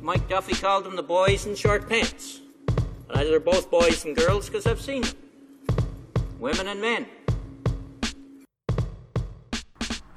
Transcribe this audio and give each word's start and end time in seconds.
Mike 0.00 0.28
Duffy 0.28 0.54
called 0.54 0.84
them 0.84 0.96
the 0.96 1.02
boys 1.02 1.46
in 1.46 1.54
short 1.54 1.88
pants. 1.88 2.40
But 3.06 3.16
either 3.16 3.30
they're 3.30 3.40
both 3.40 3.70
boys 3.70 4.04
and 4.04 4.16
girls 4.16 4.48
because 4.48 4.66
I've 4.66 4.80
seen 4.80 5.02
them. 5.02 5.16
Women 6.38 6.68
and 6.68 6.80
men. 6.80 7.06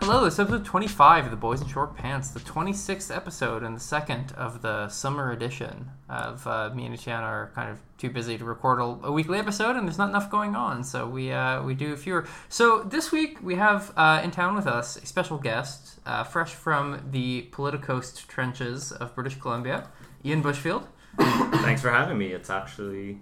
Hello, 0.07 0.23
this 0.23 0.36
is 0.36 0.39
episode 0.41 0.63
25 0.63 1.25
of 1.25 1.31
The 1.31 1.36
Boys 1.36 1.62
in 1.62 1.68
Short 1.68 1.96
Pants, 1.96 2.29
the 2.29 2.39
26th 2.39 3.13
episode 3.13 3.63
and 3.63 3.75
the 3.75 3.79
second 3.79 4.34
of 4.34 4.62
the 4.62 4.88
summer 4.88 5.32
edition 5.32 5.89
of 6.07 6.46
uh, 6.46 6.70
me 6.75 6.86
and 6.86 6.93
Etienne 6.93 7.23
are 7.23 7.52
kind 7.55 7.71
of 7.71 7.79
too 7.97 8.11
busy 8.11 8.38
to 8.38 8.46
record 8.46 8.79
a, 8.79 9.07
a 9.07 9.11
weekly 9.11 9.39
episode 9.39 9.75
and 9.75 9.88
there's 9.88 9.97
not 9.97 10.10
enough 10.10 10.29
going 10.29 10.55
on, 10.55 10.83
so 10.83 11.07
we 11.07 11.32
uh, 11.32 11.64
we 11.64 11.73
do 11.73 11.96
fewer. 11.96 12.28
So 12.50 12.83
this 12.83 13.11
week 13.11 13.39
we 13.41 13.55
have 13.55 13.93
uh, 13.97 14.21
in 14.23 14.29
town 14.29 14.54
with 14.54 14.68
us 14.68 14.96
a 14.96 15.07
special 15.07 15.39
guest, 15.39 16.00
uh, 16.06 16.24
fresh 16.24 16.54
from 16.54 17.01
the 17.10 17.50
Politicoast 17.51 18.28
trenches 18.28 18.92
of 18.92 19.15
British 19.15 19.39
Columbia, 19.39 19.87
Ian 20.24 20.43
Bushfield. 20.43 20.86
Thanks 21.18 21.82
for 21.82 21.89
having 21.89 22.19
me. 22.19 22.28
It's 22.28 22.51
actually 22.51 23.18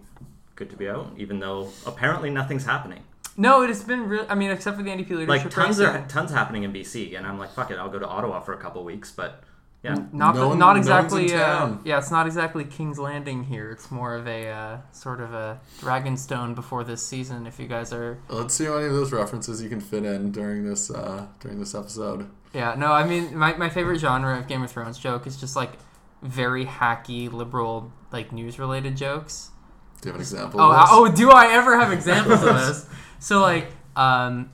good 0.58 0.70
to 0.70 0.76
be 0.76 0.90
out, 0.90 1.14
even 1.16 1.40
though 1.40 1.70
apparently 1.86 2.30
nothing's 2.30 2.66
happening. 2.66 3.06
No, 3.36 3.64
it 3.64 3.68
has 3.70 3.84
been 3.84 4.08
real. 4.08 4.26
I 4.30 4.36
mean, 4.36 4.52
except 4.52 4.78
for 4.78 4.84
the 4.84 4.92
NDP 4.92 5.10
leadership 5.12 5.28
Like 5.46 5.50
tons 5.50 5.80
race, 5.80 5.88
are 5.88 6.06
tons 6.08 6.32
happening 6.32 6.64
in 6.64 6.72
BC, 6.74 7.18
and 7.18 7.26
I'm 7.26 7.40
like, 7.40 7.52
fuck 7.52 7.72
it, 7.72 7.78
I'll 7.78 7.90
go 7.90 8.00
to 8.00 8.08
Ottawa 8.08 8.40
for 8.42 8.54
a 8.54 8.58
couple 8.58 8.84
weeks. 8.84 9.12
But 9.12 9.44
yeah, 9.84 9.96
Not, 10.14 10.36
No 10.36 10.54
not 10.54 10.78
exactly. 10.78 11.32
in 11.34 11.40
uh, 11.40 11.78
yeah, 11.84 11.98
it's 11.98 12.12
not 12.12 12.26
exactly 12.28 12.64
King's 12.64 13.00
Landing 13.00 13.44
here. 13.44 13.72
It's 13.72 13.90
more 13.92 14.16
of 14.16 14.28
a 14.28 14.48
uh, 14.50 14.78
sort 14.92 15.20
of 15.20 15.34
a 15.34 15.60
Dragonstone 15.80 16.54
before 16.56 16.84
this 16.84 17.06
season. 17.06 17.48
If 17.48 17.60
you 17.60 17.68
guys 17.68 17.92
are, 17.92 18.20
Let's 18.30 18.54
see 18.54 18.66
how 18.66 18.76
many 18.76 18.86
of 18.88 18.94
those 18.94 19.12
references 19.12 19.62
you 19.62 19.70
can 19.70 19.82
fit 19.82 20.06
in 20.06 20.32
during 20.32 20.64
this 20.66 20.92
uh, 20.92 21.26
during 21.40 21.60
this 21.60 21.74
episode. 21.76 22.30
yeah, 22.54 22.76
no, 22.78 22.92
I 22.92 23.04
mean, 23.06 23.36
my, 23.36 23.56
my 23.58 23.70
favorite 23.70 24.00
genre 24.00 24.38
of 24.38 24.48
Game 24.48 24.62
of 24.64 24.72
Thrones 24.72 25.00
joke 25.00 25.26
is 25.28 25.38
just 25.38 25.56
like 25.56 25.72
very 26.22 26.66
hacky 26.66 27.32
liberal 27.32 27.92
like 28.12 28.32
news 28.32 28.60
related 28.60 28.96
jokes. 28.96 29.50
Do 30.02 30.10
you 30.10 30.12
have 30.14 30.16
an 30.18 30.22
example? 30.22 30.62
Oh, 30.62 30.72
of 30.72 30.80
this? 30.80 30.90
oh, 30.92 31.12
do 31.12 31.32
I 31.32 31.54
ever 31.54 31.80
have 31.80 31.92
examples 31.92 32.44
of 32.44 32.56
this? 32.68 32.86
So 33.24 33.40
like, 33.40 33.72
um, 33.96 34.52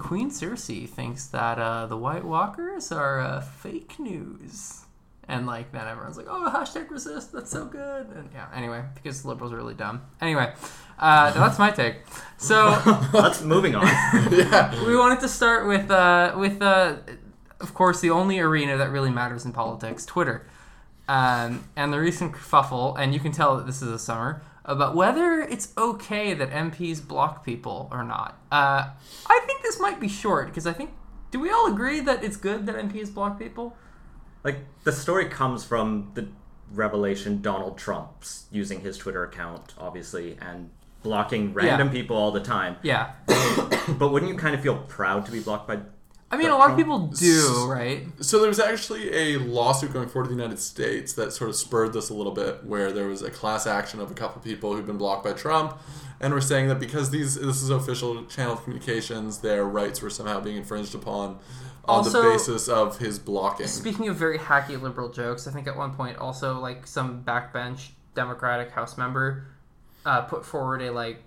Queen 0.00 0.28
Cersei 0.28 0.88
thinks 0.88 1.26
that 1.26 1.56
uh, 1.56 1.86
the 1.86 1.96
White 1.96 2.24
Walkers 2.24 2.90
are 2.90 3.20
uh, 3.20 3.40
fake 3.40 4.00
news, 4.00 4.86
and 5.28 5.46
like 5.46 5.70
then 5.70 5.86
everyone's 5.86 6.16
like, 6.16 6.26
oh, 6.28 6.50
hashtag 6.52 6.90
resist. 6.90 7.30
That's 7.30 7.52
so 7.52 7.66
good. 7.66 8.08
And 8.08 8.28
yeah, 8.34 8.48
anyway, 8.52 8.82
because 8.96 9.24
liberals 9.24 9.52
are 9.52 9.56
really 9.56 9.74
dumb. 9.74 10.02
Anyway, 10.20 10.52
uh, 10.98 11.30
that's 11.38 11.60
my 11.60 11.70
take. 11.70 11.98
So 12.38 12.76
let's 13.12 13.40
moving 13.40 13.76
on. 13.76 13.86
yeah. 14.32 14.84
we 14.84 14.96
wanted 14.96 15.20
to 15.20 15.28
start 15.28 15.68
with 15.68 15.88
uh, 15.88 16.34
with 16.36 16.60
uh, 16.60 16.96
of 17.60 17.72
course 17.72 18.00
the 18.00 18.10
only 18.10 18.40
arena 18.40 18.76
that 18.78 18.90
really 18.90 19.10
matters 19.10 19.44
in 19.44 19.52
politics, 19.52 20.04
Twitter, 20.04 20.44
um, 21.06 21.62
and 21.76 21.92
the 21.92 22.00
recent 22.00 22.32
kerfuffle, 22.32 22.98
and 22.98 23.14
you 23.14 23.20
can 23.20 23.30
tell 23.30 23.56
that 23.58 23.66
this 23.66 23.80
is 23.80 23.90
a 23.90 23.98
summer 23.98 24.42
about 24.68 24.94
whether 24.94 25.40
it's 25.40 25.72
okay 25.76 26.34
that 26.34 26.50
MPs 26.50 27.04
block 27.06 27.44
people 27.44 27.88
or 27.90 28.04
not. 28.04 28.38
Uh, 28.52 28.90
I 29.26 29.40
think 29.46 29.62
this 29.62 29.80
might 29.80 29.98
be 29.98 30.08
short 30.08 30.46
because 30.48 30.66
I 30.66 30.72
think 30.72 30.90
do 31.30 31.40
we 31.40 31.50
all 31.50 31.66
agree 31.72 32.00
that 32.00 32.22
it's 32.22 32.36
good 32.36 32.66
that 32.66 32.76
MPs 32.76 33.12
block 33.12 33.38
people? 33.38 33.76
like 34.44 34.58
the 34.84 34.92
story 34.92 35.26
comes 35.26 35.64
from 35.64 36.10
the 36.14 36.28
revelation 36.72 37.42
Donald 37.42 37.76
Trump's 37.76 38.46
using 38.52 38.80
his 38.80 38.96
Twitter 38.96 39.24
account, 39.24 39.74
obviously, 39.78 40.38
and 40.40 40.70
blocking 41.02 41.52
random 41.52 41.88
Yeah. 41.88 41.92
people 41.92 42.16
all 42.16 42.30
the 42.30 42.40
time. 42.40 42.76
Yeah, 42.82 43.12
But 43.98 44.12
wouldn't 44.12 44.30
you 44.30 44.38
kind 44.38 44.54
of 44.54 44.60
feel 44.62 44.76
proud 44.86 45.26
to 45.26 45.32
be 45.32 45.40
blocked 45.40 45.66
by? 45.66 45.78
I 46.30 46.36
mean 46.36 46.50
a 46.50 46.56
lot 46.56 46.70
of 46.70 46.76
people 46.76 47.06
do, 47.06 47.66
right? 47.68 48.06
So 48.20 48.38
there 48.38 48.48
was 48.48 48.60
actually 48.60 49.10
a 49.14 49.38
lawsuit 49.38 49.92
going 49.92 50.08
forward 50.08 50.28
to 50.28 50.34
the 50.34 50.40
United 50.40 50.58
States 50.58 51.14
that 51.14 51.32
sort 51.32 51.48
of 51.48 51.56
spurred 51.56 51.94
this 51.94 52.10
a 52.10 52.14
little 52.14 52.32
bit, 52.32 52.64
where 52.64 52.92
there 52.92 53.06
was 53.06 53.22
a 53.22 53.30
class 53.30 53.66
action 53.66 53.98
of 54.00 54.10
a 54.10 54.14
couple 54.14 54.42
people 54.42 54.74
who'd 54.74 54.86
been 54.86 54.98
blocked 54.98 55.24
by 55.24 55.32
Trump, 55.32 55.78
and 56.20 56.34
were 56.34 56.40
saying 56.40 56.68
that 56.68 56.78
because 56.80 57.10
these 57.10 57.36
this 57.36 57.62
is 57.62 57.70
official 57.70 58.24
channel 58.26 58.52
of 58.54 58.62
communications, 58.64 59.38
their 59.38 59.64
rights 59.64 60.02
were 60.02 60.10
somehow 60.10 60.38
being 60.38 60.56
infringed 60.56 60.94
upon 60.94 61.38
on 61.86 62.04
Also- 62.04 62.22
the 62.22 62.28
basis 62.30 62.68
of 62.68 62.98
his 62.98 63.18
blocking. 63.18 63.66
Speaking 63.66 64.08
of 64.08 64.16
very 64.16 64.38
hacky 64.38 64.80
liberal 64.80 65.08
jokes, 65.08 65.46
I 65.48 65.50
think 65.50 65.66
at 65.66 65.76
one 65.76 65.94
point 65.94 66.18
also 66.18 66.58
like 66.60 66.86
some 66.86 67.22
backbench 67.24 67.90
Democratic 68.14 68.70
House 68.72 68.98
member 68.98 69.44
uh, 70.04 70.22
put 70.22 70.44
forward 70.44 70.82
a 70.82 70.90
like 70.90 71.22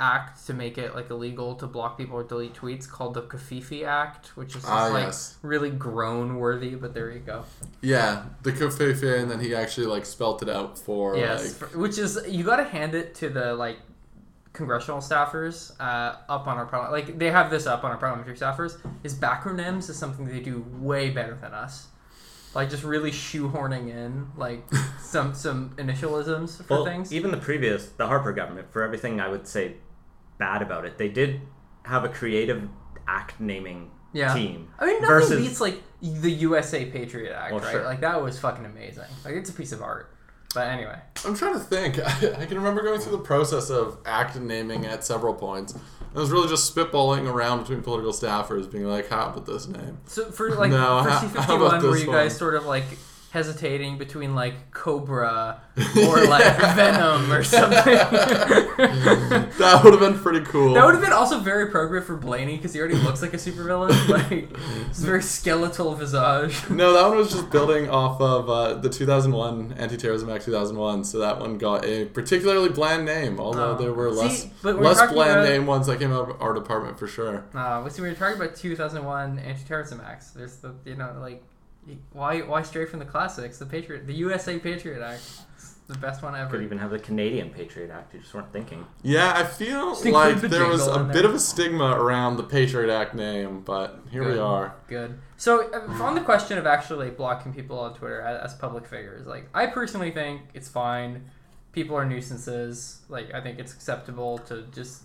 act 0.00 0.46
to 0.46 0.54
make 0.54 0.78
it 0.78 0.94
like 0.94 1.10
illegal 1.10 1.54
to 1.56 1.66
block 1.66 1.98
people 1.98 2.16
or 2.16 2.22
delete 2.22 2.54
tweets 2.54 2.88
called 2.88 3.14
the 3.14 3.22
COVFEFE 3.22 3.84
Act, 3.84 4.28
which 4.36 4.50
is 4.50 4.54
just 4.62 4.66
Ah, 4.68 4.86
like 4.88 5.04
yes. 5.06 5.36
really 5.42 5.70
groan 5.70 6.36
worthy. 6.36 6.74
But 6.76 6.94
there 6.94 7.10
you 7.10 7.18
go. 7.20 7.44
Yeah, 7.80 8.24
the 8.42 8.52
COVFEFE, 8.52 9.20
and 9.22 9.30
then 9.30 9.40
he 9.40 9.54
actually 9.54 9.86
like 9.86 10.06
spelt 10.06 10.42
it 10.42 10.48
out 10.48 10.78
for 10.78 11.16
yes, 11.16 11.60
like 11.60 11.70
for- 11.70 11.78
which 11.78 11.98
is 11.98 12.18
you 12.28 12.44
got 12.44 12.56
to 12.56 12.64
hand 12.64 12.94
it 12.94 13.14
to 13.16 13.28
the 13.28 13.54
like 13.54 13.78
congressional 14.52 14.98
staffers 15.00 15.72
uh, 15.80 16.16
up 16.28 16.46
on 16.46 16.56
our 16.56 16.66
parliament. 16.66 16.92
Like 17.08 17.18
they 17.18 17.30
have 17.30 17.50
this 17.50 17.66
up 17.66 17.84
on 17.84 17.90
our 17.90 17.96
parliamentary 17.96 18.36
staffers. 18.36 18.78
His 19.02 19.14
backronyms 19.14 19.88
is 19.90 19.96
something 19.96 20.26
they 20.26 20.40
do 20.40 20.64
way 20.78 21.10
better 21.10 21.34
than 21.34 21.52
us. 21.54 21.88
Like 22.54 22.70
just 22.70 22.82
really 22.82 23.10
shoehorning 23.10 23.88
in 23.90 24.28
like 24.36 24.64
some 25.00 25.34
some 25.34 25.70
initialisms 25.76 26.62
for 26.64 26.76
Well, 26.76 26.84
things. 26.84 27.12
even 27.12 27.30
the 27.30 27.36
previous, 27.36 27.86
the 27.90 28.06
Harper 28.06 28.32
government, 28.32 28.72
for 28.72 28.82
everything 28.82 29.20
I 29.20 29.28
would 29.28 29.46
say 29.46 29.74
bad 30.38 30.62
about 30.62 30.84
it, 30.84 30.98
they 30.98 31.08
did 31.08 31.40
have 31.84 32.04
a 32.04 32.08
creative 32.08 32.68
act 33.06 33.40
naming 33.40 33.90
Yeah. 34.12 34.34
team. 34.34 34.68
I 34.78 34.86
mean, 34.86 34.94
nothing 35.00 35.06
versus 35.08 35.46
beats 35.46 35.60
like 35.60 35.82
the 36.02 36.30
USA 36.30 36.84
Patriot 36.86 37.32
Act, 37.34 37.52
Well, 37.52 37.60
right? 37.62 37.72
sure. 37.72 37.84
Like 37.84 38.00
that 38.00 38.22
was 38.22 38.38
fucking 38.38 38.64
amazing. 38.64 39.04
Like 39.24 39.34
it's 39.34 39.50
a 39.50 39.52
piece 39.54 39.72
of 39.72 39.82
art. 39.82 40.14
But 40.54 40.68
anyway, 40.68 40.98
I'm 41.26 41.34
trying 41.36 41.52
to 41.54 41.60
think. 41.60 41.98
I, 42.04 42.46
can 42.46 42.56
remember 42.56 42.82
going 42.82 43.00
through 43.00 43.12
the 43.12 43.22
process 43.22 43.68
of 43.68 43.98
act 44.06 44.34
naming 44.40 44.86
at 44.86 45.04
several 45.04 45.34
points. 45.34 45.74
I 46.14 46.18
was 46.18 46.30
really 46.30 46.48
just 46.48 46.74
spitballing 46.74 47.30
around 47.30 47.60
between 47.60 47.82
political 47.82 48.12
staffers, 48.12 48.70
being 48.70 48.86
like, 48.86 49.10
"How 49.10 49.28
about 49.28 49.44
this 49.44 49.68
name?" 49.68 49.98
so 50.06 50.30
for 50.30 50.50
like 50.54 50.70
No, 50.70 51.02
for 51.04 51.10
how- 51.10 51.20
C 51.20 51.26
how 51.38 51.70
fifty 51.70 51.86
were 51.86 51.96
you 51.98 52.06
guys 52.06 52.30
one? 52.32 52.38
sort 52.38 52.54
of 52.54 52.64
like 52.64 52.84
hesitating 53.30 53.98
between 53.98 54.34
like 54.34 54.70
Cobra 54.70 55.60
or 56.08 56.24
like 56.26 56.56
Venom 56.74 57.30
or 57.32 57.42
something? 57.44 57.98
That 59.58 59.80
would 59.82 59.92
have 59.92 60.00
been 60.00 60.18
pretty 60.18 60.44
cool. 60.46 60.74
That 60.74 60.84
would 60.84 60.94
have 60.94 61.02
been 61.02 61.12
also 61.12 61.40
very 61.40 61.64
appropriate 61.64 62.02
for 62.04 62.16
Blaney 62.16 62.56
because 62.56 62.72
he 62.72 62.78
already 62.80 62.94
looks 62.94 63.22
like 63.22 63.34
a 63.34 63.36
supervillain. 63.36 63.88
Like, 64.08 64.48
it's 64.88 65.00
very 65.00 65.22
skeletal 65.22 65.94
visage. 65.94 66.70
no, 66.70 66.92
that 66.92 67.08
one 67.08 67.16
was 67.18 67.30
just 67.32 67.50
building 67.50 67.88
off 67.90 68.20
of 68.20 68.48
uh, 68.48 68.74
the 68.74 68.88
2001 68.88 69.72
Anti-Terrorism 69.76 70.30
Act 70.30 70.44
2001. 70.44 71.04
So 71.04 71.18
that 71.18 71.38
one 71.40 71.58
got 71.58 71.84
a 71.84 72.04
particularly 72.06 72.68
bland 72.70 73.04
name, 73.04 73.38
although 73.40 73.72
Oh. 73.72 73.76
there 73.76 73.92
were 73.92 74.12
See, 74.12 74.18
less 74.18 74.46
we're 74.62 74.72
less 74.74 75.12
bland 75.12 75.40
about- 75.40 75.48
name 75.48 75.66
ones 75.66 75.86
that 75.88 75.98
came 75.98 76.12
out 76.12 76.30
of 76.30 76.40
our 76.40 76.54
department 76.54 76.98
for 76.98 77.06
sure. 77.08 77.44
Uh, 77.54 77.86
see, 77.88 78.00
when 78.00 78.10
you're 78.10 78.18
talking 78.18 78.40
about 78.40 78.54
2001 78.56 79.38
anti-terrorism 79.40 80.00
acts, 80.06 80.30
there's 80.30 80.56
the 80.56 80.72
you 80.84 80.94
know 80.94 81.14
like 81.20 81.42
why 82.12 82.40
why 82.40 82.62
stray 82.62 82.84
from 82.86 82.98
the 82.98 83.04
classics? 83.04 83.58
The 83.58 83.66
Patriot, 83.66 84.06
the 84.06 84.14
USA 84.14 84.58
Patriot 84.58 85.02
Act, 85.02 85.22
the 85.86 85.96
best 85.98 86.22
one 86.22 86.36
ever. 86.36 86.50
Could 86.50 86.62
even 86.62 86.78
have 86.78 86.90
the 86.90 86.98
Canadian 86.98 87.50
Patriot 87.50 87.90
Act. 87.90 88.14
You 88.14 88.20
just 88.20 88.32
weren't 88.34 88.52
thinking. 88.52 88.86
Yeah, 89.02 89.32
I 89.34 89.44
feel 89.44 89.90
Just 89.94 90.04
include 90.04 90.34
like 90.34 90.40
the 90.42 90.48
there 90.48 90.66
was 90.66 90.84
jingle 90.84 91.00
a 91.00 91.04
in 91.04 91.12
bit 91.12 91.24
of 91.24 91.34
a 91.34 91.38
stigma 91.38 91.92
around 91.92 92.36
the 92.36 92.42
Patriot 92.42 92.92
Act 92.94 93.14
name, 93.14 93.62
but 93.62 94.00
here 94.10 94.22
we 94.22 94.32
Good. 94.32 94.40
are. 94.40 94.74
Good. 94.86 95.18
So 95.38 95.70
uh, 95.72 96.02
on 96.02 96.14
the 96.14 96.20
question 96.20 96.58
of 96.58 96.66
actually 96.66 97.10
blocking 97.10 97.54
people 97.54 97.78
on 97.78 97.94
Twitter 97.94 98.20
as, 98.20 98.52
as 98.52 98.58
public 98.58 98.86
figures, 98.86 99.26
like 99.26 99.48
I 99.54 99.66
personally 99.66 100.10
think 100.10 100.42
it's 100.52 100.68
fine. 100.68 101.30
People 101.72 101.96
are 101.96 102.04
nuisances. 102.04 103.00
Like 103.08 103.32
I 103.32 103.40
think 103.40 103.58
it's 103.58 103.72
acceptable 103.72 104.38
to 104.38 104.64
just 104.74 105.04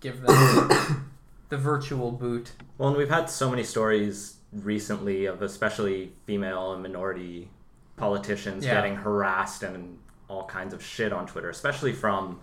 give 0.00 0.22
them 0.22 1.10
the 1.50 1.56
virtual 1.56 2.10
boot. 2.10 2.52
Well, 2.78 2.88
and 2.88 2.98
we've 2.98 3.08
had 3.08 3.30
so 3.30 3.48
many 3.48 3.62
stories 3.62 4.35
recently 4.52 5.26
of 5.26 5.42
especially 5.42 6.12
female 6.24 6.72
and 6.72 6.82
minority 6.82 7.50
politicians 7.96 8.64
Yeah. 8.64 8.74
getting 8.74 8.96
harassed 8.96 9.62
and 9.62 9.98
all 10.28 10.46
kinds 10.46 10.72
of 10.74 10.82
shit 10.82 11.12
on 11.12 11.26
Twitter, 11.26 11.48
especially 11.50 11.92
from 11.92 12.40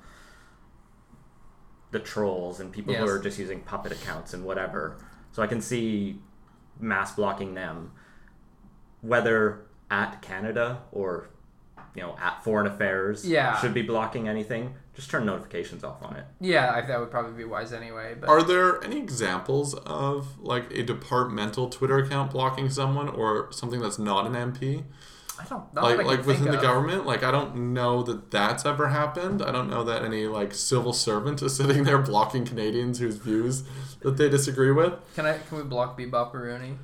the 1.92 2.00
trolls 2.00 2.60
and 2.60 2.72
people 2.72 2.94
who 2.94 3.06
are 3.08 3.20
just 3.20 3.38
using 3.38 3.62
puppet 3.62 3.92
accounts 3.92 4.34
and 4.34 4.44
whatever. 4.44 4.98
So 5.32 5.44
I 5.44 5.48
can 5.48 5.62
see 5.62 6.20
mass 6.80 7.16
blocking 7.16 7.54
them, 7.54 7.92
whether 9.02 9.66
at 9.92 10.22
Canada 10.22 10.82
or 10.92 11.30
you 11.96 12.02
know 12.02 12.16
at 12.20 12.44
Foreign 12.44 12.66
Affairs 12.66 13.28
Yeah. 13.28 13.56
should 13.60 13.74
be 13.76 13.84
blocking 13.84 14.28
anything. 14.28 14.76
Just 14.96 15.10
turn 15.10 15.26
notifications 15.26 15.84
off 15.84 16.04
on 16.04 16.16
it. 16.16 16.26
Yeah, 16.40 16.72
I, 16.72 16.82
that 16.82 17.00
would 17.00 17.10
probably 17.10 17.34
be 17.34 17.46
wise 17.46 17.74
anyway. 17.74 18.16
But 18.20 18.30
Are 18.30 18.44
there 18.44 18.84
any 18.84 18.98
examples 18.98 19.74
of 19.74 20.40
like 20.40 20.72
a 20.72 20.84
departmental 20.84 21.70
Twitter 21.70 21.98
account 21.98 22.32
blocking 22.32 22.70
someone 22.70 23.10
or 23.10 23.52
something 23.52 23.80
that's 23.82 23.98
not 23.98 24.28
an 24.28 24.34
MP? 24.34 24.84
I 25.40 25.46
don't 25.46 25.74
know. 25.74 25.82
like 25.82 26.06
like 26.06 26.26
within 26.28 26.52
the 26.52 26.58
government 26.58 27.08
like 27.08 27.24
i 27.24 27.32
don't 27.32 27.74
know 27.74 28.04
that 28.04 28.30
that's 28.30 28.68
ever 28.68 28.90
happened 28.90 29.42
i 29.42 29.52
don't 29.52 29.68
know 29.68 29.84
that 29.84 30.04
any 30.06 30.28
like 30.28 30.54
civil 30.54 30.94
servant 30.94 31.42
is 31.42 31.56
sitting 31.58 31.86
there 31.86 31.98
blocking 31.98 32.46
canadians 32.46 33.00
whose 33.00 33.16
views 33.16 33.64
that 34.02 34.16
they 34.18 34.30
disagree 34.30 34.72
with 34.72 34.94
Can 35.16 35.26
I? 35.26 35.40
Can 35.40 35.58
we 35.58 35.64
block 35.64 35.98
Bebop 35.98 36.34
Arooney? 36.34 36.78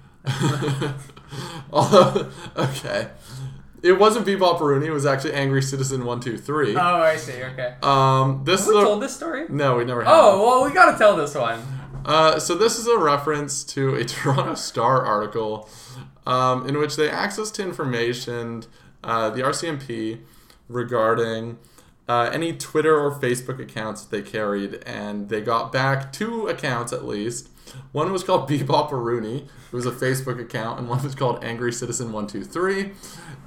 Although- 1.71 2.31
oh, 2.55 2.63
okay 2.73 3.09
It 3.81 3.93
wasn't 3.93 4.25
Bebop 4.25 4.59
Arooney. 4.59 4.85
It 4.87 4.91
was 4.91 5.05
actually 5.05 5.33
Angry 5.33 5.61
Citizen 5.61 6.05
One 6.05 6.19
Two 6.19 6.37
Three. 6.37 6.75
Oh, 6.75 6.79
I 6.79 7.15
see. 7.17 7.43
Okay. 7.43 7.75
Um, 7.81 8.41
this 8.45 8.61
Have 8.61 8.69
is 8.69 8.75
we 8.75 8.81
a, 8.81 8.83
told 8.85 9.01
this 9.01 9.15
story? 9.15 9.45
no, 9.49 9.77
we 9.77 9.85
never 9.85 10.03
have. 10.03 10.13
Oh, 10.13 10.45
well, 10.45 10.65
we 10.65 10.73
gotta 10.73 10.97
tell 10.97 11.15
this 11.15 11.35
one. 11.35 11.61
Uh, 12.05 12.39
so 12.39 12.55
this 12.55 12.77
is 12.79 12.87
a 12.87 12.97
reference 12.97 13.63
to 13.65 13.95
a 13.95 14.03
Toronto 14.05 14.55
Star 14.55 15.05
article 15.05 15.69
um, 16.25 16.67
in 16.67 16.77
which 16.77 16.95
they 16.95 17.09
accessed 17.09 17.61
information, 17.63 18.63
uh, 19.03 19.29
the 19.29 19.41
RCMP, 19.41 20.19
regarding 20.67 21.57
uh, 22.07 22.29
any 22.33 22.53
Twitter 22.55 22.97
or 22.99 23.11
Facebook 23.11 23.59
accounts 23.59 24.03
that 24.05 24.15
they 24.15 24.21
carried, 24.29 24.81
and 24.85 25.29
they 25.29 25.41
got 25.41 25.71
back 25.71 26.11
two 26.13 26.47
accounts 26.47 26.91
at 26.93 27.05
least. 27.05 27.49
One 27.91 28.11
was 28.11 28.23
called 28.23 28.49
Bebop 28.49 28.89
Arooney, 28.91 29.43
it 29.43 29.73
was 29.73 29.85
a 29.85 29.91
Facebook 29.91 30.39
account, 30.39 30.79
and 30.79 30.89
one 30.89 31.03
was 31.03 31.15
called 31.15 31.43
Angry 31.43 31.71
Citizen 31.71 32.11
One 32.11 32.27
Two 32.27 32.43
Three, 32.43 32.91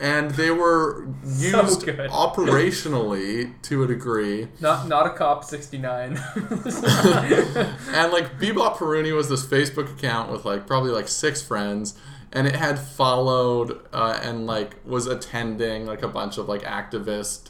and 0.00 0.30
they 0.32 0.50
were 0.50 1.06
used 1.24 1.84
good. 1.84 2.10
operationally 2.10 3.60
to 3.62 3.82
a 3.82 3.86
degree. 3.86 4.48
Not 4.60 4.88
not 4.88 5.06
a 5.06 5.10
cop 5.10 5.44
69. 5.44 6.16
and 6.36 8.12
like 8.12 8.38
Bebop 8.38 8.76
Arooney 8.76 9.14
was 9.14 9.28
this 9.28 9.44
Facebook 9.44 9.92
account 9.92 10.30
with 10.30 10.44
like 10.44 10.66
probably 10.66 10.90
like 10.90 11.08
six 11.08 11.42
friends, 11.42 11.94
and 12.32 12.46
it 12.46 12.56
had 12.56 12.78
followed 12.78 13.80
uh, 13.92 14.18
and 14.22 14.46
like 14.46 14.76
was 14.84 15.06
attending 15.06 15.86
like 15.86 16.02
a 16.02 16.08
bunch 16.08 16.38
of 16.38 16.48
like 16.48 16.62
activist 16.62 17.48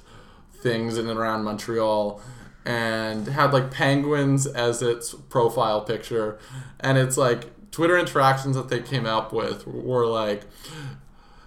things 0.54 0.96
in 0.96 1.08
and 1.08 1.18
around 1.18 1.44
Montreal, 1.44 2.20
and 2.64 3.26
had 3.28 3.52
like 3.52 3.70
penguins 3.70 4.46
as 4.46 4.82
its 4.82 5.14
profile 5.14 5.80
picture, 5.80 6.38
and 6.80 6.98
it's 6.98 7.16
like 7.16 7.70
Twitter 7.70 7.98
interactions 7.98 8.56
that 8.56 8.68
they 8.68 8.80
came 8.80 9.06
up 9.06 9.32
with 9.32 9.66
were 9.66 10.06
like. 10.06 10.42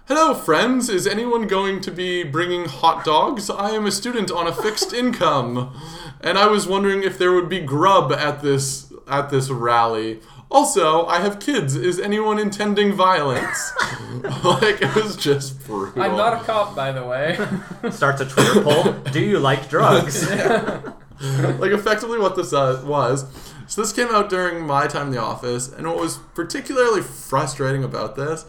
Hello, 0.08 0.34
friends. 0.34 0.88
Is 0.88 1.04
anyone 1.04 1.48
going 1.48 1.80
to 1.80 1.90
be 1.90 2.22
bringing 2.22 2.66
hot 2.66 3.04
dogs? 3.04 3.50
I 3.50 3.70
am 3.70 3.86
a 3.86 3.90
student 3.90 4.30
on 4.30 4.46
a 4.46 4.54
fixed 4.54 4.92
income, 5.02 5.76
and 6.20 6.38
I 6.38 6.46
was 6.46 6.64
wondering 6.64 7.02
if 7.02 7.18
there 7.18 7.32
would 7.32 7.48
be 7.48 7.58
grub 7.58 8.12
at 8.12 8.40
this 8.40 8.92
at 9.08 9.30
this 9.30 9.50
rally. 9.50 10.20
Also, 10.48 11.06
I 11.06 11.20
have 11.20 11.40
kids. 11.40 11.74
Is 11.74 11.98
anyone 11.98 12.38
intending 12.38 12.92
violence? 12.92 13.72
like 14.44 14.80
it 14.80 14.94
was 14.94 15.16
just 15.16 15.66
brutal. 15.66 16.00
I'm 16.00 16.16
not 16.16 16.40
a 16.40 16.44
cop, 16.44 16.76
by 16.76 16.92
the 16.92 17.04
way. 17.04 17.36
Starts 17.90 18.20
a 18.20 18.26
Twitter 18.26 18.62
poll. 18.62 18.92
Do 19.12 19.20
you 19.20 19.40
like 19.40 19.68
drugs? 19.68 20.24
like 21.58 21.72
effectively 21.72 22.18
what 22.18 22.36
this 22.36 22.52
uh, 22.52 22.82
was. 22.84 23.24
So 23.66 23.80
this 23.80 23.92
came 23.92 24.08
out 24.08 24.30
during 24.30 24.64
my 24.64 24.86
time 24.86 25.08
in 25.08 25.12
the 25.12 25.20
office, 25.20 25.68
and 25.68 25.86
what 25.86 25.98
was 25.98 26.18
particularly 26.34 27.02
frustrating 27.02 27.82
about 27.82 28.14
this 28.14 28.44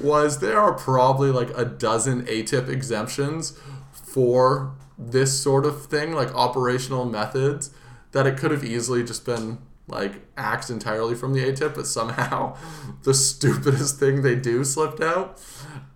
was 0.00 0.38
there 0.38 0.58
are 0.58 0.72
probably 0.72 1.30
like 1.30 1.50
a 1.56 1.64
dozen 1.64 2.24
ATIP 2.26 2.68
exemptions 2.68 3.58
for 3.92 4.74
this 4.98 5.38
sort 5.40 5.66
of 5.66 5.86
thing, 5.86 6.12
like 6.12 6.34
operational 6.34 7.04
methods, 7.04 7.70
that 8.12 8.26
it 8.26 8.36
could 8.36 8.50
have 8.50 8.64
easily 8.64 9.02
just 9.04 9.24
been 9.24 9.58
like 9.88 10.22
axed 10.36 10.70
entirely 10.70 11.14
from 11.14 11.32
the 11.32 11.40
ATIP, 11.40 11.74
but 11.74 11.86
somehow 11.86 12.56
the 13.02 13.14
stupidest 13.14 13.98
thing 13.98 14.22
they 14.22 14.34
do 14.34 14.64
slipped 14.64 15.02
out. 15.02 15.40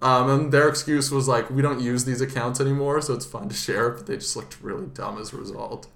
Um, 0.02 0.28
and 0.28 0.52
their 0.52 0.68
excuse 0.68 1.10
was 1.10 1.26
like, 1.26 1.48
we 1.50 1.62
don't 1.62 1.80
use 1.80 2.04
these 2.04 2.20
accounts 2.20 2.60
anymore, 2.60 3.00
so 3.00 3.14
it's 3.14 3.24
fun 3.24 3.48
to 3.48 3.54
share, 3.54 3.90
but 3.90 4.06
they 4.06 4.16
just 4.16 4.36
looked 4.36 4.60
really 4.60 4.86
dumb 4.86 5.18
as 5.18 5.32
a 5.32 5.36
result. 5.36 5.88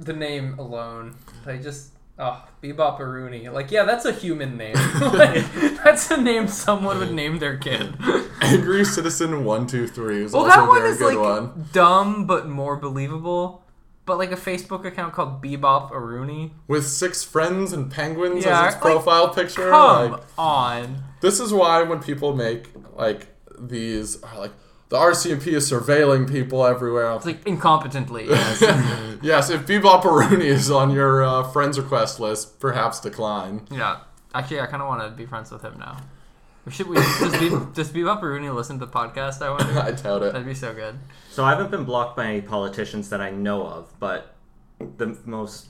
The 0.00 0.12
name 0.14 0.58
alone, 0.58 1.14
they 1.44 1.58
just 1.58 1.92
oh 2.18 2.42
Bebop 2.62 2.98
Arooney. 3.00 3.52
Like 3.52 3.70
yeah, 3.70 3.84
that's 3.84 4.06
a 4.06 4.12
human 4.12 4.56
name. 4.56 4.74
like, 5.00 5.44
that's 5.84 6.10
a 6.10 6.16
name 6.20 6.48
someone 6.48 6.98
would 6.98 7.12
name 7.12 7.38
their 7.38 7.58
kid. 7.58 7.94
Angry 8.40 8.84
Citizen 8.84 9.44
One 9.44 9.66
Two 9.66 9.86
Three 9.86 10.24
is 10.24 10.32
Well, 10.32 10.44
also 10.44 10.56
that 10.56 10.64
a 10.64 10.68
one 10.68 10.78
very 10.80 10.90
is 10.92 10.98
good 10.98 11.14
like 11.16 11.38
one. 11.40 11.66
dumb 11.72 12.26
but 12.26 12.48
more 12.48 12.76
believable. 12.76 13.62
But 14.06 14.16
like 14.18 14.32
a 14.32 14.36
Facebook 14.36 14.84
account 14.86 15.12
called 15.12 15.40
Bebop 15.42 15.92
Arooney. 15.92 16.52
With 16.66 16.86
six 16.86 17.22
friends 17.22 17.72
and 17.72 17.92
penguins 17.92 18.44
Yeah, 18.44 18.66
as 18.68 18.74
its 18.74 18.82
like, 18.82 18.92
profile 18.94 19.28
picture. 19.28 19.70
Come 19.70 20.12
Like, 20.12 20.20
on. 20.38 21.04
this 21.20 21.38
is 21.38 21.52
why 21.52 21.82
when 21.82 22.00
people 22.00 22.34
make 22.34 22.70
like 22.96 23.28
these, 23.60 24.20
are 24.24 24.38
like 24.38 24.52
the 24.90 24.96
RCMP 24.96 25.46
is 25.48 25.70
surveilling 25.70 26.28
people 26.30 26.66
everywhere. 26.66 27.10
It's 27.12 27.24
like 27.24 27.44
incompetently. 27.44 28.26
Yes. 28.28 28.60
yes, 29.22 29.50
if 29.50 29.66
Bebop 29.66 30.02
Arooney 30.02 30.44
is 30.44 30.70
on 30.70 30.90
your 30.90 31.24
uh, 31.24 31.42
friends 31.44 31.78
request 31.78 32.20
list, 32.20 32.60
perhaps 32.60 33.00
decline. 33.00 33.66
yeah. 33.70 34.00
Actually, 34.34 34.60
I 34.60 34.66
kind 34.66 34.82
of 34.82 34.88
want 34.88 35.02
to 35.02 35.10
be 35.10 35.26
friends 35.26 35.50
with 35.50 35.62
him 35.62 35.76
now. 35.78 35.96
We 36.64 36.72
should. 36.72 36.86
We 36.88 36.96
does, 36.96 37.32
Be, 37.38 37.48
does 37.74 37.90
Bebop 37.90 38.20
Arooney 38.22 38.54
listen 38.54 38.78
to 38.78 38.86
the 38.86 38.92
podcast? 38.92 39.42
I 39.42 39.50
wonder. 39.50 39.80
I 39.80 39.90
doubt 39.92 40.22
it. 40.22 40.32
That'd 40.32 40.46
be 40.46 40.54
so 40.54 40.72
good. 40.74 40.98
So 41.30 41.44
I 41.44 41.50
haven't 41.50 41.70
been 41.70 41.84
blocked 41.84 42.16
by 42.16 42.26
any 42.26 42.40
politicians 42.42 43.08
that 43.10 43.20
I 43.20 43.30
know 43.30 43.66
of, 43.66 43.92
but 43.98 44.34
the 44.78 45.16
most 45.24 45.66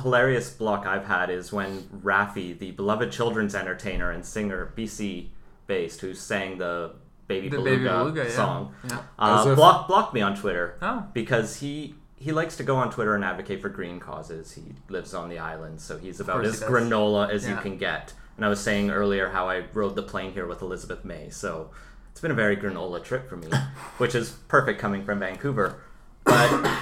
hilarious 0.00 0.50
block 0.50 0.84
I've 0.86 1.06
had 1.06 1.30
is 1.30 1.52
when 1.52 1.82
Raffi, 2.02 2.58
the 2.58 2.72
beloved 2.72 3.10
children's 3.12 3.54
entertainer 3.54 4.10
and 4.10 4.24
singer, 4.26 4.72
BC 4.76 5.28
based, 5.66 6.00
who 6.02 6.12
sang 6.12 6.58
the 6.58 6.92
Baby 7.28 7.48
The 7.48 7.56
Beluga, 7.56 7.76
Baby 7.76 7.88
Beluga, 7.88 8.24
yeah. 8.24 8.30
song, 8.30 8.74
Yeah. 8.88 8.98
As 9.18 9.46
uh, 9.46 9.50
if- 9.50 9.56
blocked 9.56 9.88
blocked 9.88 10.14
me 10.14 10.20
on 10.22 10.36
Twitter 10.36 10.76
Oh. 10.82 11.04
because 11.12 11.56
he 11.60 11.94
he 12.18 12.32
likes 12.32 12.56
to 12.56 12.62
go 12.62 12.76
on 12.76 12.90
Twitter 12.90 13.14
and 13.14 13.22
advocate 13.24 13.60
for 13.60 13.68
green 13.68 14.00
causes. 14.00 14.52
He 14.52 14.62
lives 14.88 15.12
on 15.12 15.28
the 15.28 15.38
island, 15.38 15.80
so 15.80 15.98
he's 15.98 16.18
about 16.20 16.44
as 16.46 16.60
he 16.60 16.64
granola 16.66 17.28
as 17.30 17.46
you 17.48 17.56
can 17.56 17.76
get. 17.76 18.14
And 18.36 18.44
I 18.44 18.48
was 18.48 18.60
saying 18.60 18.90
earlier 18.90 19.28
how 19.30 19.48
I 19.48 19.64
rode 19.74 19.96
the 19.96 20.02
plane 20.02 20.32
here 20.32 20.46
with 20.46 20.62
Elizabeth 20.62 21.04
May, 21.04 21.28
so 21.30 21.70
it's 22.10 22.20
been 22.20 22.30
a 22.30 22.34
very 22.34 22.56
granola 22.56 23.02
trip 23.04 23.28
for 23.28 23.36
me, 23.36 23.48
which 23.98 24.14
is 24.14 24.30
perfect 24.48 24.80
coming 24.80 25.04
from 25.04 25.18
Vancouver. 25.20 25.76
But 26.24 26.48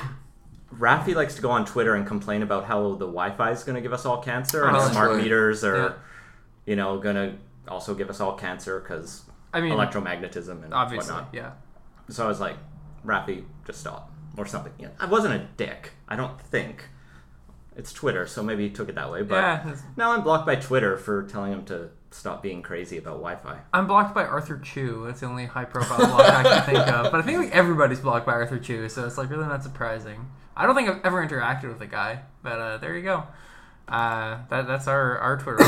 Raffi 0.78 1.14
likes 1.14 1.34
to 1.36 1.42
go 1.42 1.50
on 1.50 1.64
Twitter 1.64 1.94
and 1.94 2.06
complain 2.06 2.42
about 2.42 2.64
how 2.66 2.92
the 2.94 3.06
Wi-Fi 3.06 3.50
is 3.50 3.62
going 3.64 3.76
to 3.76 3.80
give 3.80 3.92
us 3.92 4.04
all 4.06 4.18
cancer, 4.22 4.66
and 4.66 4.76
Oh, 4.76 4.88
smart 4.90 5.16
meters 5.16 5.62
are, 5.64 5.76
Yeah. 5.76 5.92
you 6.66 6.76
know, 6.76 6.98
going 6.98 7.16
to 7.16 7.34
also 7.68 7.94
give 7.94 8.08
us 8.10 8.20
all 8.20 8.34
cancer 8.36 8.80
because 8.80 9.22
I 9.54 9.60
mean, 9.62 9.72
electromagnetism 9.72 10.64
and 10.64 10.74
obviously, 10.74 11.14
whatnot. 11.14 11.32
yeah. 11.32 11.52
So 12.10 12.24
I 12.24 12.28
was 12.28 12.40
like, 12.40 12.56
Raffi, 13.06 13.44
just 13.66 13.80
stop. 13.80 14.10
Or 14.36 14.44
something. 14.46 14.72
You 14.78 14.86
know, 14.86 14.92
I 14.98 15.06
wasn't 15.06 15.34
a 15.34 15.46
dick. 15.56 15.92
I 16.08 16.16
don't 16.16 16.38
think. 16.40 16.84
It's 17.76 17.92
Twitter, 17.92 18.26
so 18.26 18.42
maybe 18.42 18.68
he 18.68 18.74
took 18.74 18.88
it 18.88 18.94
that 18.96 19.10
way. 19.10 19.22
But 19.22 19.36
Yeah, 19.36 19.76
now 19.96 20.12
I'm 20.12 20.22
blocked 20.22 20.46
by 20.46 20.56
Twitter 20.56 20.96
for 20.96 21.22
telling 21.24 21.52
him 21.52 21.64
to 21.66 21.90
stop 22.10 22.40
being 22.42 22.62
crazy 22.62 22.98
about 22.98 23.14
Wi 23.14 23.34
Fi. 23.36 23.58
I'm 23.72 23.86
blocked 23.88 24.14
by 24.14 24.24
Arthur 24.24 24.58
Chu. 24.58 25.04
That's 25.06 25.20
the 25.20 25.26
only 25.26 25.46
high 25.46 25.64
profile 25.64 25.98
block 26.06 26.20
I 26.20 26.42
can 26.42 26.62
think 26.74 26.88
of. 26.88 27.10
But 27.10 27.20
I 27.20 27.22
think 27.22 27.38
like 27.38 27.52
everybody's 27.52 28.00
blocked 28.00 28.26
by 28.26 28.32
Arthur 28.32 28.58
Chu, 28.58 28.88
so 28.88 29.06
it's 29.06 29.18
like 29.18 29.30
really 29.30 29.46
not 29.46 29.62
surprising. 29.62 30.30
I 30.56 30.66
don't 30.66 30.76
think 30.76 30.88
I've 30.88 31.04
ever 31.04 31.26
interacted 31.26 31.68
with 31.68 31.80
the 31.80 31.86
guy, 31.86 32.20
but 32.42 32.58
uh, 32.60 32.78
there 32.78 32.96
you 32.96 33.02
go. 33.02 33.24
Uh, 33.88 34.38
that, 34.48 34.66
that's 34.66 34.88
our 34.88 35.18
our 35.18 35.36
Twitter. 35.38 35.64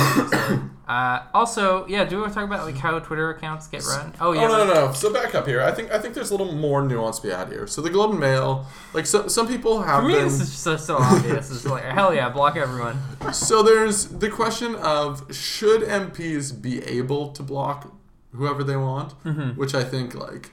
Uh, 0.87 1.26
also, 1.35 1.85
yeah, 1.88 2.04
do 2.04 2.14
we 2.14 2.20
want 2.23 2.32
to 2.32 2.38
talk 2.38 2.46
about 2.49 2.64
like 2.64 2.76
how 2.76 2.96
Twitter 3.00 3.28
accounts 3.30 3.66
get 3.66 3.82
run? 3.87 4.14
Oh 4.20 4.30
yeah, 4.30 4.44
Oh 4.44 4.46
no, 4.46 4.64
no, 4.64 4.73
no. 4.87 4.92
So 4.92 5.12
back 5.12 5.35
up 5.35 5.44
here. 5.44 5.61
I 5.61 5.73
think 5.73 5.90
I 5.90 5.99
think 5.99 6.14
there's 6.14 6.30
a 6.30 6.37
little 6.37 6.54
more 6.54 6.80
nuance 6.87 7.18
to 7.18 7.26
be 7.26 7.35
had 7.35 7.49
here. 7.49 7.66
So 7.66 7.82
the 7.82 7.90
Globe 7.90 8.12
and 8.12 8.20
Mail, 8.20 8.66
like 8.94 9.04
so, 9.04 9.26
some 9.26 9.49
people 9.49 9.82
have 9.82 10.02
For 10.02 10.06
me, 10.06 10.14
been. 10.14 10.25
this 10.26 10.35
is 10.40 10.50
just 10.50 10.62
so, 10.62 10.76
so 10.76 10.96
obvious. 10.99 11.50
It's 11.50 11.64
like 11.64 11.82
hell 11.82 12.14
yeah, 12.14 12.28
block 12.28 12.54
everyone. 12.56 13.00
So 13.32 13.64
there's 13.64 14.06
the 14.06 14.30
question 14.30 14.76
of 14.76 15.35
should 15.35 15.82
MPs 15.82 16.62
be 16.62 16.80
able 16.85 17.32
to 17.32 17.42
block 17.42 17.92
whoever 18.32 18.62
they 18.62 18.76
want, 18.76 19.20
Mm-hmm. 19.25 19.58
which 19.58 19.75
I 19.75 19.82
think 19.82 20.14
like 20.14 20.52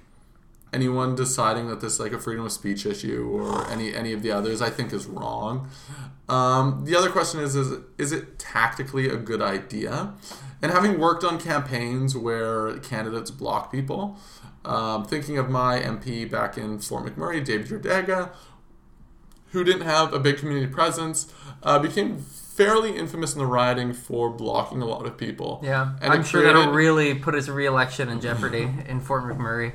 anyone 0.73 1.15
deciding 1.15 1.67
that 1.67 1.81
this 1.81 1.93
is 1.93 1.99
like 1.99 2.11
a 2.11 2.19
freedom 2.19 2.45
of 2.45 2.51
speech 2.51 2.85
issue 2.85 3.29
or 3.31 3.69
any 3.69 3.93
any 3.93 4.13
of 4.13 4.21
the 4.21 4.31
others, 4.31 4.61
I 4.61 4.69
think 4.69 4.91
is 4.91 5.05
wrong. 5.05 5.69
Um, 6.29 6.85
the 6.85 6.95
other 6.95 7.09
question 7.09 7.39
is 7.39 7.55
is 7.55 7.79
is 7.97 8.11
it 8.11 8.39
tactically 8.39 9.09
a 9.09 9.17
good 9.17 9.41
idea? 9.41 10.13
And 10.61 10.71
having 10.71 10.99
worked 10.99 11.23
on 11.23 11.39
campaigns 11.39 12.15
where 12.15 12.77
candidates 12.79 13.31
block 13.31 13.71
people, 13.71 14.17
um, 14.63 15.03
thinking 15.03 15.37
of 15.37 15.49
my 15.49 15.79
MP 15.79 16.29
back 16.29 16.57
in 16.57 16.79
Fort 16.79 17.05
McMurray, 17.05 17.43
David 17.43 17.67
Yurdiga, 17.67 18.29
who 19.51 19.63
didn't 19.63 19.81
have 19.81 20.13
a 20.13 20.19
big 20.19 20.37
community 20.37 20.71
presence, 20.71 21.31
uh, 21.63 21.79
became 21.79 22.17
fairly 22.17 22.95
infamous 22.95 23.33
in 23.33 23.39
the 23.39 23.45
riding 23.45 23.93
for 23.93 24.29
blocking 24.29 24.81
a 24.81 24.85
lot 24.85 25.05
of 25.05 25.17
people. 25.17 25.59
Yeah, 25.63 25.95
And 26.01 26.13
I'm 26.13 26.23
sure 26.23 26.43
that'll 26.43 26.71
really 26.71 27.15
put 27.15 27.33
his 27.33 27.49
reelection 27.49 28.09
in 28.09 28.21
jeopardy 28.21 28.69
in 28.87 28.99
Fort 28.99 29.23
McMurray. 29.23 29.73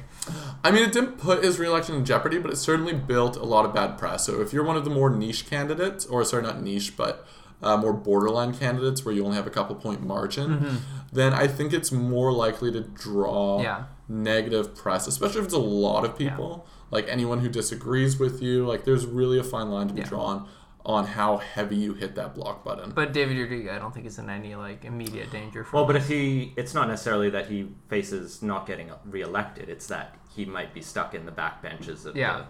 I 0.65 0.71
mean, 0.71 0.83
it 0.83 0.93
didn't 0.93 1.19
put 1.19 1.43
his 1.43 1.59
reelection 1.59 1.95
in 1.97 2.05
jeopardy, 2.05 2.39
but 2.39 2.51
it 2.53 2.57
certainly 2.57 2.93
built 2.93 3.37
a 3.37 3.45
lot 3.45 3.65
of 3.65 3.75
bad 3.75 3.97
press. 3.99 4.27
So 4.27 4.41
if 4.41 4.53
you're 4.53 4.65
one 4.65 4.77
of 4.77 4.85
the 4.85 4.91
more 4.91 5.09
niche 5.11 5.49
candidates, 5.49 6.05
or 6.07 6.23
sorry, 6.25 6.43
not 6.43 6.61
niche, 6.63 6.97
but 6.97 7.27
uh, 7.63 7.77
more 7.77 7.93
borderline 7.93 8.55
candidates 8.55 9.05
where 9.05 9.15
you 9.15 9.25
only 9.25 9.37
have 9.37 9.47
a 9.47 9.51
couple 9.51 9.75
point 9.77 10.03
margin, 10.03 10.79
then 11.13 11.33
I 11.33 11.47
think 11.47 11.73
it's 11.73 11.91
more 11.93 12.33
likely 12.33 12.71
to 12.73 12.81
draw 12.81 13.59
Mm-hmm. 13.59 13.63
Yeah. 13.65 13.85
negative 14.09 14.75
press, 14.77 15.07
especially 15.07 15.41
if 15.41 15.45
it's 15.47 15.55
a 15.55 15.59
lot 15.59 16.05
of 16.05 16.17
people. 16.19 16.67
Like 16.91 17.07
anyone 17.09 17.41
who 17.41 17.49
disagrees 17.49 18.19
with 18.19 18.41
you, 18.43 18.67
like 18.67 18.85
there's 18.85 19.05
really 19.07 19.39
a 19.39 19.45
fine 19.45 19.71
line 19.71 19.89
to 19.89 19.95
be 19.95 20.01
Yeah. 20.01 20.09
drawn 20.09 20.49
on 20.89 21.05
how 21.05 21.37
heavy 21.37 21.77
you 21.77 21.93
hit 21.93 22.15
that 22.15 22.35
block 22.35 22.65
button. 22.65 22.91
But 22.95 23.13
David 23.13 23.37
Yurdiga, 23.37 23.75
I 23.75 23.79
don't 23.79 23.93
think 23.93 24.07
is 24.07 24.19
in 24.19 24.31
any 24.31 24.55
like 24.55 24.87
immediate 24.87 25.31
danger. 25.31 25.63
From 25.63 25.77
Well, 25.81 25.87
but 25.87 25.97
if 25.97 26.09
he, 26.09 26.55
it's 26.57 26.73
not 26.73 26.89
necessarily 26.89 27.29
that 27.31 27.47
he 27.49 27.69
faces 27.89 28.43
not 28.43 28.67
getting 28.67 28.91
reelected. 29.05 29.69
It's 29.69 29.87
that 29.89 30.17
he 30.35 30.47
might 30.47 30.73
be 30.73 30.81
stuck 30.81 31.15
in 31.15 31.27
the 31.27 31.31
back 31.31 31.61
benches 31.61 32.07
of 32.07 32.17
Yeah. 32.17 32.45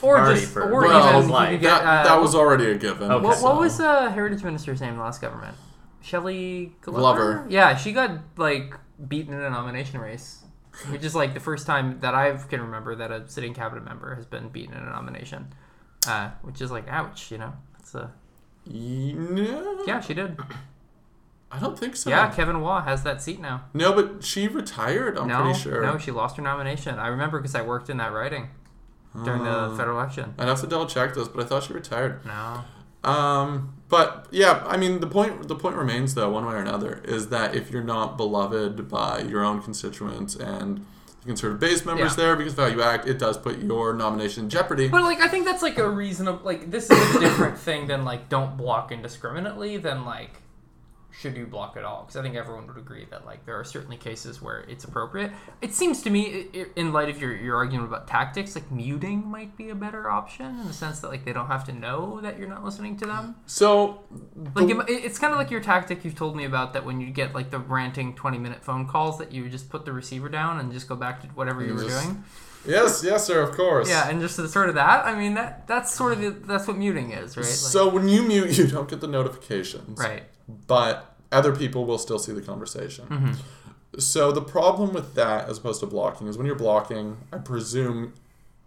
the 0.00 0.06
or 0.06 0.16
party 0.16 0.40
just 0.40 0.52
for 0.52 0.62
or 0.72 0.80
most 0.80 0.92
of 0.94 1.24
even 1.24 1.30
his 1.30 1.52
you 1.52 1.58
get, 1.58 1.82
that, 1.82 1.82
uh, 1.84 2.04
that 2.04 2.20
was 2.20 2.34
already 2.34 2.70
a 2.70 2.78
given. 2.78 3.10
Okay. 3.10 3.22
What, 3.22 3.42
what 3.42 3.52
so- 3.52 3.58
was 3.58 3.76
the 3.76 4.10
heritage 4.10 4.42
minister's 4.42 4.80
name 4.80 4.92
in 4.92 4.96
the 4.96 5.02
last 5.02 5.20
government? 5.20 5.56
Shelley 6.00 6.72
Glover? 6.80 7.00
Glover. 7.00 7.46
Yeah, 7.50 7.76
she 7.76 7.92
got 7.92 8.18
like 8.38 8.74
beaten 9.08 9.34
in 9.34 9.40
a 9.40 9.50
nomination 9.50 10.00
race, 10.00 10.42
which 10.88 11.04
is 11.04 11.14
like 11.14 11.34
the 11.34 11.40
first 11.40 11.66
time 11.66 12.00
that 12.00 12.14
I 12.14 12.32
can 12.32 12.62
remember 12.62 12.94
that 12.96 13.10
a 13.10 13.28
sitting 13.28 13.52
cabinet 13.52 13.84
member 13.84 14.14
has 14.14 14.24
been 14.24 14.48
beaten 14.48 14.74
in 14.74 14.82
a 14.82 14.90
nomination. 14.90 15.52
Uh, 16.06 16.30
which 16.42 16.60
is 16.60 16.70
like, 16.70 16.86
ouch, 16.88 17.30
you 17.30 17.38
know. 17.38 17.54
No, 17.94 19.84
yeah, 19.86 20.00
she 20.00 20.14
did. 20.14 20.38
I 21.50 21.58
don't 21.60 21.78
think 21.78 21.94
so. 21.96 22.10
Yeah, 22.10 22.30
Kevin 22.34 22.60
Waugh 22.60 22.82
has 22.82 23.02
that 23.04 23.22
seat 23.22 23.40
now. 23.40 23.64
No, 23.74 23.92
but 23.92 24.24
she 24.24 24.48
retired. 24.48 25.16
I'm 25.18 25.28
no, 25.28 25.42
pretty 25.42 25.58
sure. 25.58 25.82
no, 25.82 25.98
she 25.98 26.10
lost 26.10 26.36
her 26.36 26.42
nomination. 26.42 26.98
I 26.98 27.08
remember 27.08 27.38
because 27.40 27.54
I 27.54 27.62
worked 27.62 27.88
in 27.90 27.98
that 27.98 28.12
riding 28.12 28.48
during 29.24 29.46
Oh. 29.46 29.70
the 29.70 29.76
federal 29.76 29.98
election. 29.98 30.34
I'd 30.38 30.48
have 30.48 30.60
to 30.62 30.66
double 30.66 30.86
check 30.86 31.14
this, 31.14 31.28
but 31.28 31.44
I 31.44 31.46
thought 31.46 31.62
she 31.64 31.72
retired. 31.72 32.20
No, 32.26 32.64
Um, 33.08 33.74
but 33.88 34.26
yeah, 34.32 34.64
I 34.66 34.76
mean 34.76 34.98
the 35.00 35.06
point 35.06 35.46
the 35.46 35.54
point 35.54 35.76
remains 35.76 36.14
though, 36.14 36.30
one 36.30 36.44
way 36.46 36.54
or 36.54 36.58
another, 36.58 37.00
is 37.04 37.28
that 37.28 37.54
if 37.54 37.70
you're 37.70 37.84
not 37.84 38.16
beloved 38.16 38.88
by 38.88 39.20
your 39.20 39.44
own 39.44 39.62
constituents 39.62 40.34
and 40.34 40.84
conservative 41.26 41.60
base 41.60 41.84
members 41.84 42.12
Yeah. 42.12 42.24
there 42.24 42.36
because 42.36 42.54
Value 42.54 42.82
Act, 42.82 43.06
it 43.08 43.18
does 43.18 43.36
put 43.38 43.58
your 43.58 43.92
nomination 43.94 44.44
in 44.44 44.50
jeopardy. 44.50 44.88
But 44.88 45.02
like 45.02 45.20
I 45.20 45.28
think 45.28 45.44
that's 45.46 45.62
like 45.62 45.78
a 45.78 45.88
reasonable 45.88 46.40
like 46.44 46.70
this 46.70 46.90
is 46.90 47.16
a 47.16 47.20
different 47.20 47.58
thing 47.58 47.86
than 47.86 48.04
like 48.04 48.28
don't 48.28 48.56
block 48.56 48.92
indiscriminately 48.92 49.76
than 49.78 50.04
like 50.04 50.40
should 51.20 51.36
you 51.36 51.46
block 51.46 51.76
at 51.76 51.84
all 51.84 52.02
because 52.02 52.16
I 52.16 52.22
think 52.22 52.34
everyone 52.34 52.66
would 52.66 52.76
agree 52.76 53.06
that 53.10 53.24
like 53.24 53.46
there 53.46 53.58
are 53.58 53.64
certainly 53.64 53.96
cases 53.96 54.42
where 54.42 54.60
it's 54.68 54.84
appropriate. 54.84 55.30
It 55.62 55.72
seems 55.72 56.02
to 56.02 56.10
me 56.10 56.48
in 56.76 56.92
light 56.92 57.08
of 57.08 57.20
your 57.20 57.34
your 57.36 57.56
argument 57.56 57.88
about 57.88 58.08
tactics 58.08 58.54
like 58.54 58.70
muting 58.70 59.26
might 59.26 59.56
be 59.56 59.70
a 59.70 59.74
better 59.74 60.10
option 60.10 60.46
in 60.60 60.66
the 60.66 60.72
sense 60.72 61.00
that 61.00 61.08
like 61.08 61.24
they 61.24 61.32
don't 61.32 61.46
have 61.46 61.64
to 61.66 61.72
know 61.72 62.20
that 62.22 62.38
you're 62.38 62.48
not 62.48 62.64
listening 62.64 62.96
to 62.98 63.06
them. 63.06 63.36
so 63.46 64.00
Like 64.56 64.66
the- 64.66 64.80
it, 64.88 65.04
it's 65.04 65.18
kind 65.18 65.32
of 65.32 65.38
like 65.38 65.50
your 65.50 65.60
tactic 65.60 66.04
you've 66.04 66.16
told 66.16 66.36
me 66.36 66.44
about 66.44 66.72
that 66.72 66.84
when 66.84 67.00
you 67.00 67.10
get 67.10 67.34
like 67.34 67.50
the 67.50 67.58
ranting 67.60 68.14
20 68.14 68.38
minute 68.38 68.64
phone 68.64 68.86
calls 68.88 69.18
that 69.18 69.32
you 69.32 69.48
just 69.48 69.70
put 69.70 69.84
the 69.84 69.92
receiver 69.92 70.28
down 70.28 70.58
and 70.58 70.72
just 70.72 70.88
go 70.88 70.96
back 70.96 71.20
to 71.22 71.28
whatever 71.28 71.60
you 71.62 71.68
You 71.68 71.74
were 71.74 71.84
just- 71.84 72.02
doing. 72.04 72.24
Yes, 72.66 73.02
yes, 73.04 73.26
sir, 73.26 73.40
of 73.42 73.54
course. 73.56 73.88
Yeah, 73.88 74.08
and 74.08 74.20
just 74.20 74.36
sort 74.50 74.68
of 74.68 74.74
that. 74.76 75.04
I 75.04 75.18
mean 75.18 75.34
that 75.34 75.66
that's 75.66 75.94
sort 75.94 76.12
of 76.14 76.20
the, 76.20 76.30
that's 76.30 76.66
what 76.66 76.76
muting 76.76 77.12
is, 77.12 77.36
right? 77.36 77.44
Like, 77.44 77.52
So 77.54 77.88
when 77.88 78.08
you 78.08 78.22
mute, 78.22 78.56
you 78.58 78.66
don't 78.66 78.88
get 78.88 79.00
the 79.00 79.08
notifications. 79.08 79.98
right. 79.98 80.24
but 80.66 81.14
other 81.32 81.54
people 81.54 81.84
will 81.84 81.98
still 81.98 82.18
see 82.18 82.32
the 82.32 82.42
conversation. 82.42 83.06
Mm-hmm. 83.08 83.32
So 83.98 84.30
the 84.32 84.42
problem 84.42 84.92
with 84.92 85.14
that, 85.14 85.48
as 85.48 85.58
opposed 85.58 85.80
to 85.80 85.86
blocking, 85.86 86.26
is 86.28 86.36
when 86.36 86.46
you're 86.46 86.54
blocking, 86.56 87.16
I 87.32 87.38
presume 87.38 88.12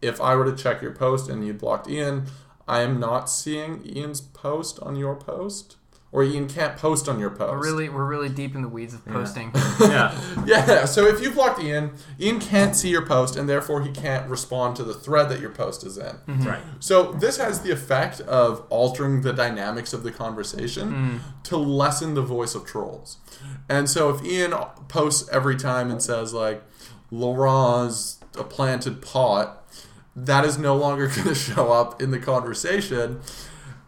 if 0.01 0.19
I 0.21 0.35
were 0.35 0.45
to 0.45 0.55
check 0.55 0.81
your 0.81 0.91
post 0.91 1.29
and 1.29 1.45
you 1.45 1.53
blocked 1.53 1.89
Ian, 1.89 2.25
I 2.67 2.81
am 2.81 2.99
not 2.99 3.29
seeing 3.29 3.81
Ian's 3.85 4.19
post 4.21 4.79
on 4.81 4.95
your 4.95 5.15
post, 5.15 5.77
or 6.11 6.23
Ian 6.23 6.47
can't 6.47 6.77
post 6.77 7.09
on 7.09 7.19
your 7.19 7.29
post. 7.29 7.51
We're 7.51 7.63
really 7.63 7.89
we're 7.89 8.05
really 8.05 8.29
deep 8.29 8.55
in 8.55 8.61
the 8.61 8.69
weeds 8.69 8.93
of 8.93 9.05
posting. 9.05 9.51
yeah. 9.81 10.17
Yeah. 10.45 10.85
So 10.85 11.05
if 11.05 11.21
you 11.21 11.31
blocked 11.31 11.61
Ian, 11.61 11.91
Ian 12.19 12.39
can't 12.39 12.75
see 12.75 12.89
your 12.89 13.05
post, 13.05 13.35
and 13.35 13.47
therefore 13.49 13.81
he 13.81 13.91
can't 13.91 14.29
respond 14.29 14.77
to 14.77 14.83
the 14.83 14.93
thread 14.93 15.29
that 15.29 15.41
your 15.41 15.49
post 15.49 15.85
is 15.85 15.97
in. 15.97 16.05
Mm-hmm. 16.05 16.43
Right. 16.43 16.61
So 16.79 17.11
this 17.11 17.37
has 17.37 17.61
the 17.61 17.71
effect 17.71 18.21
of 18.21 18.65
altering 18.69 19.21
the 19.21 19.33
dynamics 19.33 19.93
of 19.93 20.03
the 20.03 20.11
conversation 20.11 20.91
mm. 20.91 21.43
to 21.43 21.57
lessen 21.57 22.13
the 22.13 22.21
voice 22.21 22.55
of 22.55 22.65
trolls. 22.65 23.17
And 23.67 23.89
so 23.89 24.09
if 24.09 24.23
Ian 24.23 24.53
posts 24.87 25.29
every 25.29 25.57
time 25.57 25.91
and 25.91 26.01
says 26.01 26.33
like 26.33 26.63
Laurent's 27.11 28.19
a 28.37 28.43
planted 28.43 29.01
pot, 29.01 29.67
that 30.15 30.45
is 30.45 30.57
no 30.57 30.75
longer 30.75 31.07
going 31.15 31.27
to 31.27 31.35
show 31.35 31.71
up 31.71 32.01
in 32.01 32.11
the 32.11 32.19
conversation. 32.19 33.19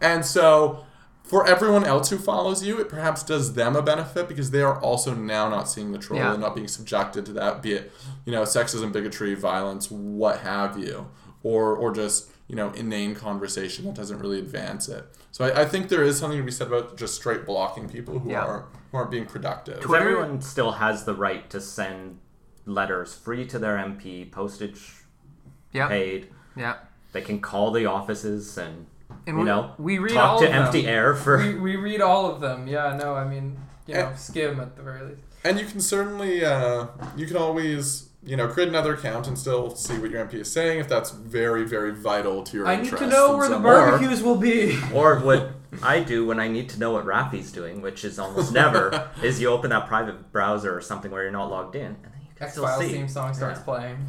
And 0.02 0.24
so 0.24 0.84
for 1.30 1.46
everyone 1.46 1.84
else 1.84 2.10
who 2.10 2.18
follows 2.18 2.64
you, 2.66 2.80
it 2.80 2.88
perhaps 2.88 3.22
does 3.22 3.54
them 3.54 3.76
a 3.76 3.82
benefit 3.82 4.26
because 4.26 4.50
they 4.50 4.62
are 4.62 4.80
also 4.80 5.14
now 5.14 5.48
not 5.48 5.68
seeing 5.68 5.92
the 5.92 5.98
troll 5.98 6.18
Yeah. 6.18 6.32
and 6.32 6.40
not 6.40 6.56
being 6.56 6.66
subjected 6.66 7.24
to 7.26 7.32
that, 7.34 7.62
be 7.62 7.74
it, 7.74 7.92
you 8.24 8.32
know, 8.32 8.42
sexism, 8.42 8.90
bigotry, 8.92 9.34
violence, 9.34 9.88
what 9.92 10.40
have 10.40 10.76
you, 10.76 11.08
or 11.44 11.76
or 11.76 11.92
just, 11.92 12.28
you 12.48 12.56
know, 12.56 12.70
inane 12.72 13.14
conversation 13.14 13.84
that 13.84 13.94
doesn't 13.94 14.18
really 14.18 14.40
advance 14.40 14.88
it. 14.88 15.04
So 15.30 15.44
I, 15.44 15.62
I 15.62 15.64
think 15.66 15.88
there 15.88 16.02
is 16.02 16.18
something 16.18 16.38
to 16.38 16.44
be 16.44 16.50
said 16.50 16.66
about 16.66 16.96
just 16.96 17.14
straight 17.14 17.46
blocking 17.46 17.88
people 17.88 18.18
who 18.18 18.30
Yeah. 18.30 18.44
are 18.44 18.64
who 18.90 18.96
aren't 18.98 19.12
being 19.12 19.26
productive. 19.26 19.76
Because 19.76 19.86
Twitter- 19.86 20.08
everyone 20.18 20.42
still 20.42 20.72
has 20.72 21.04
the 21.04 21.14
right 21.14 21.48
to 21.50 21.60
send 21.60 22.18
letters 22.66 23.14
free 23.14 23.46
to 23.46 23.58
their 23.60 23.76
MP, 23.78 24.24
postage 24.24 25.04
Yep. 25.72 25.88
paid. 25.88 26.28
Yep. 26.56 26.88
They 27.12 27.20
can 27.20 27.40
call 27.40 27.70
the 27.70 27.86
offices 27.86 28.58
and, 28.58 28.86
And 29.26 29.36
you 29.36 29.40
we, 29.40 29.44
know, 29.44 29.72
we 29.78 29.98
read 29.98 30.14
talk 30.14 30.30
all 30.30 30.40
to 30.40 30.46
of 30.66 30.72
them. 30.72 30.86
air 30.86 31.14
for. 31.14 31.38
We, 31.38 31.54
we 31.54 31.76
read 31.76 32.00
all 32.00 32.26
of 32.30 32.40
them. 32.40 32.66
Yeah. 32.66 32.96
No. 33.00 33.14
I 33.14 33.24
mean, 33.28 33.58
you 33.86 33.94
know, 33.94 34.00
Eh. 34.00 34.14
skim 34.14 34.60
at 34.60 34.76
the 34.76 34.82
very 34.82 35.02
least. 35.06 35.22
And 35.44 35.58
you 35.58 35.66
can 35.66 35.80
certainly, 35.80 36.44
uh, 36.44 36.86
you 37.16 37.26
can 37.26 37.36
always, 37.36 38.10
you 38.22 38.36
know, 38.36 38.46
create 38.48 38.68
another 38.68 38.94
account 38.94 39.26
and 39.26 39.38
still 39.38 39.74
see 39.74 39.96
what 39.98 40.10
your 40.10 40.24
MP 40.26 40.34
is 40.34 40.52
saying 40.52 40.80
if 40.80 40.88
that's 40.88 41.10
very, 41.10 41.64
very 41.64 41.92
vital 41.92 42.42
to 42.44 42.56
your 42.58 42.66
I 42.68 42.76
need 42.76 42.90
to 42.94 43.06
know 43.06 43.30
and 43.30 43.38
where 43.38 43.48
the 43.48 43.56
so- 43.56 43.62
barbecues 43.62 44.22
will 44.22 44.36
be. 44.36 44.78
Or 44.92 45.18
what 45.20 45.52
I 45.82 46.00
do 46.00 46.26
when 46.26 46.38
I 46.40 46.48
need 46.48 46.68
to 46.70 46.78
know 46.78 46.90
what 46.92 47.06
Raffi's 47.06 47.52
doing, 47.52 47.80
which 47.80 48.04
is 48.04 48.18
almost 48.18 48.52
never, 48.52 49.08
is 49.22 49.40
you 49.40 49.48
open 49.48 49.70
that 49.70 49.86
private 49.86 50.30
browser 50.32 50.76
or 50.76 50.80
something 50.82 51.10
where 51.10 51.22
you're 51.22 51.30
not 51.32 51.48
logged 51.50 51.74
in, 51.76 51.86
and 51.86 52.04
then 52.04 52.20
you 52.22 52.28
can 52.34 52.44
X 52.44 52.52
still 52.52 52.64
Files 52.64 52.80
see. 52.82 52.92
theme 52.92 53.08
song 53.08 53.32
starts 53.32 53.60
Yeah. 53.60 53.64
playing. 53.64 54.06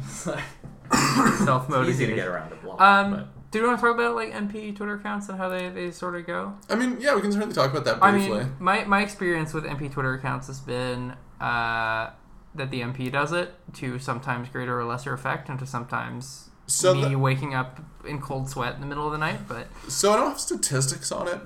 Self 1.46 1.68
mode 1.68 1.88
is 1.88 1.94
easy 2.00 2.06
to 2.08 2.14
get 2.14 2.28
around 2.28 2.50
the 2.50 2.56
block. 2.56 2.80
Um, 2.80 3.28
do 3.52 3.58
you 3.60 3.66
want 3.66 3.78
to 3.78 3.86
talk 3.86 3.94
about 3.94 4.14
like 4.16 4.32
MP 4.32 4.74
Twitter 4.74 4.94
accounts 4.94 5.28
and 5.28 5.38
how 5.38 5.48
they, 5.48 5.68
they 5.68 5.90
sort 5.92 6.16
of 6.16 6.26
go? 6.26 6.54
I 6.68 6.74
mean, 6.74 6.96
yeah, 7.00 7.14
we 7.14 7.20
can 7.20 7.30
certainly 7.30 7.54
talk 7.54 7.70
about 7.70 7.84
that 7.84 8.00
briefly. 8.00 8.40
I 8.40 8.44
mean, 8.44 8.56
my, 8.58 8.84
my 8.84 9.02
experience 9.02 9.52
with 9.54 9.64
MP 9.64 9.92
Twitter 9.92 10.14
accounts 10.14 10.46
has 10.48 10.58
been 10.58 11.14
uh, 11.40 12.10
that 12.54 12.70
the 12.70 12.80
MP 12.80 13.12
does 13.12 13.32
it 13.32 13.54
to 13.74 13.98
sometimes 13.98 14.48
greater 14.48 14.80
or 14.80 14.84
lesser 14.84 15.12
effect, 15.12 15.48
and 15.48 15.58
to 15.58 15.66
sometimes 15.66 16.48
So 16.66 16.94
me 16.94 17.10
the- 17.10 17.18
waking 17.18 17.54
up 17.54 17.80
in 18.06 18.20
cold 18.20 18.48
sweat 18.48 18.74
in 18.74 18.80
the 18.80 18.86
middle 18.86 19.06
of 19.06 19.12
the 19.12 19.18
night. 19.18 19.46
But 19.46 19.68
So 19.86 20.12
I 20.12 20.16
don't 20.16 20.28
have 20.30 20.40
statistics 20.40 21.12
on 21.12 21.28
it, 21.28 21.40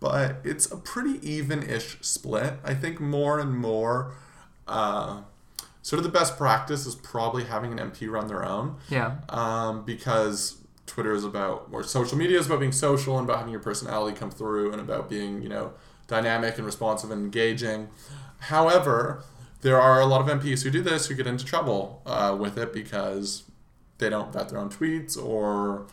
but 0.00 0.36
it's 0.44 0.70
a 0.70 0.76
pretty 0.76 1.20
even-ish 1.28 1.98
split. 2.00 2.54
I 2.64 2.74
think 2.74 3.00
more 3.00 3.38
and 3.38 3.56
more, 3.56 4.14
uh, 4.66 5.22
sort 5.82 5.98
of 5.98 6.04
the 6.04 6.10
best 6.10 6.36
practice 6.36 6.86
is 6.86 6.94
probably 6.96 7.44
having 7.44 7.78
an 7.78 7.90
MP 7.90 8.10
run 8.10 8.26
their 8.26 8.44
own, 8.44 8.76
yeah, 8.88 9.16
um, 9.28 9.84
because 9.84 10.56
Twitter 10.90 11.12
is 11.12 11.24
about, 11.24 11.68
or 11.72 11.82
social 11.82 12.18
media 12.18 12.38
is 12.38 12.46
about 12.46 12.60
being 12.60 12.72
social 12.72 13.16
and 13.18 13.26
about 13.28 13.38
having 13.38 13.52
your 13.52 13.62
personality 13.62 14.16
come 14.16 14.30
through 14.30 14.72
and 14.72 14.80
about 14.80 15.08
being, 15.08 15.40
you 15.40 15.48
know, 15.48 15.72
dynamic 16.08 16.56
and 16.56 16.66
responsive 16.66 17.10
and 17.10 17.22
engaging. 17.22 17.88
However, 18.40 19.22
there 19.60 19.80
are 19.80 20.00
a 20.00 20.06
lot 20.06 20.20
of 20.20 20.40
MPs 20.40 20.62
who 20.64 20.70
do 20.70 20.82
this 20.82 21.06
who 21.06 21.14
get 21.14 21.26
into 21.26 21.44
trouble 21.44 22.02
uh, 22.06 22.36
with 22.38 22.58
it 22.58 22.72
because 22.72 23.44
they 23.98 24.08
don't 24.10 24.32
vet 24.32 24.48
their 24.48 24.58
own 24.58 24.70
tweets 24.70 25.16
or 25.22 25.86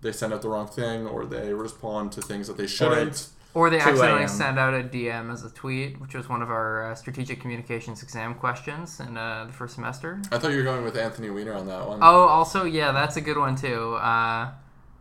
they 0.00 0.12
send 0.12 0.32
out 0.32 0.40
the 0.42 0.48
wrong 0.48 0.66
thing 0.68 1.06
or 1.06 1.26
they 1.26 1.52
respond 1.52 2.12
to 2.12 2.22
things 2.22 2.46
that 2.46 2.56
they 2.56 2.66
shouldn't. 2.66 3.28
It's- 3.50 3.54
or 3.54 3.68
they 3.70 3.78
accidentally 3.78 4.20
a.m.. 4.20 4.28
send 4.28 4.58
out 4.58 4.74
a 4.74 4.82
DM 4.82 5.32
as 5.32 5.44
a 5.44 5.50
tweet, 5.50 6.00
which 6.00 6.14
was 6.14 6.28
one 6.28 6.40
of 6.42 6.50
our 6.50 6.90
uh, 6.90 6.94
strategic 6.94 7.40
communications 7.40 8.02
exam 8.02 8.34
questions 8.34 9.00
in 9.00 9.16
uh, 9.16 9.44
the 9.46 9.52
first 9.52 9.74
semester. 9.74 10.20
I 10.30 10.38
thought 10.38 10.52
you 10.52 10.58
were 10.58 10.62
going 10.62 10.84
with 10.84 10.96
Anthony 10.96 11.30
Weiner 11.30 11.54
on 11.54 11.66
that 11.66 11.86
one. 11.86 11.98
Oh, 12.02 12.22
also, 12.28 12.64
yeah, 12.64 12.92
that's 12.92 13.16
a 13.16 13.20
good 13.20 13.36
one 13.38 13.56
too. 13.56 13.94
Uh, 13.94 14.52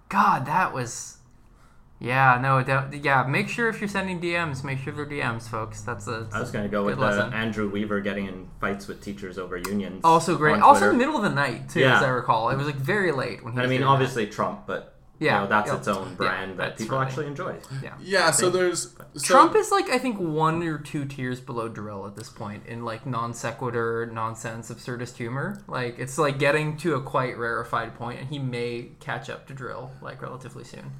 God, 0.09 0.45
that 0.47 0.73
was. 0.73 1.15
Yeah, 2.01 2.39
no, 2.41 2.63
that, 2.63 3.03
yeah. 3.03 3.23
Make 3.23 3.49
sure 3.49 3.67
if 3.67 3.81
you're 3.81 3.89
sending 3.89 4.21
DMs, 4.21 4.63
make 4.63 4.79
sure 4.79 4.93
they're 4.93 5.05
DMs, 5.05 5.49
folks. 5.49 5.81
That's 5.81 6.07
a 6.07 6.29
I 6.31 6.39
was 6.39 6.49
going 6.49 6.63
to 6.63 6.69
go 6.71 6.85
with 6.85 6.97
uh. 6.97 7.29
Andrew 7.33 7.69
Weaver 7.69 7.99
getting 7.99 8.25
in 8.27 8.47
fights 8.61 8.87
with 8.87 9.03
teachers 9.03 9.37
over 9.37 9.57
unions. 9.57 9.99
also 10.05 10.37
great. 10.37 10.53
on 10.55 10.61
Also, 10.63 10.85
Twitter. 10.85 10.93
middle 10.93 11.17
of 11.17 11.23
the 11.23 11.29
night 11.29 11.67
too, 11.67 11.81
Yeah. 11.81 11.97
as 11.97 12.03
I 12.03 12.07
recall. 12.07 12.51
It 12.51 12.55
was 12.57 12.67
like 12.67 12.77
very 12.77 13.11
late 13.11 13.43
when 13.43 13.51
he. 13.51 13.59
And 13.59 13.67
I 13.67 13.69
mean, 13.69 13.79
doing 13.79 13.81
that. 13.81 13.87
obviously 13.93 14.27
Trump, 14.27 14.61
but 14.65 14.95
Yeah, 15.19 15.35
you 15.35 15.43
know, 15.43 15.49
that's 15.49 15.69
yeah. 15.69 15.77
its 15.77 15.87
own 15.87 16.07
Yeah, 16.09 16.15
brand 16.15 16.59
that 16.59 16.77
people 16.77 16.97
funny. 16.97 17.09
actually 17.09 17.27
enjoy. 17.27 17.55
Yeah. 17.83 17.93
yeah, 18.01 18.31
so 18.31 18.49
there's 18.49 18.95
so, 19.15 19.19
Trump 19.21 19.55
is 19.55 19.69
like 19.71 19.89
I 19.89 19.97
think 19.97 20.17
one 20.19 20.63
or 20.63 20.77
two 20.77 21.05
tiers 21.05 21.41
below 21.41 21.69
dril 21.69 22.07
at 22.07 22.15
this 22.15 22.29
point 22.29 22.65
in 22.65 22.85
like 22.85 23.05
non 23.05 23.33
sequitur, 23.33 24.09
nonsense, 24.11 24.71
absurdist 24.71 25.17
humor. 25.17 25.61
Like 25.67 25.99
it's 25.99 26.17
like 26.17 26.39
getting 26.39 26.77
to 26.77 26.95
a 26.95 27.01
quite 27.01 27.37
rarefied 27.37 27.95
point, 27.95 28.19
and 28.19 28.29
he 28.29 28.39
may 28.39 28.91
catch 29.01 29.29
up 29.29 29.45
to 29.47 29.53
dril 29.53 29.89
like 30.01 30.21
relatively 30.21 30.63
soon. 30.63 30.91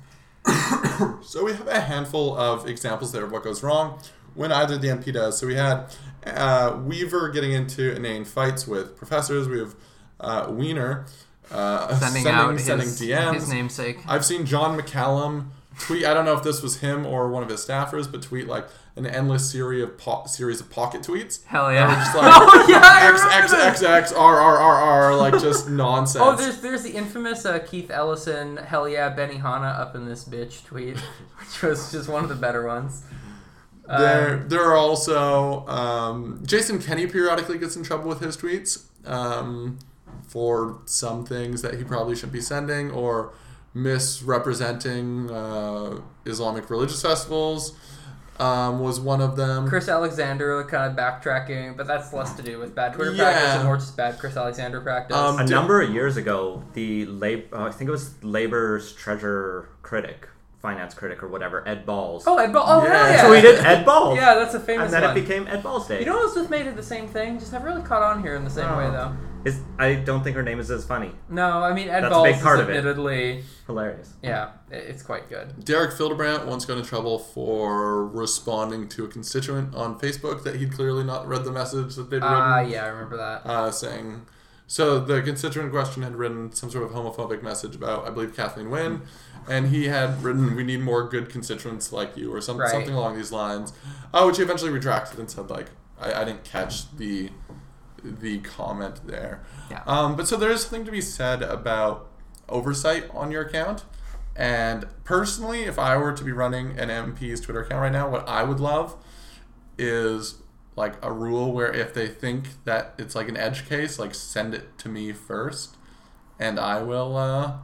So 1.21 1.45
we 1.45 1.53
have 1.53 1.67
a 1.67 1.79
handful 1.79 2.37
of 2.37 2.67
examples 2.67 3.11
there 3.11 3.23
of 3.23 3.31
what 3.31 3.43
goes 3.43 3.63
wrong 3.63 4.01
when 4.33 4.51
either 4.51 4.77
the 4.77 4.87
MP 4.89 5.13
does. 5.13 5.37
So 5.37 5.47
we 5.47 5.55
had 5.55 5.85
uh, 6.25 6.77
Weaver 6.83 7.29
getting 7.29 7.51
into 7.53 7.95
inane 7.95 8.25
fights 8.25 8.67
with 8.67 8.97
professors. 8.97 9.47
We 9.47 9.59
have 9.59 9.75
uh, 10.19 10.47
Weiner 10.49 11.05
uh, 11.51 11.95
Sending, 11.99 12.23
sending, 12.23 12.33
out 12.33 12.59
sending 12.59 12.87
his, 12.87 13.01
DMs. 13.01 13.33
his 13.35 13.49
namesake. 13.51 13.97
I've 14.07 14.25
seen 14.25 14.45
John 14.45 14.79
McCallum 14.79 15.47
tweet. 15.79 16.05
I 16.05 16.13
don't 16.13 16.25
know 16.25 16.33
if 16.37 16.43
this 16.43 16.61
was 16.61 16.77
him 16.77 17.05
or 17.05 17.29
one 17.29 17.41
of 17.43 17.49
his 17.49 17.65
staffers, 17.65 18.11
but 18.11 18.21
tweet 18.21 18.47
like 18.47 18.67
an 18.95 19.05
endless 19.05 19.49
series 19.49 19.81
of 19.83 19.97
po- 19.97 20.25
series 20.27 20.59
of 20.59 20.69
pocket 20.69 21.01
tweets. 21.01 21.43
Hell 21.45 21.71
yeah! 21.71 21.95
Just 22.03 22.15
like 22.17 22.31
oh 22.35 22.65
yeah, 22.69 23.09
X 23.09 23.23
X. 23.25 23.53
X 23.53 23.83
X 23.83 24.11
R 24.11 24.39
R 24.39 24.57
R 24.57 24.75
R 24.75 25.15
like 25.15 25.33
just 25.41 25.69
nonsense. 25.85 26.23
Oh, 26.25 26.35
there's 26.35 26.59
there's 26.61 26.83
the 26.83 26.91
infamous 26.91 27.45
uh, 27.45 27.59
Keith 27.59 27.89
Ellison, 27.89 28.57
hell 28.57 28.87
yeah, 28.89 29.15
Benihana 29.15 29.79
up 29.79 29.95
in 29.95 30.05
this 30.05 30.25
bitch 30.25 30.65
tweet, 30.65 30.97
which 31.39 31.61
was 31.63 31.91
just 31.91 32.09
one 32.09 32.23
of 32.23 32.29
the 32.29 32.35
better 32.35 32.67
ones. 32.67 33.03
Uh, 33.87 33.97
There, 33.99 34.37
there 34.49 34.63
are 34.65 34.75
also 34.77 35.65
um, 35.67 36.43
Jason 36.45 36.79
Kenney 36.79 37.07
periodically 37.07 37.57
gets 37.57 37.75
in 37.75 37.83
trouble 37.83 38.07
with 38.09 38.19
his 38.19 38.37
tweets 38.37 38.83
um, 39.09 39.79
for 40.29 40.79
some 40.85 41.25
things 41.25 41.61
that 41.63 41.73
he 41.75 41.83
probably 41.83 42.15
shouldn't 42.15 42.33
be 42.33 42.41
sending 42.41 42.91
or 42.91 43.33
misrepresenting 43.73 45.29
uh, 45.31 45.99
Islamic 46.25 46.69
religious 46.69 47.01
festivals. 47.01 47.75
Um, 48.39 48.79
was 48.79 49.01
one 49.01 49.19
of 49.19 49.35
them. 49.35 49.67
Chris 49.67 49.89
Alexander 49.89 50.63
kind 50.63 50.89
of 50.89 50.97
backtracking, 50.97 51.75
but 51.75 51.87
that's 51.87 52.13
less 52.13 52.33
to 52.35 52.41
do 52.41 52.57
with 52.57 52.73
bad 52.73 52.93
Twitter 52.93 53.11
Yeah. 53.11 53.23
practice 53.33 53.49
and 53.55 53.63
more 53.65 53.75
just 53.75 53.97
bad 53.97 54.17
Chris 54.17 54.37
Alexander 54.37 54.79
practice. 54.79 55.17
Um, 55.17 55.39
A 55.39 55.43
Did- 55.45 55.49
number 55.51 55.81
of 55.81 55.89
years 55.93 56.15
ago, 56.15 56.63
the 56.71 57.05
lab, 57.07 57.53
uh, 57.53 57.63
I 57.65 57.71
think 57.71 57.89
it 57.89 57.91
was 57.91 58.23
Labor's 58.23 58.93
treasure 58.93 59.67
critic, 59.81 60.29
finance 60.61 60.93
critic, 60.93 61.21
or 61.21 61.27
whatever, 61.27 61.67
Ed 61.67 61.85
Balls, 61.85 62.23
oh, 62.27 62.37
Ed 62.37 62.53
Ball. 62.53 62.63
Oh, 62.65 62.83
Yeah. 62.85 63.07
hell 63.11 63.35
yeah. 63.35 63.41
tweeted 63.41 63.61
Ed 63.65 63.83
Balls. 63.85 64.15
Yeah, 64.15 64.35
that's 64.35 64.53
a 64.53 64.59
famous 64.61 64.85
and 64.85 64.93
then 64.93 65.01
one. 65.03 65.17
it 65.17 65.19
became 65.21 65.45
Ed 65.45 65.61
Balls 65.61 65.89
Day. 65.89 65.99
you 65.99 66.05
know 66.05 66.13
what 66.13 66.23
else 66.27 66.35
just 66.35 66.49
made 66.49 66.65
it 66.65 66.77
the 66.77 66.83
same 66.83 67.09
thing? 67.09 67.39
Just 67.39 67.51
never 67.51 67.65
really 67.67 67.81
caught 67.81 68.03
on 68.03 68.21
here 68.23 68.35
in 68.35 68.45
the 68.45 68.49
same 68.49 68.69
Oh. 68.69 68.77
way 68.77 68.89
though. 68.89 69.11
Is 69.45 69.61
I 69.77 69.95
don't 69.95 70.21
think 70.23 70.35
her 70.35 70.43
name 70.43 70.59
is 70.59 70.69
as 70.69 70.85
funny. 70.85 71.11
No, 71.29 71.63
I 71.63 71.73
mean 71.73 71.87
Ed 71.87 72.01
That's 72.01 72.07
a 72.07 72.09
Balls 72.09 72.27
big 72.27 72.41
part 72.41 72.59
is 72.59 72.63
of 72.63 72.69
it. 72.69 72.77
admittedly, 72.77 73.43
Hilarious. 73.67 74.13
yeah, 74.21 74.49
it- 74.69 74.83
it's 74.89 75.01
quite 75.01 75.29
good. 75.29 75.63
Derek 75.63 75.93
Fildebrandt 75.93 76.45
once 76.45 76.65
got 76.65 76.77
in 76.77 76.83
trouble 76.83 77.17
for 77.19 78.05
responding 78.05 78.89
to 78.89 79.05
a 79.05 79.07
constituent 79.07 79.73
on 79.75 79.97
Facebook 79.97 80.43
that 80.43 80.55
he'd 80.57 80.73
clearly 80.73 81.05
not 81.05 81.25
read 81.27 81.45
the 81.45 81.51
message 81.53 81.95
that 81.95 82.09
they'd 82.09 82.17
written. 82.17 82.29
Ah, 82.31 82.59
yeah, 82.59 82.83
I 82.83 82.87
remember 82.87 83.15
that. 83.17 83.45
uh, 83.45 83.71
saying 83.71 84.25
so 84.67 84.99
the 84.99 85.21
constituent 85.21 85.67
in 85.67 85.71
question 85.71 86.03
had 86.03 86.15
written 86.15 86.51
some 86.51 86.69
sort 86.69 86.83
of 86.83 86.91
homophobic 86.91 87.41
message 87.41 87.75
about 87.75 88.05
I 88.05 88.09
believe 88.11 88.35
Kathleen 88.35 88.69
Wynne, 88.69 89.03
and 89.47 89.67
he 89.69 89.87
had 89.87 90.21
written 90.21 90.53
we 90.55 90.63
need 90.65 90.81
more 90.81 91.07
good 91.07 91.29
constituents 91.29 91.93
like 91.93 92.17
you 92.17 92.33
or 92.33 92.41
some, 92.41 92.57
Right. 92.57 92.69
something 92.69 92.93
along 92.93 93.15
these 93.15 93.31
lines, 93.31 93.71
uh, 94.13 94.23
which 94.25 94.35
he 94.37 94.43
eventually 94.43 94.69
retracted 94.71 95.17
and 95.17 95.31
said 95.31 95.49
like 95.49 95.67
I, 95.99 96.21
I 96.21 96.23
didn't 96.25 96.43
catch 96.43 96.95
the 96.97 97.29
the 98.03 98.39
comment 98.39 99.05
there. 99.05 99.41
Yeah. 99.69 99.83
Um, 99.85 100.15
but 100.15 100.27
so 100.27 100.37
there 100.37 100.51
is 100.51 100.61
something 100.63 100.85
to 100.85 100.91
be 100.91 101.01
said 101.01 101.41
about 101.41 102.07
oversight 102.47 103.05
on 103.13 103.31
your 103.31 103.43
account. 103.43 103.85
And 104.35 104.85
personally, 105.03 105.63
if 105.63 105.77
I 105.77 105.97
were 105.97 106.13
to 106.13 106.23
be 106.23 106.31
running 106.31 106.79
an 106.79 106.89
MP's 106.89 107.41
Twitter 107.41 107.61
account 107.61 107.81
right 107.81 107.91
now, 107.91 108.09
what 108.09 108.27
I 108.27 108.43
would 108.43 108.59
love 108.59 108.95
is 109.77 110.35
like 110.75 110.93
a 111.03 111.11
rule 111.11 111.51
where 111.51 111.71
if 111.73 111.93
they 111.93 112.07
think 112.07 112.63
that 112.63 112.93
it's 112.97 113.15
like 113.15 113.27
an 113.27 113.35
edge 113.37 113.67
case, 113.67 113.99
like 113.99 114.15
send 114.15 114.53
it 114.53 114.77
to 114.79 114.89
me 114.89 115.11
first, 115.11 115.75
and 116.39 116.57
I 116.59 116.81
will 116.81 117.17
uh, 117.17 117.57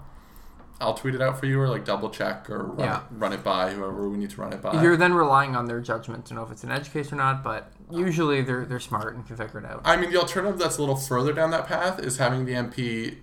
I'll 0.82 0.96
tweet 0.96 1.15
it 1.15 1.22
out 1.22 1.39
for 1.39 1.46
you 1.46 1.60
or 1.62 1.70
like 1.70 1.86
double 1.86 2.10
check 2.10 2.50
or 2.50 2.63
run, 2.63 2.80
Yeah. 2.80 2.98
it, 2.98 3.04
run 3.12 3.32
it 3.32 3.44
by 3.44 3.72
whoever 3.72 4.10
we 4.10 4.18
need 4.18 4.32
to 4.32 4.42
run 4.42 4.51
it 4.51 4.62
by. 4.62 4.82
You're 4.82 4.98
then 4.98 5.13
relying 5.13 5.56
on 5.56 5.65
their 5.68 5.80
judgment 5.80 6.25
to 6.25 6.34
know 6.34 6.44
if 6.44 6.51
it's 6.51 6.63
an 6.65 6.72
edge 6.72 6.92
case 6.92 7.12
or 7.13 7.15
not, 7.15 7.42
but 7.42 7.72
usually 7.92 8.42
they're 8.42 8.65
they're 8.65 8.80
smart 8.80 9.15
and 9.15 9.25
can 9.25 9.36
figure 9.36 9.60
it 9.60 9.65
out. 9.65 9.82
I 9.84 9.98
mean, 9.98 10.12
the 10.12 10.18
alternative 10.18 10.60
that's 10.60 10.77
a 10.77 10.82
little 10.82 10.96
further 10.96 11.34
down 11.34 11.51
that 11.51 11.68
path 11.68 12.00
is 12.00 12.18
having 12.18 12.46
the 12.46 12.54
MP 12.54 13.18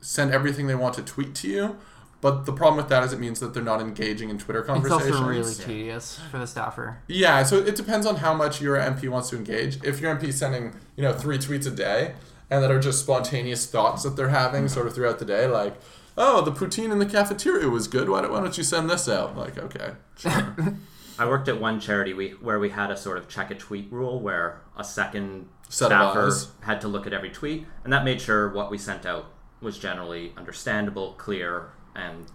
send 0.00 0.32
everything 0.32 0.66
they 0.66 0.74
want 0.74 0.94
to 0.96 1.02
tweet 1.02 1.34
to 1.36 1.48
you. 1.48 1.76
But 2.20 2.46
the 2.46 2.52
problem 2.52 2.76
with 2.76 2.88
that 2.88 3.02
is 3.02 3.12
it 3.12 3.18
means 3.18 3.40
that 3.40 3.52
they're 3.52 3.64
not 3.64 3.80
engaging 3.80 4.30
in 4.30 4.38
Twitter 4.38 4.62
conversations. 4.62 5.08
It's 5.08 5.16
also 5.16 5.28
really 5.28 5.54
tedious 5.54 6.20
for 6.30 6.38
the 6.38 6.46
staffer. 6.46 6.98
Yeah, 7.08 7.42
so 7.42 7.56
it 7.58 7.74
depends 7.74 8.06
on 8.06 8.16
how 8.16 8.32
much 8.32 8.60
your 8.60 8.76
MP 8.76 9.08
wants 9.08 9.30
to 9.30 9.36
engage. 9.36 9.82
If 9.82 10.00
your 10.00 10.14
MP 10.14 10.28
is 10.28 10.38
sending, 10.38 10.72
you 10.94 11.02
know, 11.02 11.12
three 11.12 11.36
tweets 11.36 11.66
a 11.66 11.70
day 11.70 12.14
and 12.48 12.62
that 12.62 12.70
are 12.70 12.78
just 12.78 13.00
spontaneous 13.00 13.66
thoughts 13.66 14.04
that 14.04 14.10
they're 14.14 14.28
having 14.28 14.68
sort 14.68 14.86
of 14.86 14.94
throughout 14.94 15.18
the 15.18 15.24
day, 15.24 15.48
like, 15.48 15.74
oh, 16.16 16.42
the 16.42 16.52
poutine 16.52 16.92
in 16.92 17.00
the 17.00 17.06
cafeteria 17.06 17.68
was 17.68 17.88
good. 17.88 18.08
Why 18.08 18.20
don't, 18.20 18.30
why 18.30 18.38
don't 18.40 18.56
you 18.56 18.62
send 18.62 18.88
this 18.88 19.08
out? 19.08 19.36
Like, 19.36 19.58
okay, 19.58 19.94
sure. 20.16 20.56
I 21.18 21.26
worked 21.26 21.48
at 21.48 21.60
one 21.60 21.80
charity 21.80 22.14
we, 22.14 22.30
where 22.30 22.58
we 22.58 22.70
had 22.70 22.90
a 22.90 22.96
sort 22.96 23.18
of 23.18 23.28
check 23.28 23.50
a 23.50 23.54
tweet 23.54 23.90
rule 23.92 24.20
where 24.20 24.62
a 24.76 24.84
second 24.84 25.48
Set 25.68 25.86
staffer 25.86 26.30
had 26.60 26.80
to 26.82 26.88
look 26.88 27.06
at 27.06 27.12
every 27.12 27.30
tweet, 27.30 27.66
and 27.84 27.92
that 27.92 28.04
made 28.04 28.20
sure 28.20 28.52
what 28.52 28.70
we 28.70 28.78
sent 28.78 29.06
out 29.06 29.32
was 29.60 29.78
generally 29.78 30.32
understandable, 30.36 31.12
clear, 31.12 31.70
and 31.94 32.26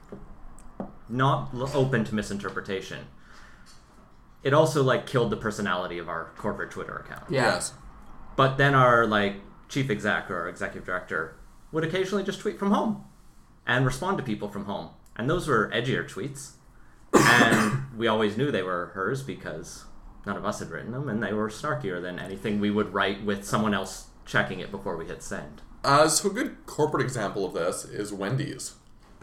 not 1.10 1.50
l- 1.54 1.70
open 1.74 2.04
to 2.06 2.16
misinterpretation. 2.16 3.08
It 4.44 4.54
also 4.54 4.84
like 4.84 5.06
killed 5.06 5.30
the 5.30 5.38
personality 5.38 5.98
of 5.98 6.08
our 6.08 6.32
corporate 6.38 6.72
Twitter 6.72 6.96
account. 6.96 7.30
Yeah. 7.30 7.54
yes. 7.54 7.74
But 8.36 8.58
then 8.58 8.76
our 8.76 9.06
like 9.06 9.38
chief 9.68 9.90
exec 9.90 10.30
or 10.32 10.42
our 10.42 10.50
executive 10.50 10.86
director 10.86 11.36
would 11.72 11.84
occasionally 11.84 12.24
just 12.24 12.40
tweet 12.40 12.58
from 12.58 12.72
home 12.72 13.04
and 13.66 13.86
respond 13.86 14.18
to 14.18 14.24
people 14.24 14.48
from 14.48 14.66
home. 14.66 14.92
And 15.16 15.30
those 15.30 15.48
were 15.48 15.70
edgier 15.74 16.08
tweets. 16.08 16.52
And 17.14 17.98
we 17.98 18.08
always 18.08 18.38
knew 18.38 18.52
they 18.52 18.64
were 18.64 18.92
hers 18.94 19.24
because 19.24 19.86
none 20.26 20.38
of 20.38 20.46
us 20.46 20.60
had 20.60 20.70
written 20.70 20.92
them 20.92 21.10
and 21.10 21.22
they 21.24 21.34
were 21.34 21.50
snarkier 21.50 22.02
than 22.02 22.20
anything 22.20 22.60
we 22.60 22.72
would 22.72 22.94
write 22.94 23.24
with 23.24 23.46
someone 23.46 23.74
else 23.74 24.08
checking 24.26 24.60
it 24.60 24.72
before 24.72 24.98
we 24.98 25.06
hit 25.06 25.24
send. 25.24 25.62
Uh, 25.84 26.08
so 26.08 26.30
a 26.30 26.34
good 26.34 26.66
corporate 26.66 27.04
example 27.04 27.46
of 27.46 27.54
this 27.54 27.86
is 27.86 28.12
Wendy's. 28.12 28.76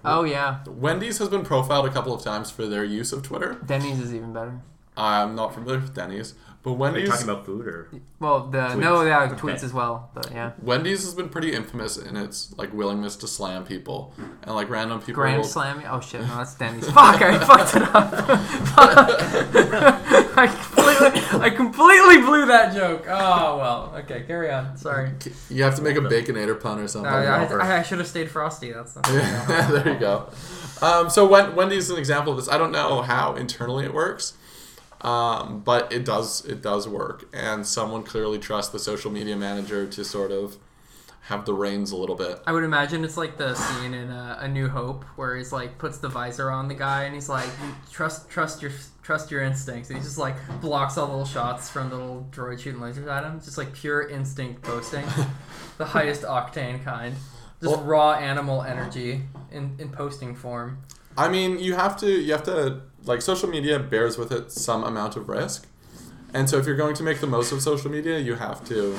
Oh 0.05 0.25
yeah, 0.25 0.63
Wendy's 0.67 1.19
has 1.19 1.29
been 1.29 1.45
profiled 1.45 1.87
a 1.87 1.91
couple 1.91 2.15
of 2.15 2.23
times 2.23 2.51
for 2.51 2.67
their 2.67 2.85
use 2.85 3.13
of 3.13 3.23
Twitter. 3.23 3.59
Denny's 3.65 4.01
is 4.01 4.15
even 4.15 4.33
better. 4.33 4.61
I'm 4.97 5.35
not 5.35 5.55
familiar 5.55 5.81
with 5.81 5.95
Denny's, 5.95 6.35
but 6.65 6.81
Are 6.95 6.99
you 6.99 7.07
talking 7.07 7.29
about 7.29 7.45
food 7.45 7.67
or 7.67 7.89
Well, 8.19 8.47
the 8.47 8.59
Tweets. 8.59 8.79
no, 8.79 9.03
yeah, 9.03 9.23
Okay. 9.25 9.35
tweets 9.35 9.63
as 9.63 9.73
well, 9.75 10.11
but 10.15 10.31
yeah. 10.33 10.53
Wendy's 10.63 11.05
has 11.05 11.13
been 11.15 11.29
pretty 11.29 11.53
infamous 11.53 11.97
in 11.99 12.17
its 12.17 12.55
like 12.57 12.73
willingness 12.73 13.17
to 13.17 13.27
slam 13.29 13.65
people 13.65 14.15
and 14.43 14.55
like 14.55 14.71
random 14.71 14.99
people. 15.01 15.15
Grand 15.23 15.37
will- 15.39 15.45
Slam. 15.45 15.83
Oh 15.91 16.01
shit, 16.01 16.23
no, 16.23 16.37
that's 16.39 16.55
Denny's. 16.55 16.87
Fuck, 16.91 17.21
I 17.21 17.39
fucked 17.45 17.77
it 17.77 17.83
up. 17.83 18.41
Fuck. 18.69 20.01
I 20.37 20.47
completely, 20.49 21.41
I 21.41 21.51
completely 21.51 22.19
blew 22.19 22.47
that 22.47 22.75
joke. 22.75 23.05
Oh 23.09 23.59
well. 23.59 23.93
Okay, 23.99 24.23
carry 24.27 24.51
on. 24.51 24.77
Sorry. 24.77 25.11
You 25.51 25.63
have 25.65 25.77
to 25.77 25.83
make 25.83 25.97
a 25.97 26.01
baconator 26.01 26.59
pun 26.61 26.79
or 26.81 26.89
something. 26.89 27.11
No, 27.11 27.17
I. 27.17 27.45
I, 27.45 27.79
I 27.79 27.83
should 27.83 27.99
have 27.99 28.09
stayed 28.09 28.31
frosty. 28.31 28.73
That's 28.73 28.93
the. 28.95 29.01
Yeah, 29.13 29.71
there 29.71 29.93
you 29.95 29.99
go. 30.01 30.29
Um, 30.83 31.09
so 31.11 31.27
Wen- 31.27 31.55
Wendy's 31.55 31.85
is 31.85 31.91
an 31.91 31.99
example 31.99 32.33
of 32.33 32.39
this. 32.39 32.49
I 32.49 32.59
don't 32.59 32.73
know 32.73 33.03
how 33.03 33.35
internally 33.35 33.85
it 33.85 33.95
works, 33.95 34.35
um, 35.05 35.61
but 35.61 35.93
it 35.93 36.05
does. 36.05 36.45
It 36.45 36.63
does 36.63 36.89
work, 36.89 37.29
and 37.33 37.67
someone 37.67 38.03
clearly 38.03 38.39
trusts 38.39 38.73
the 38.73 38.79
social 38.79 39.11
media 39.11 39.37
manager 39.37 39.87
to 39.87 40.05
sort 40.05 40.33
of 40.33 40.57
have 41.29 41.47
the 41.47 41.55
reins 41.55 41.91
a 41.91 41.97
little 41.97 42.17
bit. 42.17 42.39
I 42.47 42.53
would 42.53 42.65
imagine 42.65 43.03
it's 43.03 43.17
like 43.17 43.39
the 43.39 43.55
scene 43.55 43.95
in 43.95 44.11
uh, 44.11 44.37
A 44.41 44.49
New 44.49 44.69
Hope 44.69 45.05
where 45.17 45.35
he's 45.37 45.53
like 45.53 45.79
puts 45.79 45.97
the 45.97 46.09
visor 46.11 46.51
on 46.51 46.69
the 46.69 46.75
guy 46.75 47.05
and 47.05 47.15
he's 47.15 47.31
like, 47.31 47.49
trust, 47.91 48.29
trust 48.29 48.61
your, 48.61 48.73
trust 49.03 49.31
your 49.31 49.43
instincts. 49.43 49.89
And 49.89 49.99
he 49.99 50.05
just 50.05 50.19
like 50.19 50.35
blocks 50.61 50.99
all 50.99 51.07
the 51.07 51.13
little 51.13 51.27
shots 51.27 51.71
from 51.71 51.89
the 51.89 51.97
little 51.97 52.29
droid 52.31 52.61
shooting 52.61 52.79
lasers 52.83 53.07
at 53.11 53.25
him. 53.25 53.41
Just 53.41 53.57
like 53.57 53.73
pure 53.73 54.07
instinct 54.07 54.61
posting, 54.61 55.07
the 55.79 55.87
highest 55.87 56.25
octane 56.25 56.85
kind. 56.85 57.15
Just 57.63 57.75
Well- 57.75 57.85
raw 57.85 58.13
animal 58.13 58.61
energy 58.63 59.23
in, 59.51 59.77
in 59.79 59.89
posting 59.89 60.35
form. 60.35 60.83
I 61.17 61.29
mean, 61.29 61.59
you 61.59 61.75
have 61.75 61.97
to. 61.99 62.09
You 62.09 62.33
have 62.33 62.45
to 62.45 62.83
like 63.05 63.23
social 63.23 63.49
media 63.49 63.79
bears 63.79 64.17
with 64.17 64.33
it 64.33 64.51
some 64.51 64.83
amount 64.85 65.17
of 65.17 65.29
risk, 65.29 65.67
and 66.33 66.49
so 66.49 66.59
if 66.59 66.67
you're 66.67 66.77
going 66.77 66.95
to 66.97 67.03
make 67.03 67.21
the 67.21 67.27
most 67.27 67.53
of 67.53 67.63
social 67.63 67.91
media, 67.91 68.19
you 68.19 68.35
have 68.35 68.67
to. 68.69 68.97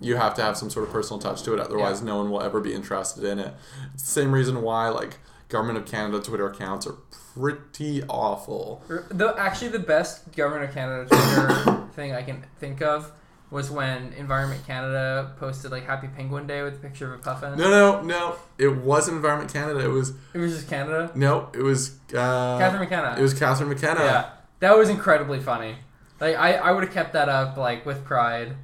You 0.00 0.16
have 0.16 0.34
to 0.34 0.42
have 0.42 0.56
some 0.56 0.70
sort 0.70 0.86
of 0.88 0.92
personal 0.92 1.20
touch 1.20 1.44
to 1.44 1.54
it, 1.54 1.60
otherwise, 1.60 2.02
no 2.02 2.16
one 2.16 2.28
will 2.30 2.42
ever 2.42 2.60
be 2.60 2.74
interested 2.74 3.22
in 3.22 3.38
it. 3.38 3.54
It's 3.94 4.02
the 4.02 4.10
same 4.22 4.32
reason 4.32 4.60
why, 4.60 4.88
like, 4.88 5.18
Government 5.48 5.78
of 5.78 5.86
Canada 5.86 6.20
Twitter 6.20 6.48
accounts 6.48 6.84
are 6.84 6.96
pretty 7.34 8.02
awful. 8.04 8.82
The 8.88 9.34
actually 9.38 9.68
the 9.68 9.78
best 9.78 10.32
government 10.32 10.68
of 10.68 10.74
Canada 10.74 11.08
Twitter 11.08 11.88
thing 11.94 12.12
I 12.12 12.22
can 12.22 12.44
think 12.58 12.82
of 12.82 13.12
was 13.54 13.70
when 13.70 14.12
Environment 14.14 14.60
Canada 14.66 15.32
posted 15.38 15.70
like 15.70 15.86
Happy 15.86 16.08
Penguin 16.08 16.44
Day 16.44 16.62
with 16.62 16.74
a 16.74 16.78
picture 16.78 17.14
of 17.14 17.20
a 17.20 17.22
puffin. 17.22 17.56
No, 17.56 17.70
no, 17.70 18.02
no. 18.02 18.34
It 18.58 18.66
wasn't 18.68 19.16
Environment 19.18 19.50
Canada. 19.52 19.78
It 19.78 19.88
was 19.88 20.12
It 20.34 20.38
was 20.38 20.54
just 20.56 20.68
Canada. 20.68 21.12
no. 21.14 21.50
It 21.54 21.62
was 21.62 21.92
uh, 22.10 22.58
Catherine 22.58 22.82
McKenna. 22.82 23.14
It 23.16 23.22
was 23.22 23.32
Catherine 23.32 23.68
McKenna. 23.68 24.00
Yeah, 24.00 24.30
that 24.58 24.76
was 24.76 24.88
incredibly 24.88 25.38
funny. 25.38 25.76
Like 26.20 26.34
I, 26.34 26.54
I 26.54 26.72
would 26.72 26.82
have 26.82 26.92
kept 26.92 27.12
that 27.12 27.28
up 27.28 27.56
like 27.56 27.86
with 27.86 28.04
pride. 28.04 28.56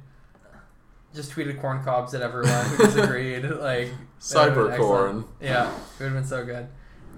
Just 1.15 1.31
tweeted 1.31 1.59
corn 1.61 1.83
cobs 1.83 2.13
at 2.13 2.21
everyone 2.21 2.65
who 2.65 2.85
disagreed. 2.85 3.45
like 3.49 3.91
Cyber 4.19 4.77
corn. 4.77 5.23
Yeah, 5.39 5.69
it 5.71 5.73
would 5.99 6.05
have 6.05 6.13
been 6.13 6.25
so 6.25 6.45
good. 6.45 6.67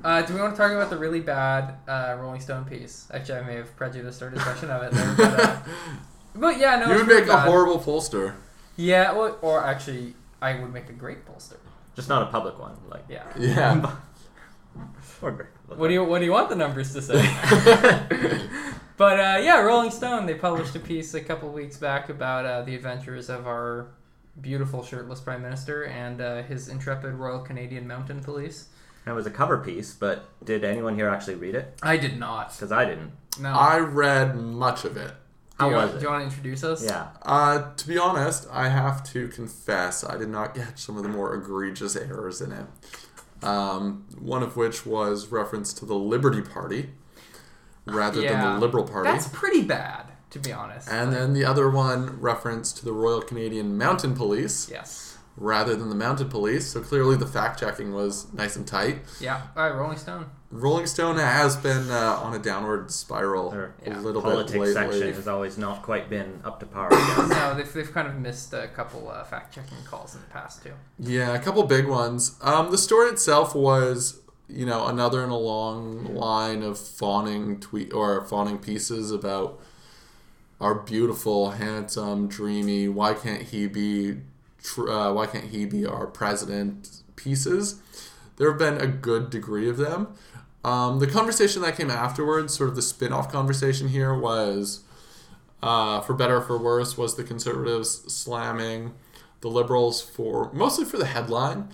Uh, 0.04 0.22
do 0.22 0.36
we 0.36 0.42
want 0.42 0.54
to 0.54 0.58
talk 0.62 0.72
about 0.72 0.90
the 0.92 0.98
really 0.98 1.22
bad 1.22 1.76
uh, 1.88 2.16
Rolling 2.20 2.42
Stone 2.42 2.66
piece? 2.66 3.08
Actually, 3.12 3.40
I 3.40 3.44
may 3.44 3.56
have 3.56 3.76
prejudiced 3.76 4.22
our 4.22 4.30
discussion 4.30 4.70
of 4.70 4.84
it 4.84 4.92
there, 4.92 5.16
but, 5.18 5.40
uh, 5.40 5.60
but 6.36 6.58
yeah, 6.60 6.78
no, 6.78 6.86
you 6.88 6.92
it's 6.94 7.00
would 7.02 7.08
really 7.08 7.22
make 7.22 7.30
a 7.30 7.34
bad. 7.34 7.48
horrible 7.48 7.80
pollster. 7.80 8.36
Yeah, 8.76 9.12
well, 9.14 9.38
or 9.42 9.64
actually, 9.64 10.16
I 10.42 10.60
would 10.60 10.74
make 10.74 10.90
a 10.90 10.94
great 10.94 11.26
pollster. 11.26 11.58
just 11.96 12.10
not 12.10 12.24
a 12.24 12.26
public 12.28 12.58
one. 12.60 12.76
Like 12.90 13.04
Yeah. 13.10 13.24
Yeah. 13.38 13.96
or 15.22 15.32
great. 15.32 15.50
What 15.68 15.88
do 15.88 15.94
you 15.94 16.04
What 16.04 16.20
do 16.20 16.26
you 16.26 16.32
want 16.32 16.50
the 16.50 16.56
numbers 16.56 16.94
to 16.94 17.02
say? 17.02 17.22
but 18.98 19.20
uh, 19.20 19.40
yeah, 19.42 19.60
Rolling 19.60 19.92
Stone 19.92 20.26
they 20.26 20.36
published 20.36 20.76
a 20.76 20.80
piece 20.80 21.14
a 21.14 21.22
couple 21.22 21.50
weeks 21.50 21.78
back 21.78 22.10
about 22.10 22.46
uh, 22.46 22.62
the 22.64 22.76
adventures 22.76 23.30
of 23.30 23.48
our 23.48 23.88
beautiful 24.42 24.84
shirtless 24.84 25.20
prime 25.20 25.42
minister 25.42 25.84
and 25.86 26.20
uh, 26.22 26.42
his 26.44 26.68
intrepid 26.68 27.14
Royal 27.14 27.40
Canadian 27.40 27.88
Mountain 27.88 28.22
Police. 28.24 28.68
It 29.06 29.12
was 29.12 29.26
a 29.26 29.32
cover 29.32 29.58
piece, 29.58 29.94
but 29.94 30.26
did 30.46 30.64
anyone 30.64 30.96
here 30.96 31.10
actually 31.10 31.36
read 31.36 31.56
it? 31.56 31.78
I 31.84 31.98
did 31.98 32.18
not. 32.18 32.54
Because 32.54 32.72
I 32.72 32.86
didn't. 32.86 33.12
No. 33.40 33.50
I 33.50 33.78
read 33.80 34.36
much 34.38 34.86
of 34.86 34.96
it. 34.96 35.12
How 35.64 35.70
do 35.70 35.76
you, 35.76 35.82
was 35.82 35.92
Do 35.92 35.98
it? 35.98 36.02
you 36.04 36.10
want 36.10 36.22
to 36.22 36.26
introduce 36.28 36.64
us? 36.64 36.84
Yeah. 36.84 37.08
Uh, 37.22 37.74
to 37.76 37.88
be 37.88 37.98
honest, 37.98 38.48
I 38.52 38.70
have 38.70 39.04
to 39.14 39.28
confess 39.30 40.04
I 40.04 40.18
did 40.18 40.30
not 40.30 40.54
get 40.56 40.78
some 40.80 40.98
of 40.98 41.04
the 41.04 41.10
more 41.10 41.34
egregious 41.36 41.96
errors 41.96 42.42
in 42.42 42.52
it. 42.52 42.66
Um, 43.44 44.06
one 44.20 44.42
of 44.44 44.56
which 44.56 44.86
was 44.86 45.28
reference 45.28 45.74
to 45.74 45.86
the 45.86 45.96
Liberty 45.96 46.42
Party 46.42 46.92
rather 47.86 48.22
than 48.22 48.32
Yeah. 48.32 48.54
the 48.54 48.60
Liberal 48.60 48.86
Party. 48.86 49.10
That's 49.12 49.28
pretty 49.28 49.64
bad, 49.64 50.06
to 50.30 50.40
be 50.40 50.54
honest. 50.54 50.88
And 50.90 51.12
then 51.12 51.34
the 51.34 51.44
other 51.44 51.70
one 51.70 52.20
reference 52.22 52.72
to 52.74 52.86
the 52.86 52.94
Royal 52.94 53.22
Canadian 53.22 53.78
Mountain 53.78 54.16
Police 54.16 54.70
yes. 54.72 55.18
rather 55.36 55.76
than 55.76 55.90
the 55.90 55.96
Mounted 55.96 56.30
Police. 56.30 56.68
So 56.68 56.80
clearly 56.80 57.18
the 57.18 57.28
fact 57.28 57.60
checking 57.60 57.94
was 57.94 58.32
nice 58.34 58.56
and 58.56 58.66
tight. 58.66 59.00
Yeah. 59.20 59.42
All 59.58 59.64
right, 59.70 59.76
Rolling 59.76 59.98
Stone. 59.98 60.28
Rolling 60.54 60.86
Stone 60.86 61.18
has 61.18 61.58
been 61.58 61.90
uh, 61.90 62.20
on 62.22 62.36
a 62.36 62.40
downward 62.40 62.92
spiral 62.92 63.50
Their 63.50 63.74
a 63.86 63.90
Yeah. 63.90 64.00
little 64.02 64.22
Politics 64.22 64.52
bit 64.54 64.60
lately. 64.60 64.74
section 64.74 65.14
has 65.16 65.28
always 65.28 65.58
not 65.58 65.82
quite 65.82 66.10
been 66.12 66.42
up 66.46 66.60
to 66.60 66.68
par, 66.68 66.90
No, 67.28 67.56
they've, 67.58 67.74
they've 67.74 67.92
kind 67.92 68.08
of 68.08 68.20
missed 68.20 68.54
a 68.54 68.68
couple 68.68 69.10
uh, 69.10 69.24
fact 69.24 69.56
checking 69.56 69.80
calls 69.86 70.14
in 70.14 70.22
the 70.22 70.28
past 70.28 70.62
too. 70.64 70.74
Yeah, 71.00 71.34
a 71.34 71.40
couple 71.40 71.64
big 71.64 71.88
ones. 71.88 72.38
Um, 72.42 72.70
the 72.70 72.78
story 72.78 73.10
itself 73.10 73.56
was, 73.56 74.22
you 74.48 74.66
know, 74.68 74.86
another 74.86 75.24
in 75.24 75.32
a 75.32 75.38
long 75.38 76.14
line 76.14 76.62
of 76.62 76.78
fawning 76.78 77.60
tweet 77.60 77.92
or 77.92 78.24
fawning 78.24 78.60
pieces 78.60 79.10
about 79.12 79.60
our 80.62 80.76
beautiful, 80.76 81.52
handsome, 81.52 82.28
dreamy. 82.28 82.88
Why 82.88 83.16
can't 83.16 83.42
he 83.42 83.66
be? 83.68 84.18
Tr- 84.62 84.90
uh, 84.90 85.12
why 85.14 85.26
can't 85.26 85.46
he 85.46 85.66
be 85.66 85.86
our 85.86 86.06
president? 86.06 87.02
Pieces. 87.16 87.80
There 88.38 88.50
have 88.50 88.58
been 88.60 88.80
a 88.80 88.88
good 88.88 89.30
degree 89.30 89.70
of 89.70 89.78
them. 89.78 90.08
Um, 90.64 91.00
the 91.00 91.08
conversation 91.08 91.62
that 91.64 91.76
came 91.76 91.92
afterwards, 91.92 92.54
sort 92.56 92.70
of 92.70 92.76
the 92.76 92.82
spin-off 92.82 93.32
conversation 93.32 93.90
here, 93.90 94.18
was 94.18 94.82
uh, 95.62 96.02
for 96.02 96.14
better 96.14 96.38
or 96.38 96.42
for 96.42 96.58
worse, 96.58 96.98
was 96.98 97.16
the 97.16 97.24
conservatives 97.24 97.90
slamming 98.14 98.94
the 99.42 99.50
liberals 99.50 100.02
for 100.02 100.52
mostly 100.54 100.86
for 100.86 100.98
the 100.98 101.06
headline 101.06 101.68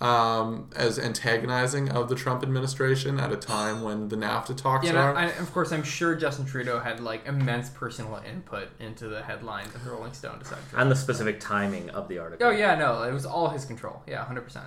um, 0.00 0.68
as 0.76 0.98
antagonizing 0.98 1.88
of 1.88 2.08
the 2.08 2.14
Trump 2.14 2.42
administration 2.42 3.18
at 3.18 3.32
a 3.32 3.36
time 3.36 3.82
when 3.82 4.08
the 4.10 4.16
NAFTA 4.16 4.56
talks 4.56 4.86
Yeah, 4.86 4.92
are. 4.94 5.16
I, 5.16 5.24
I, 5.24 5.26
of 5.30 5.52
course, 5.52 5.72
I'm 5.72 5.82
sure 5.82 6.14
Justin 6.14 6.44
Trudeau 6.44 6.78
had 6.78 7.00
like 7.00 7.26
immense 7.26 7.70
personal 7.70 8.22
input 8.28 8.68
into 8.78 9.08
the 9.08 9.22
headline 9.22 9.64
that 9.72 9.82
the 9.82 9.90
Rolling 9.90 10.12
Stone 10.12 10.38
decided. 10.40 10.64
and 10.76 10.90
the 10.90 10.96
specific 10.96 11.40
timing 11.40 11.90
of 11.90 12.08
the 12.08 12.18
article. 12.18 12.46
Oh 12.46 12.50
yeah, 12.50 12.74
no, 12.76 13.02
it 13.02 13.12
was 13.12 13.26
all 13.26 13.48
his 13.48 13.64
control. 13.64 14.02
Yeah, 14.06 14.24
hundred 14.24 14.42
percent. 14.42 14.66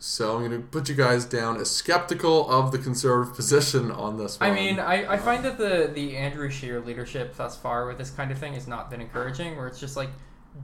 So 0.00 0.36
I'm 0.36 0.48
going 0.48 0.62
to 0.62 0.66
put 0.66 0.88
you 0.88 0.94
guys 0.94 1.24
down 1.24 1.60
as 1.60 1.70
skeptical 1.70 2.48
of 2.48 2.70
the 2.70 2.78
conservative 2.78 3.34
position 3.36 3.90
on 3.90 4.16
this 4.16 4.38
one. 4.38 4.50
I 4.50 4.54
mean, 4.54 4.78
I, 4.78 5.14
I 5.14 5.16
find 5.16 5.44
that 5.44 5.58
the 5.58 5.90
the 5.92 6.16
Andrew 6.16 6.50
Scheer 6.50 6.80
leadership 6.80 7.36
thus 7.36 7.56
far 7.56 7.86
with 7.86 7.98
this 7.98 8.10
kind 8.10 8.30
of 8.30 8.38
thing 8.38 8.54
has 8.54 8.68
not 8.68 8.90
been 8.90 9.00
encouraging. 9.00 9.56
Where 9.56 9.66
it's 9.66 9.80
just 9.80 9.96
like 9.96 10.10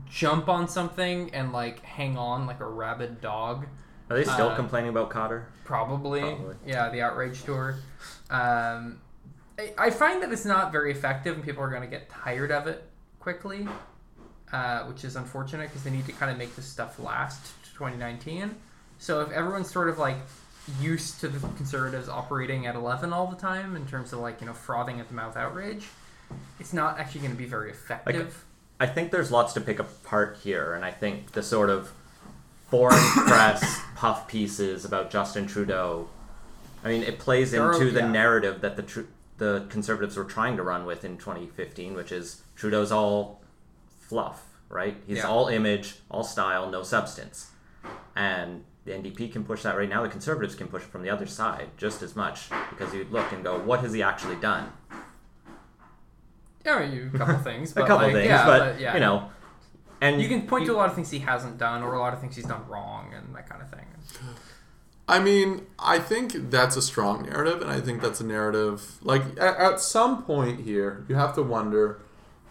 jump 0.09 0.49
on 0.49 0.67
something 0.67 1.33
and 1.33 1.51
like 1.51 1.81
hang 1.83 2.17
on 2.17 2.47
like 2.47 2.59
a 2.61 2.65
rabid 2.65 3.21
dog. 3.21 3.65
Are 4.09 4.15
they 4.15 4.23
still 4.23 4.49
uh, 4.49 4.55
complaining 4.55 4.89
about 4.89 5.09
Khadr? 5.09 5.45
Probably. 5.63 6.21
Probably. 6.21 6.55
Yeah, 6.65 6.89
the 6.89 7.01
outrage 7.01 7.43
tour. 7.43 7.77
Um, 8.29 9.01
I, 9.57 9.73
I 9.77 9.89
find 9.89 10.21
that 10.21 10.31
it's 10.31 10.45
not 10.45 10.71
very 10.71 10.91
effective, 10.91 11.35
and 11.35 11.43
people 11.43 11.63
are 11.63 11.69
going 11.69 11.81
to 11.81 11.87
get 11.87 12.09
tired 12.09 12.51
of 12.51 12.67
it 12.67 12.83
quickly, 13.19 13.67
uh, 14.51 14.83
which 14.83 15.03
is 15.03 15.15
unfortunate 15.15 15.69
because 15.69 15.83
they 15.83 15.89
need 15.89 16.05
to 16.05 16.11
kind 16.11 16.31
of 16.31 16.37
make 16.37 16.55
this 16.55 16.65
stuff 16.65 16.99
last 16.99 17.63
to 17.63 17.69
2019. 17.71 18.55
So 18.99 19.21
if 19.21 19.31
everyone's 19.31 19.69
sort 19.71 19.89
of 19.89 19.97
like 19.99 20.17
used 20.81 21.19
to 21.19 21.27
the 21.27 21.39
conservatives 21.57 22.09
operating 22.09 22.65
at 22.65 22.75
11 22.75 23.13
all 23.13 23.27
the 23.27 23.35
time 23.35 23.75
in 23.75 23.85
terms 23.85 24.13
of 24.13 24.19
like 24.19 24.41
you 24.41 24.47
know 24.47 24.53
frothing 24.53 24.99
at 24.99 25.07
the 25.07 25.13
mouth 25.13 25.37
outrage, 25.37 25.85
it's 26.59 26.73
not 26.73 26.99
actually 26.99 27.21
going 27.21 27.31
to 27.33 27.37
be 27.37 27.45
very 27.45 27.69
effective. 27.71 28.43
I 28.79 28.87
think 28.87 29.11
there's 29.11 29.31
lots 29.31 29.53
to 29.53 29.61
pick 29.61 29.79
apart 29.79 30.37
here, 30.43 30.73
and 30.73 30.83
I 30.83 30.91
think 30.91 31.31
the 31.33 31.43
sort 31.43 31.69
of 31.69 31.91
foreign 32.69 32.99
press 33.27 33.79
puff 33.95 34.27
pieces 34.27 34.85
about 34.85 35.11
Justin 35.11 35.45
Trudeau. 35.47 36.09
I 36.83 36.89
mean, 36.89 37.03
it 37.03 37.19
plays 37.19 37.51
There 37.51 37.63
are- 37.63 37.73
into 37.73 37.91
the 37.91 37.99
yeah. 38.01 38.07
narrative 38.11 38.61
that 38.61 38.75
the 38.75 38.83
tr- 38.83 39.01
the 39.37 39.65
conservatives 39.69 40.15
were 40.17 40.23
trying 40.23 40.55
to 40.57 40.63
run 40.63 40.85
with 40.85 41.03
in 41.05 41.17
2015, 41.17 41.93
which 41.93 42.11
is 42.11 42.41
Trudeau's 42.55 42.91
all 42.91 43.41
fluff, 43.99 44.43
right? 44.69 44.95
He's 45.05 45.17
Yeah. 45.17 45.27
all 45.27 45.47
image, 45.49 45.99
all 46.09 46.23
style, 46.23 46.69
no 46.69 46.83
substance, 46.83 47.51
and 48.15 48.63
the 48.85 48.91
NDP 48.91 49.31
can 49.31 49.43
push 49.43 49.63
that 49.63 49.75
right 49.77 49.89
now. 49.89 50.03
The 50.03 50.09
conservatives 50.09 50.55
can 50.55 50.67
push 50.67 50.83
it 50.83 50.89
from 50.89 51.01
the 51.01 51.09
other 51.09 51.25
side 51.25 51.69
just 51.77 52.01
as 52.01 52.15
much 52.15 52.49
because 52.69 52.93
you'd 52.93 53.11
look 53.11 53.31
and 53.31 53.43
go, 53.43 53.59
what 53.59 53.79
has 53.81 53.93
he 53.93 54.01
actually 54.03 54.35
done? 54.37 54.71
yeah, 56.65 56.75
I 56.75 56.87
mean, 56.89 57.11
a 57.13 57.17
couple 57.17 57.37
things, 57.43 57.71
A 57.71 57.75
couple 57.81 57.97
like, 57.97 58.13
things, 58.13 58.27
yeah, 58.27 58.45
but, 58.45 58.79
yeah. 58.79 58.93
you 58.93 58.99
know, 58.99 59.29
and 60.01 60.21
you 60.21 60.27
can 60.27 60.47
point 60.47 60.61
you- 60.63 60.71
to 60.71 60.75
a 60.75 60.77
lot 60.77 60.89
of 60.89 60.95
things 60.95 61.11
he 61.11 61.19
hasn't 61.19 61.57
done, 61.57 61.83
or 61.83 61.93
a 61.93 61.99
lot 61.99 62.13
of 62.13 62.19
things 62.21 62.35
he's 62.35 62.45
done 62.45 62.67
wrong, 62.67 63.13
and 63.15 63.35
that 63.35 63.47
kind 63.49 63.61
of 63.61 63.69
thing. 63.69 63.85
I 65.07 65.19
mean, 65.19 65.67
I 65.77 65.99
think 65.99 66.49
that's 66.49 66.75
a 66.75 66.81
strong 66.81 67.23
narrative, 67.23 67.61
and 67.61 67.69
I 67.69 67.79
think 67.79 68.01
that's 68.01 68.19
a 68.19 68.25
narrative. 68.25 68.97
Like 69.03 69.21
at, 69.39 69.57
at 69.57 69.79
some 69.79 70.23
point 70.23 70.61
here, 70.61 71.05
you 71.07 71.13
have 71.15 71.35
to 71.35 71.43
wonder 71.43 71.99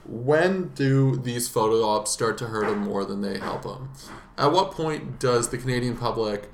when 0.06 0.68
do 0.74 1.16
these 1.16 1.48
photo 1.48 1.84
ops 1.84 2.12
start 2.12 2.38
to 2.38 2.46
hurt 2.46 2.68
him 2.68 2.78
more 2.80 3.04
than 3.04 3.22
they 3.22 3.38
help 3.38 3.64
him? 3.64 3.88
At 4.36 4.52
what 4.52 4.72
point 4.72 5.18
does 5.20 5.48
the 5.50 5.58
Canadian 5.58 5.96
public 5.96 6.50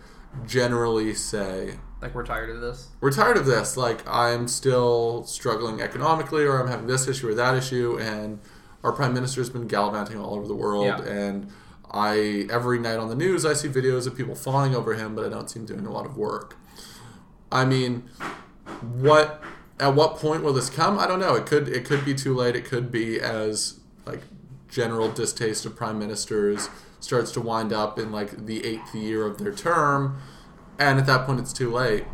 generally 0.46 1.14
say, 1.14 1.78
Like 2.02 2.14
we're 2.14 2.26
tired 2.26 2.50
of 2.50 2.60
this. 2.60 2.88
we're 3.00 3.12
tired 3.12 3.36
of 3.36 3.46
this. 3.46 3.76
Like 3.76 4.06
I'm 4.06 4.48
still 4.48 5.24
struggling 5.24 5.80
economically, 5.80 6.44
or 6.44 6.60
I'm 6.60 6.68
having 6.68 6.86
this 6.86 7.08
issue 7.08 7.28
or 7.28 7.34
that 7.34 7.54
issue, 7.54 7.98
and 8.00 8.40
our 8.84 8.92
prime 8.92 9.14
minister's 9.14 9.50
been 9.50 9.66
gallivanting 9.66 10.18
all 10.18 10.34
over 10.34 10.46
the 10.46 10.54
world. 10.54 10.86
Yeah. 10.86 11.02
And 11.02 11.48
I 11.90 12.46
every 12.50 12.78
night 12.78 12.98
on 12.98 13.08
the 13.08 13.14
news, 13.14 13.44
I 13.44 13.54
see 13.54 13.68
videos 13.68 14.06
of 14.06 14.16
people 14.16 14.34
fawning 14.34 14.74
over 14.74 14.94
him, 14.94 15.14
but 15.14 15.24
I 15.24 15.28
don't 15.28 15.48
see 15.50 15.58
him 15.60 15.66
doing 15.66 15.86
a 15.86 15.92
lot 15.92 16.06
of 16.06 16.16
work. 16.16 16.56
I 17.50 17.64
mean, 17.64 18.08
what 18.80 19.42
at 19.78 19.94
what 19.94 20.16
point 20.16 20.42
will 20.42 20.52
this 20.52 20.70
come? 20.70 20.98
I 20.98 21.06
don't 21.06 21.18
know. 21.18 21.34
It 21.34 21.46
could 21.46 21.68
it 21.68 21.84
could 21.84 22.04
be 22.04 22.14
too 22.14 22.34
late. 22.34 22.54
It 22.54 22.64
could 22.64 22.92
be 22.92 23.18
as 23.20 23.80
like 24.06 24.20
general 24.68 25.10
distaste 25.10 25.66
of 25.66 25.74
prime 25.74 25.98
ministers 25.98 26.68
starts 27.00 27.32
to 27.32 27.40
wind 27.40 27.72
up 27.72 27.98
in 27.98 28.12
like 28.12 28.46
the 28.46 28.64
eighth 28.64 28.94
year 28.94 29.26
of 29.26 29.38
their 29.38 29.52
term, 29.52 30.20
and 30.78 30.98
at 30.98 31.06
that 31.06 31.26
point 31.26 31.40
it's 31.40 31.52
too 31.52 31.70
late. 31.70 32.04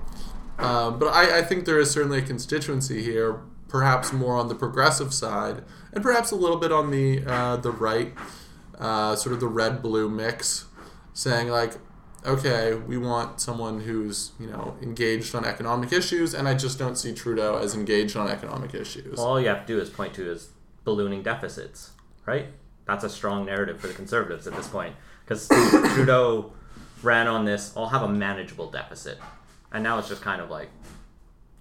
Um, 0.59 0.99
but 0.99 1.07
I, 1.07 1.39
I 1.39 1.43
think 1.43 1.67
there 1.67 1.79
is 1.79 1.91
certainly 1.91 2.19
a 2.19 2.23
constituency 2.23 3.03
here, 3.03 3.41
perhaps 3.69 4.13
more 4.13 4.37
on 4.37 4.49
the 4.49 4.55
progressive 4.55 5.13
side, 5.13 5.63
and 5.93 6.03
perhaps 6.03 6.31
a 6.31 6.37
little 6.37 6.57
bit 6.57 6.73
on 6.73 6.91
the 6.91 7.23
uh, 7.27 7.57
the 7.57 7.71
right, 7.71 8.15
uh, 8.79 9.17
sort 9.17 9.35
of 9.35 9.41
the 9.41 9.49
red 9.49 9.83
blue 9.83 10.09
mix, 10.09 10.67
saying 11.13 11.49
like, 11.49 11.75
okay, 12.25 12.75
we 12.75 12.97
want 12.97 13.41
someone 13.41 13.81
who's 13.81 14.33
you 14.41 14.47
know 14.47 14.77
engaged 14.81 15.35
on 15.35 15.45
economic 15.45 15.93
issues, 15.93 16.33
and 16.33 16.49
I 16.49 16.55
just 16.55 16.79
don't 16.79 16.97
see 16.97 17.13
Trudeau 17.13 17.59
as 17.59 17.75
engaged 17.75 18.17
on 18.17 18.29
economic 18.29 18.75
issues. 18.75 19.19
all 19.19 19.41
you 19.41 19.49
have 19.49 19.67
to 19.67 19.75
do 19.75 19.81
is 19.81 19.91
point 19.91 20.15
to 20.15 20.31
is 20.31 20.51
ballooning 20.85 21.23
deficits, 21.23 21.91
right? 22.25 22.47
That's 22.87 23.05
a 23.05 23.09
strong 23.11 23.45
narrative 23.47 23.81
for 23.81 23.89
the 23.89 23.95
conservatives 23.95 24.47
at 24.47 24.55
this 24.55 24.69
point 24.69 24.95
because 25.25 25.49
Trudeau 25.95 26.53
ran 27.03 27.27
on 27.27 27.45
this. 27.45 27.73
I'll 27.77 27.89
have 27.89 28.03
a 28.03 28.09
manageable 28.09 28.71
deficit, 28.71 29.19
and 29.73 29.83
now 29.83 29.99
it's 29.99 30.09
just 30.09 30.23
kind 30.23 30.41
of 30.41 30.51
like, 30.51 30.71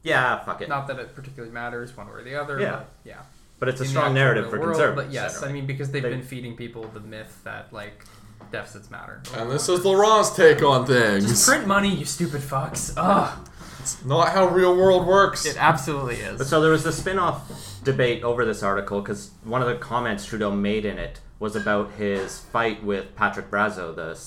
yeah, 0.03 0.43
fuck 0.43 0.61
it. 0.61 0.69
Not 0.69 0.87
that 0.87 0.99
it 0.99 1.15
particularly 1.15 1.53
matters 1.53 1.95
one 1.97 2.07
way 2.07 2.13
or 2.13 2.23
the 2.23 2.35
other. 2.35 2.59
Yeah. 2.59 2.71
But 2.71 2.89
yeah. 3.03 3.21
But 3.57 3.69
it's 3.69 3.79
a 3.81 3.85
In 3.85 3.89
strong 3.89 4.13
narrative 4.13 4.49
for 4.49 4.59
world, 4.59 4.73
conservatives. 4.73 5.07
But 5.07 5.13
yes, 5.13 5.33
generally. 5.35 5.49
I 5.49 5.53
mean 5.53 5.65
because 5.65 5.89
they've 5.91 6.03
They- 6.03 6.09
been 6.09 6.21
feeding 6.23 6.55
people 6.55 6.83
the 6.93 6.99
myth 6.99 7.39
that 7.43 7.71
like 7.73 8.03
deficits 8.51 8.91
matter. 8.91 9.21
and 9.35 9.49
this 9.49 9.67
is 9.69 9.83
Laurent's 9.83 10.29
take 10.35 10.61
on 10.61 10.85
things. 10.85 11.23
Just 11.23 11.45
things. 11.45 11.45
print 11.47 11.67
money, 11.67 11.95
you 11.95 12.05
stupid 12.05 12.41
fucks. 12.41 12.93
Ugh. 12.97 13.49
Not 14.05 14.29
how 14.29 14.47
real 14.47 14.75
world 14.75 15.05
works. 15.07 15.45
It 15.45 15.57
absolutely 15.59 16.17
But 16.31 16.41
is. 16.41 16.49
so 16.49 16.61
there 16.61 16.71
was 16.71 16.83
this 16.83 16.97
spin-off 16.97 17.81
debate 17.83 18.23
over 18.23 18.45
this 18.45 18.63
article 18.63 19.01
because 19.01 19.31
one 19.43 19.61
of 19.61 19.67
the 19.67 19.75
comments 19.75 20.25
Trudeau 20.25 20.51
made 20.51 20.85
in 20.85 20.97
it 20.97 21.19
was 21.39 21.55
about 21.55 21.91
his 21.93 22.39
fight 22.39 22.83
with 22.83 23.15
Patrick 23.15 23.51
Brazeau, 23.51 23.95
the 23.95 24.17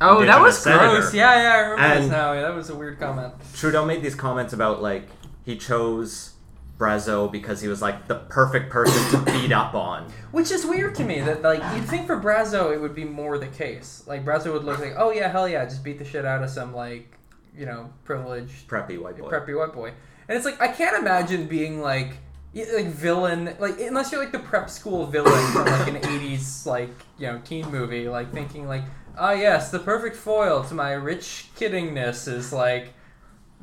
Oh, 0.00 0.24
that 0.24 0.40
was 0.40 0.58
senator. 0.58 1.00
gross. 1.00 1.14
Yeah, 1.14 1.34
yeah, 1.42 1.52
I 1.52 1.58
remember 1.70 2.00
this 2.00 2.10
now. 2.10 2.32
Yeah, 2.32 2.40
that 2.42 2.54
was 2.54 2.70
a 2.70 2.74
weird 2.74 2.98
comment. 2.98 3.34
Trudeau 3.54 3.84
made 3.84 4.02
these 4.02 4.14
comments 4.16 4.52
about 4.52 4.82
like 4.82 5.08
he 5.44 5.56
chose 5.56 6.30
Brazeau 6.78 7.30
because 7.30 7.60
he 7.60 7.68
was 7.68 7.80
like 7.80 8.08
the 8.08 8.16
perfect 8.16 8.70
person 8.70 9.10
to 9.24 9.32
beat 9.32 9.52
up 9.52 9.74
on. 9.74 10.10
Which 10.32 10.50
is 10.50 10.66
weird 10.66 10.96
to 10.96 11.04
me 11.04 11.20
that 11.20 11.42
like 11.42 11.62
you'd 11.76 11.84
think 11.88 12.06
for 12.08 12.18
Brazeau 12.20 12.72
it 12.74 12.80
would 12.80 12.94
be 12.94 13.04
more 13.04 13.38
the 13.38 13.46
case. 13.46 14.02
Like 14.06 14.24
Brazeau 14.24 14.52
would 14.54 14.64
look 14.64 14.80
like, 14.80 14.94
oh 14.96 15.12
yeah, 15.12 15.28
hell 15.28 15.48
yeah, 15.48 15.64
just 15.64 15.84
beat 15.84 15.98
the 16.00 16.04
shit 16.04 16.24
out 16.24 16.42
of 16.42 16.50
some 16.50 16.74
like 16.74 17.16
you 17.56 17.66
know, 17.66 17.90
privileged 18.04 18.68
Preppy 18.68 19.00
white 19.00 19.18
boy. 19.18 19.30
preppy 19.30 19.58
white 19.58 19.72
boy. 19.74 19.92
And 20.28 20.36
it's 20.36 20.44
like 20.44 20.60
I 20.60 20.68
can't 20.68 20.96
imagine 20.96 21.46
being 21.46 21.80
like 21.80 22.16
like 22.54 22.86
villain 22.86 23.56
like 23.58 23.80
unless 23.80 24.12
you're 24.12 24.20
like 24.20 24.32
the 24.32 24.38
prep 24.38 24.68
school 24.68 25.06
villain 25.06 25.52
from 25.52 25.64
like 25.64 25.88
an 25.88 25.96
80s 26.02 26.66
like 26.66 26.90
you 27.18 27.26
know 27.26 27.40
teen 27.44 27.66
movie 27.70 28.08
like 28.08 28.30
thinking 28.30 28.68
like 28.68 28.82
ah 29.16 29.32
yes 29.32 29.70
the 29.70 29.78
perfect 29.78 30.14
foil 30.14 30.62
to 30.62 30.74
my 30.74 30.92
rich 30.92 31.48
kiddingness 31.56 32.28
is 32.28 32.52
like 32.52 32.92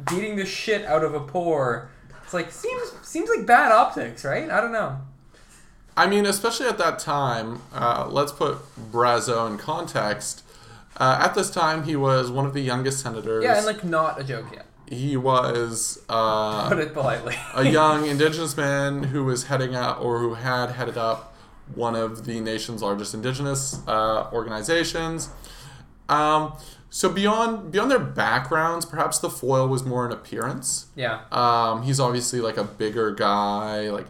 beating 0.10 0.36
the 0.36 0.46
shit 0.46 0.86
out 0.86 1.04
of 1.04 1.14
a 1.14 1.20
poor 1.20 1.92
it's 2.24 2.34
like 2.34 2.52
seems 2.52 2.92
seems 3.04 3.30
like 3.30 3.46
bad 3.46 3.72
optics 3.72 4.26
right 4.26 4.50
i 4.50 4.60
don't 4.60 4.72
know 4.72 5.00
I 5.98 6.08
mean, 6.08 6.26
especially 6.26 6.68
at 6.68 6.78
that 6.78 6.98
time, 6.98 7.62
uh, 7.74 8.08
let's 8.10 8.32
put 8.32 8.58
Brazeau 8.90 9.52
in 9.52 9.58
context. 9.58 10.44
Uh, 11.00 11.18
at 11.22 11.34
this 11.34 11.50
time, 11.50 11.84
he 11.84 11.96
was 11.96 12.30
one 12.30 12.46
of 12.46 12.54
the 12.54 12.62
youngest 12.62 13.00
senators. 13.00 13.44
yeah 13.44 13.58
and 13.58 13.66
like 13.66 13.84
not 13.84 14.20
a 14.20 14.24
joke 14.24 14.46
yet 14.54 14.66
he 14.88 15.16
was 15.16 16.04
uh, 16.10 16.68
put 16.68 16.80
it 16.80 16.94
politely 16.94 17.36
a 17.54 17.64
young 17.80 18.06
indigenous 18.08 18.58
man 18.58 19.04
who 19.04 19.24
was 19.24 19.46
heading 19.46 19.76
up 19.76 20.02
or 20.02 20.20
who 20.20 20.34
had 20.34 20.72
headed 20.72 20.98
up 20.98 21.36
one 21.76 21.96
of 21.96 22.26
the 22.26 22.40
nation's 22.40 22.82
largest 22.82 23.14
indigenous 23.14 23.80
uh, 23.88 24.28
organizations. 24.34 25.30
Um, 26.10 26.54
so 26.90 27.10
beyond 27.10 27.72
beyond 27.72 27.92
their 27.92 28.00
backgrounds, 28.00 28.86
perhaps 28.86 29.20
the 29.20 29.30
foil 29.30 29.68
was 29.68 29.84
more 29.86 30.06
an 30.08 30.12
appearance. 30.12 30.88
yeah 30.96 31.22
Um, 31.32 31.84
he's 31.84 32.00
obviously 32.00 32.42
like 32.42 32.58
a 32.58 32.64
bigger 32.64 33.12
guy, 33.12 33.92
like 33.92 34.08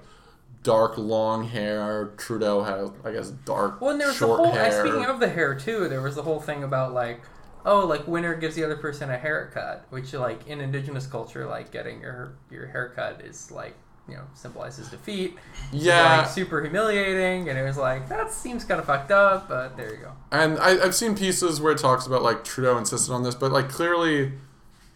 dark 0.64 0.98
long 0.98 1.48
hair. 1.48 2.12
Trudeau 2.18 2.64
had, 2.64 2.92
I 3.08 3.14
guess, 3.14 3.30
dark 3.32 3.82
Well, 3.82 3.92
and 3.92 4.00
there 4.00 4.08
was 4.08 4.18
short 4.18 4.42
the 4.42 4.48
whole. 4.50 4.56
hair. 4.56 4.66
uh, 4.68 4.86
Speaking 4.88 5.06
of 5.06 5.20
the 5.20 5.30
hair 5.30 5.56
too, 5.56 5.88
there 5.90 6.02
was 6.02 6.16
the 6.16 6.24
whole 6.24 6.40
thing 6.40 6.64
about 6.64 6.94
like, 6.94 7.22
oh, 7.66 7.86
like 7.86 8.08
winner 8.08 8.36
gives 8.36 8.56
the 8.56 8.64
other 8.64 8.78
person 8.78 9.10
a 9.10 9.18
haircut, 9.18 9.86
which 9.90 10.14
like 10.14 10.48
in 10.48 10.62
indigenous 10.62 11.08
culture, 11.08 11.46
like 11.46 11.72
getting 11.72 12.02
your 12.02 12.34
your 12.52 12.68
haircut 12.68 13.22
is 13.22 13.52
like 13.52 13.76
you 14.08 14.16
know 14.16 14.24
symbolizes 14.34 14.90
defeat. 14.90 15.36
Yeah, 15.72 16.20
like, 16.22 16.30
super 16.30 16.62
humiliating, 16.62 17.48
and 17.50 17.58
it 17.58 17.64
was 17.64 17.78
like 17.78 18.10
that 18.10 18.32
seems 18.32 18.64
kind 18.66 18.80
of 18.80 18.86
fucked 18.88 19.12
up, 19.12 19.48
but 19.48 19.78
there 19.78 19.92
you 19.94 19.98
go. 20.02 20.12
And 20.32 20.58
I, 20.60 20.84
I've 20.84 20.96
seen 20.96 21.16
pieces 21.16 21.62
where 21.62 21.72
it 21.74 21.78
talks 21.78 22.08
about 22.08 22.22
like 22.24 22.44
Trudeau 22.44 22.78
insisted 22.78 23.14
on 23.14 23.24
this, 23.24 23.36
but 23.36 23.52
like 23.52 23.70
clearly, 23.70 24.34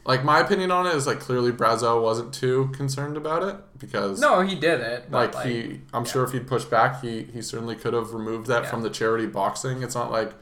like 0.06 0.24
my 0.24 0.40
opinion 0.40 0.70
on 0.72 0.86
it 0.88 0.96
is 0.96 1.08
like 1.08 1.20
clearly 1.20 1.52
Brazeau 1.52 2.02
wasn't 2.02 2.34
too 2.34 2.70
concerned 2.74 3.16
about 3.18 3.44
it 3.44 3.56
because 3.80 4.20
No, 4.20 4.42
he 4.42 4.56
did 4.56 4.80
it. 4.82 5.10
But, 5.10 5.34
like, 5.34 5.46
he, 5.46 5.82
I'm 5.94 6.04
sure 6.06 6.24
if 6.24 6.32
he'd 6.34 6.48
pushed 6.48 6.70
back, 6.70 7.02
he 7.02 7.24
he 7.24 7.42
certainly 7.42 7.76
could 7.76 7.94
have 7.94 8.14
removed 8.14 8.48
that 8.48 8.64
Yeah. 8.64 8.70
from 8.70 8.82
the 8.84 8.90
charity 8.90 9.26
boxing. 9.28 9.82
It's 9.84 9.96
not 9.96 10.12
like 10.12 10.34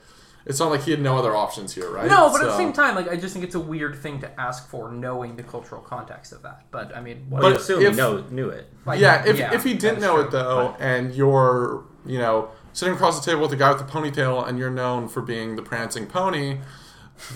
it's 0.43 0.59
not 0.59 0.71
like 0.71 0.81
he 0.81 0.89
had 0.89 0.99
no 0.99 1.17
other 1.19 1.35
options 1.35 1.75
here, 1.75 1.91
right? 1.91 2.09
No, 2.09 2.31
but 2.31 2.41
at 2.41 2.47
the 2.47 2.57
same 2.57 2.73
time, 2.73 2.95
like 2.95 3.07
I 3.07 3.15
just 3.15 3.33
think 3.33 3.45
it's 3.45 3.53
a 3.53 3.59
weird 3.59 3.95
thing 4.01 4.19
to 4.21 4.41
ask 4.41 4.67
for, 4.67 4.91
knowing 4.91 5.35
the 5.35 5.43
cultural 5.43 5.81
context 5.81 6.31
of 6.33 6.41
that. 6.41 6.65
But 6.71 6.95
I 6.95 7.01
mean, 7.01 7.27
what 7.29 7.41
But 7.41 7.51
But 7.51 7.61
assume 7.61 7.81
if- 7.83 7.91
he 7.91 7.97
know, 7.97 8.23
knew 8.31 8.49
it. 8.49 8.67
like, 8.87 8.99
yeah, 8.99 9.23
if, 9.23 9.37
yeah, 9.37 9.53
if 9.53 9.63
he 9.63 9.75
didn't 9.75 10.01
know 10.01 10.15
true, 10.15 10.25
it 10.25 10.31
though, 10.31 10.75
and 10.79 11.13
you're 11.13 11.83
you 12.03 12.17
know 12.17 12.49
sitting 12.73 12.95
across 12.95 13.23
the 13.23 13.29
table 13.29 13.41
with 13.41 13.51
the 13.51 13.57
guy 13.57 13.71
with 13.71 13.77
the 13.85 13.91
ponytail, 13.91 14.47
and 14.47 14.57
you're 14.57 14.71
known 14.71 15.07
for 15.07 15.21
being 15.21 15.55
the 15.57 15.61
prancing 15.61 16.07
pony, 16.07 16.57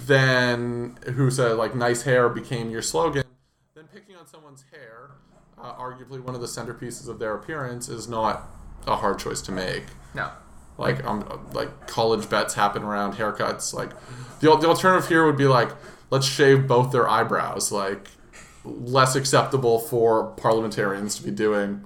then 0.05 0.97
who 1.13 1.29
said 1.31 1.53
like 1.57 1.75
nice 1.75 2.03
hair 2.03 2.29
became 2.29 2.69
your 2.69 2.81
slogan, 2.81 3.23
then 3.75 3.85
picking 3.93 4.15
on 4.15 4.27
someone's 4.27 4.63
hair, 4.71 5.11
uh, 5.57 5.73
arguably 5.75 6.19
one 6.19 6.35
of 6.35 6.41
the 6.41 6.47
centerpieces 6.47 7.07
of 7.07 7.19
their 7.19 7.35
appearance, 7.35 7.89
is 7.89 8.07
not 8.07 8.47
a 8.87 8.95
hard 8.95 9.19
choice 9.19 9.41
to 9.41 9.51
make. 9.51 9.83
no. 10.13 10.29
Like 10.77 11.05
um, 11.05 11.23
like 11.53 11.87
college 11.87 12.29
bets 12.29 12.53
happen 12.53 12.83
around 12.83 13.13
haircuts. 13.13 13.73
Like 13.73 13.91
the 14.41 14.53
the 14.57 14.67
alternative 14.67 15.07
here 15.07 15.25
would 15.25 15.37
be 15.37 15.47
like 15.47 15.69
let's 16.11 16.25
shave 16.25 16.67
both 16.67 16.91
their 16.91 17.07
eyebrows. 17.07 17.71
Like 17.71 18.09
less 18.65 19.15
acceptable 19.15 19.79
for 19.79 20.31
parliamentarians 20.31 21.15
to 21.15 21.23
be 21.23 21.31
doing. 21.31 21.85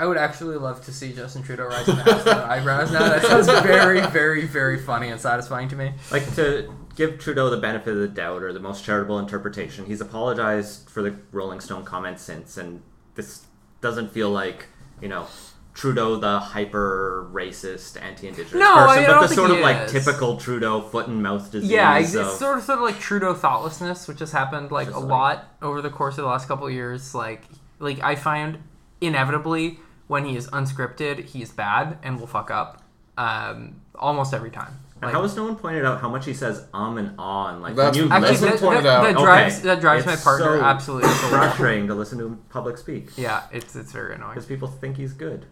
I 0.00 0.06
would 0.06 0.16
actually 0.16 0.56
love 0.56 0.82
to 0.86 0.92
see 0.92 1.12
Justin 1.12 1.42
Trudeau 1.42 1.66
rise 1.66 1.84
to 1.84 1.92
the 1.92 2.02
house 2.02 2.24
without 2.24 2.48
eyebrows 2.48 2.90
now. 2.90 3.00
That 3.00 3.22
sounds 3.22 3.46
very, 3.62 4.00
very, 4.06 4.46
very 4.46 4.78
funny 4.78 5.08
and 5.08 5.20
satisfying 5.20 5.68
to 5.68 5.76
me. 5.76 5.92
Like 6.10 6.34
to 6.36 6.72
give 6.96 7.18
Trudeau 7.18 7.50
the 7.50 7.58
benefit 7.58 7.92
of 7.92 7.98
the 8.00 8.08
doubt 8.08 8.42
or 8.42 8.52
the 8.54 8.60
most 8.60 8.82
charitable 8.82 9.18
interpretation. 9.18 9.84
He's 9.84 10.00
apologized 10.00 10.88
for 10.88 11.02
the 11.02 11.14
Rolling 11.32 11.60
Stone 11.60 11.84
comments 11.84 12.22
since, 12.22 12.56
and 12.56 12.80
this 13.14 13.44
doesn't 13.82 14.10
feel 14.10 14.30
like 14.30 14.68
you 15.02 15.08
know 15.08 15.26
Trudeau 15.74 16.16
the 16.16 16.38
hyper 16.40 17.28
racist 17.30 18.00
anti-indigenous 18.02 18.54
No, 18.54 18.74
I 18.74 18.86
person, 18.96 19.02
don't 19.04 19.20
but 19.20 19.28
the 19.28 19.34
sort 19.34 19.50
he 19.50 19.56
of 19.56 19.62
like 19.62 19.76
is. 19.82 19.92
typical 19.92 20.38
Trudeau 20.38 20.80
foot 20.80 21.08
and 21.08 21.22
mouth 21.22 21.50
disease. 21.52 21.70
Yeah, 21.70 21.98
it's, 21.98 22.14
of- 22.14 22.26
sort 22.30 22.56
of 22.56 22.64
sort 22.64 22.78
of 22.78 22.84
like 22.84 22.98
Trudeau 22.98 23.34
thoughtlessness, 23.34 24.08
which 24.08 24.20
has 24.20 24.32
happened 24.32 24.70
like 24.72 24.90
a 24.90 24.98
like- 24.98 25.08
lot 25.10 25.56
over 25.60 25.82
the 25.82 25.90
course 25.90 26.16
of 26.16 26.24
the 26.24 26.28
last 26.30 26.48
couple 26.48 26.66
of 26.66 26.72
years. 26.72 27.14
Like, 27.14 27.44
like 27.78 28.00
I 28.02 28.14
find 28.14 28.62
inevitably 29.02 29.78
when 30.10 30.24
he 30.24 30.34
is 30.40 30.46
unscripted, 30.58 31.16
he's 31.32 31.50
bad 31.52 31.98
and 32.02 32.18
will 32.18 32.26
fuck 32.26 32.50
up 32.50 32.82
um, 33.16 33.80
almost 33.94 34.34
every 34.34 34.50
time. 34.50 34.74
And 34.96 35.02
Like, 35.04 35.14
how 35.14 35.22
has 35.22 35.34
no 35.36 35.44
one 35.44 35.56
pointed 35.56 35.84
out 35.84 36.00
how 36.00 36.08
much 36.10 36.24
he 36.26 36.34
says 36.34 36.56
um 36.74 36.98
and 36.98 37.14
ah 37.18 37.46
and 37.50 37.62
like 37.62 37.74
That's 37.76 37.96
when 37.96 38.06
you 38.08 38.12
actually, 38.12 38.30
listen 38.32 38.48
Leslie 38.50 38.58
that, 38.58 38.66
pointed 38.66 38.84
that, 38.84 38.96
out. 38.96 39.02
that 39.04 39.14
Okay. 39.16 39.24
drives 39.24 39.62
that 39.62 39.80
drives 39.80 40.04
my 40.06 40.12
It's 40.14 40.24
partner 40.24 40.58
so 40.58 40.64
absolutely 40.64 41.08
up 41.10 41.16
the 41.16 41.22
wall. 41.22 41.30
frustrating 41.40 41.86
to 41.86 41.94
listen 41.94 42.18
to 42.18 42.26
him 42.26 42.36
public 42.50 42.76
speak 42.76 43.04
Yeah, 43.16 43.42
it's 43.52 43.74
it's 43.76 43.92
very 43.92 44.14
annoying. 44.16 44.32
because 44.34 44.46
people 44.46 44.68
think 44.68 44.96
he's 44.98 45.12
good. 45.14 45.46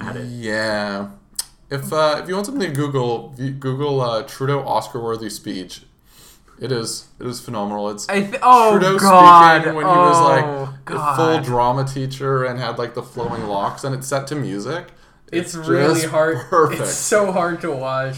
At 0.00 0.16
it. 0.16 0.24
Yeah. 0.48 1.08
If 1.68 1.92
uh, 1.92 2.20
if 2.22 2.28
you 2.28 2.34
want 2.34 2.46
something 2.46 2.66
to 2.72 2.74
Google, 2.82 3.30
v- 3.36 3.50
Google 3.50 4.00
uh, 4.00 4.22
Trudeau 4.22 4.60
Oscar-worthy 4.76 5.28
speech. 5.30 5.82
It 6.62 6.70
is 6.70 7.08
it 7.18 7.26
is 7.26 7.40
phenomenal. 7.40 7.90
It's 7.90 8.08
I 8.08 8.20
th- 8.20 8.38
oh 8.40 8.78
Trudeau 8.78 8.98
god, 8.98 9.62
speaking 9.62 9.74
when 9.74 9.84
he 9.84 9.90
was 9.90 10.16
oh, 10.16 10.24
like 10.28 10.44
a 10.44 10.78
god. 10.84 11.16
full 11.16 11.40
drama 11.40 11.84
teacher 11.84 12.44
and 12.44 12.58
had 12.58 12.78
like 12.78 12.94
the 12.94 13.02
flowing 13.02 13.48
locks, 13.48 13.82
and 13.82 13.94
it's 13.94 14.06
set 14.06 14.28
to 14.28 14.36
music. 14.36 14.86
It's, 15.32 15.54
really 15.54 16.00
just 16.00 16.06
hard. 16.06 16.38
Perfect. 16.50 16.82
It's 16.82 16.92
so 16.92 17.32
hard 17.32 17.62
to 17.62 17.72
watch. 17.72 18.16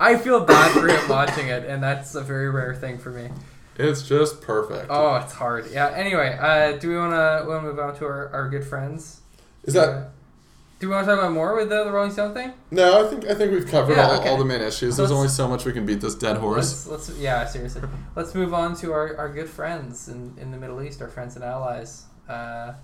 I 0.00 0.16
feel 0.16 0.44
bad 0.44 0.72
for 0.72 0.88
him 0.88 1.08
watching 1.08 1.48
it, 1.48 1.64
and 1.66 1.82
that's 1.82 2.14
a 2.14 2.22
very 2.22 2.50
rare 2.50 2.74
thing 2.74 2.98
for 2.98 3.10
me. 3.10 3.28
It's 3.76 4.02
just 4.02 4.40
perfect. 4.40 4.86
Oh, 4.90 5.16
it's 5.16 5.34
hard. 5.34 5.70
Yeah. 5.70 5.90
Anyway, 5.94 6.36
uh, 6.40 6.78
do 6.78 6.88
we 6.88 6.96
want 6.96 7.12
to 7.12 7.60
move 7.60 7.78
on 7.78 7.94
to 7.98 8.06
our, 8.06 8.28
our 8.30 8.48
good 8.48 8.64
friends? 8.64 9.20
is 9.68 9.74
that 9.74 10.10
do 10.78 10.88
we 10.88 10.94
want 10.94 11.06
to 11.06 11.10
talk 11.12 11.18
about 11.18 11.32
more 11.32 11.56
with 11.56 11.68
the, 11.70 11.84
the 11.84 11.90
Rolling 11.90 12.12
Stone 12.12 12.34
thing? 12.34 12.52
no? 12.70 13.04
I 13.04 13.10
think 13.10 13.24
I 13.26 13.34
think 13.34 13.52
we've 13.52 13.66
covered 13.66 13.96
Yeah, 13.96 14.08
all, 14.08 14.20
okay. 14.20 14.28
all 14.28 14.36
the 14.38 14.44
main 14.44 14.60
issues. 14.60 14.96
There's 14.96 15.10
let's- 15.10 15.12
only 15.12 15.28
so 15.28 15.48
much 15.48 15.64
we 15.64 15.72
can 15.72 15.84
beat 15.86 16.00
this 16.00 16.14
dead 16.14 16.36
horse. 16.36 16.86
Let's, 16.86 17.08
let's 17.08 17.18
yeah, 17.20 17.44
seriously. 17.46 17.82
Let's 18.14 18.34
move 18.34 18.54
on 18.54 18.76
to 18.76 18.92
our, 18.92 19.16
our 19.16 19.28
good 19.32 19.48
friends 19.48 20.08
in, 20.08 20.34
in 20.40 20.50
the 20.50 20.56
Middle 20.58 20.80
East, 20.82 21.00
our 21.02 21.08
friends 21.08 21.34
and 21.36 21.44
allies. 21.44 22.04
Uh, 22.28 22.74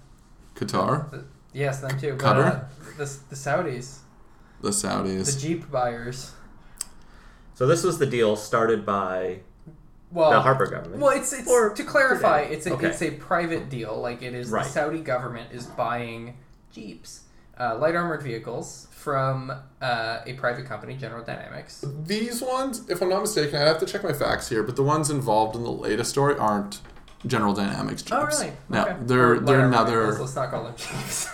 Qatar, 0.55 1.25
yes, 1.53 1.81
them 1.81 1.99
too. 2.01 2.17
But, 2.19 2.25
Qatar? 2.37 2.47
uh, 2.47 2.65
the 2.97 3.05
the 3.31 3.37
Saudis, 3.37 3.99
the 4.61 4.71
Saudis. 4.71 5.35
the 5.35 5.41
Jeep 5.41 5.71
buyers. 5.71 6.33
So 7.55 7.67
this 7.67 7.85
was 7.85 7.99
the 7.99 8.07
deal 8.07 8.35
started 8.37 8.85
by 8.85 9.41
Well, 10.11 10.31
the 10.31 10.41
Harper 10.41 10.67
government. 10.67 11.01
Well, 11.03 11.17
it's 11.17 11.33
it's 11.33 11.49
Or 11.49 11.71
to 11.75 11.85
clarify, 11.85 12.43
today. 12.45 12.55
it's 12.57 12.67
a 12.67 12.73
Okay. 12.75 12.87
it's 12.89 13.03
a 13.03 13.11
private 13.13 13.69
deal. 13.69 14.01
Like 14.01 14.23
it 14.23 14.35
is 14.35 14.49
Right. 14.51 14.65
the 14.65 14.71
Saudi 14.71 15.01
government 15.01 15.51
is 15.53 15.67
buying 15.67 16.37
jeeps, 16.73 17.21
uh, 17.59 17.77
light 17.79 17.95
armored 17.95 18.23
vehicles 18.23 18.89
from 18.91 19.51
uh, 19.83 20.21
a 20.27 20.33
private 20.35 20.65
company, 20.67 20.97
General 20.97 21.23
Dynamics. 21.25 21.85
These 22.07 22.41
ones, 22.43 22.89
if 22.89 23.03
I'm 23.03 23.11
not 23.11 23.21
mistaken, 23.21 23.57
I 23.61 23.67
have 23.67 23.79
to 23.81 23.87
check 23.87 24.03
my 24.03 24.13
facts 24.13 24.49
here, 24.49 24.63
but 24.63 24.77
the 24.77 24.83
ones 24.83 25.11
involved 25.11 25.55
in 25.57 25.63
the 25.63 25.71
latest 25.73 26.11
story 26.11 26.37
aren't 26.39 26.81
General 27.27 27.53
Dynamics 27.55 28.03
Jeeps. 28.03 28.13
Oh, 28.13 28.25
really? 28.25 28.53
No, 28.69 28.83
Okay. 28.83 28.97
they're 29.03 29.35
light 29.37 29.47
they're 29.47 29.61
armored 29.61 29.75
another 29.75 30.07
vehicles, 30.09 30.21
Let's 30.21 30.37
not 30.37 30.51
call 30.51 30.65
them 30.65 30.75
jeeps. 30.77 31.27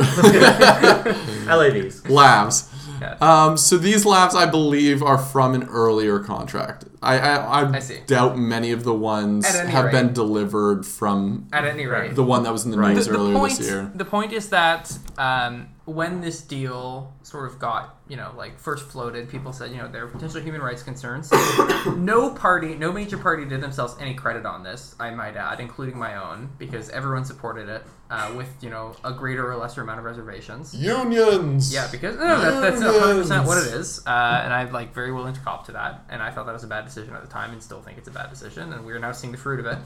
LAVs. 1.46 2.09
labs. 2.11 2.72
Yeah. 3.00 3.16
Um, 3.20 3.56
so 3.56 3.76
these 3.78 4.04
labs, 4.04 4.35
I 4.35 4.46
believe, 4.46 5.02
are 5.02 5.18
from 5.18 5.54
an 5.54 5.64
earlier 5.64 6.18
contract. 6.18 6.85
I 7.03 7.19
I, 7.19 7.35
I, 7.63 7.71
I 7.73 7.79
see. 7.79 7.99
doubt 8.07 8.39
many 8.39 8.73
of 8.73 8.85
the 8.85 8.95
ones 8.95 9.47
have 9.49 9.85
rate. 9.87 9.93
been 9.93 10.13
delivered 10.13 10.85
from 10.87 11.49
At 11.53 11.65
any 11.65 11.87
rate, 11.87 12.15
the 12.15 12.25
one 12.25 12.43
that 12.45 12.53
was 12.53 12.65
in 12.65 12.71
the 12.71 12.79
Right. 12.79 12.95
news 12.95 13.07
the, 13.07 13.13
the 13.13 13.19
earlier 13.19 13.35
point, 13.37 13.57
this 13.59 13.69
year. 13.69 13.91
the 13.95 14.05
point 14.05 14.33
is 14.33 14.51
that 14.51 14.97
um, 15.19 15.69
when 15.87 16.21
this 16.21 16.43
deal 16.43 17.15
sort 17.23 17.51
of 17.51 17.59
got, 17.59 17.97
you 18.09 18.17
know, 18.17 18.33
like 18.37 18.59
first 18.59 18.89
floated, 18.91 19.29
people 19.29 19.53
said, 19.53 19.71
you 19.71 19.77
know, 19.79 19.89
there 19.89 20.05
are 20.05 20.09
potential 20.09 20.41
human 20.41 20.61
rights 20.61 20.83
concerns. 20.83 21.31
no 21.97 22.31
party, 22.31 22.75
no 22.75 22.93
major 22.93 23.17
party 23.19 23.45
did 23.45 23.61
themselves 23.61 23.95
any 24.01 24.15
credit 24.15 24.45
on 24.47 24.63
this, 24.63 24.95
I 25.01 25.11
might 25.11 25.37
add, 25.37 25.61
including 25.61 25.99
my 25.99 26.17
own, 26.17 26.51
because 26.59 26.91
everyone 26.91 27.25
supported 27.25 27.69
it 27.69 27.83
uh, 28.11 28.33
with, 28.37 28.49
you 28.61 28.71
know, 28.71 28.95
a 29.05 29.13
greater 29.13 29.51
or 29.51 29.57
lesser 29.57 29.83
amount 29.83 30.01
of 30.01 30.05
reservations. 30.05 30.75
Unions. 30.75 31.73
Yeah, 31.73 31.89
because 31.91 32.17
no, 32.17 32.41
that, 32.41 32.61
that's 32.61 32.83
one 32.83 33.01
hundred 33.01 33.23
percent 33.23 33.47
what 33.47 33.59
it 33.59 33.73
is, 33.75 34.05
uh, 34.07 34.41
and 34.45 34.53
I'm 34.53 34.73
like 34.73 34.93
very 34.95 35.13
willing 35.13 35.35
to 35.35 35.41
cop 35.41 35.67
to 35.67 35.73
that. 35.73 36.05
And 36.09 36.21
I 36.23 36.31
thought 36.33 36.47
that 36.47 36.53
was 36.53 36.65
a 36.65 36.69
bad 36.69 36.85
decision 36.94 37.14
at 37.14 37.22
the 37.22 37.29
time, 37.29 37.53
and 37.53 37.62
still 37.62 37.81
think 37.81 37.98
it's 37.98 38.09
a 38.09 38.12
bad 38.12 38.31
decision. 38.31 38.72
And 38.72 38.85
we 38.85 38.92
are 38.92 38.98
now 38.98 39.12
seeing 39.12 39.33
the 39.33 39.38
fruit 39.38 39.61
of 39.61 39.66
it. 39.66 39.79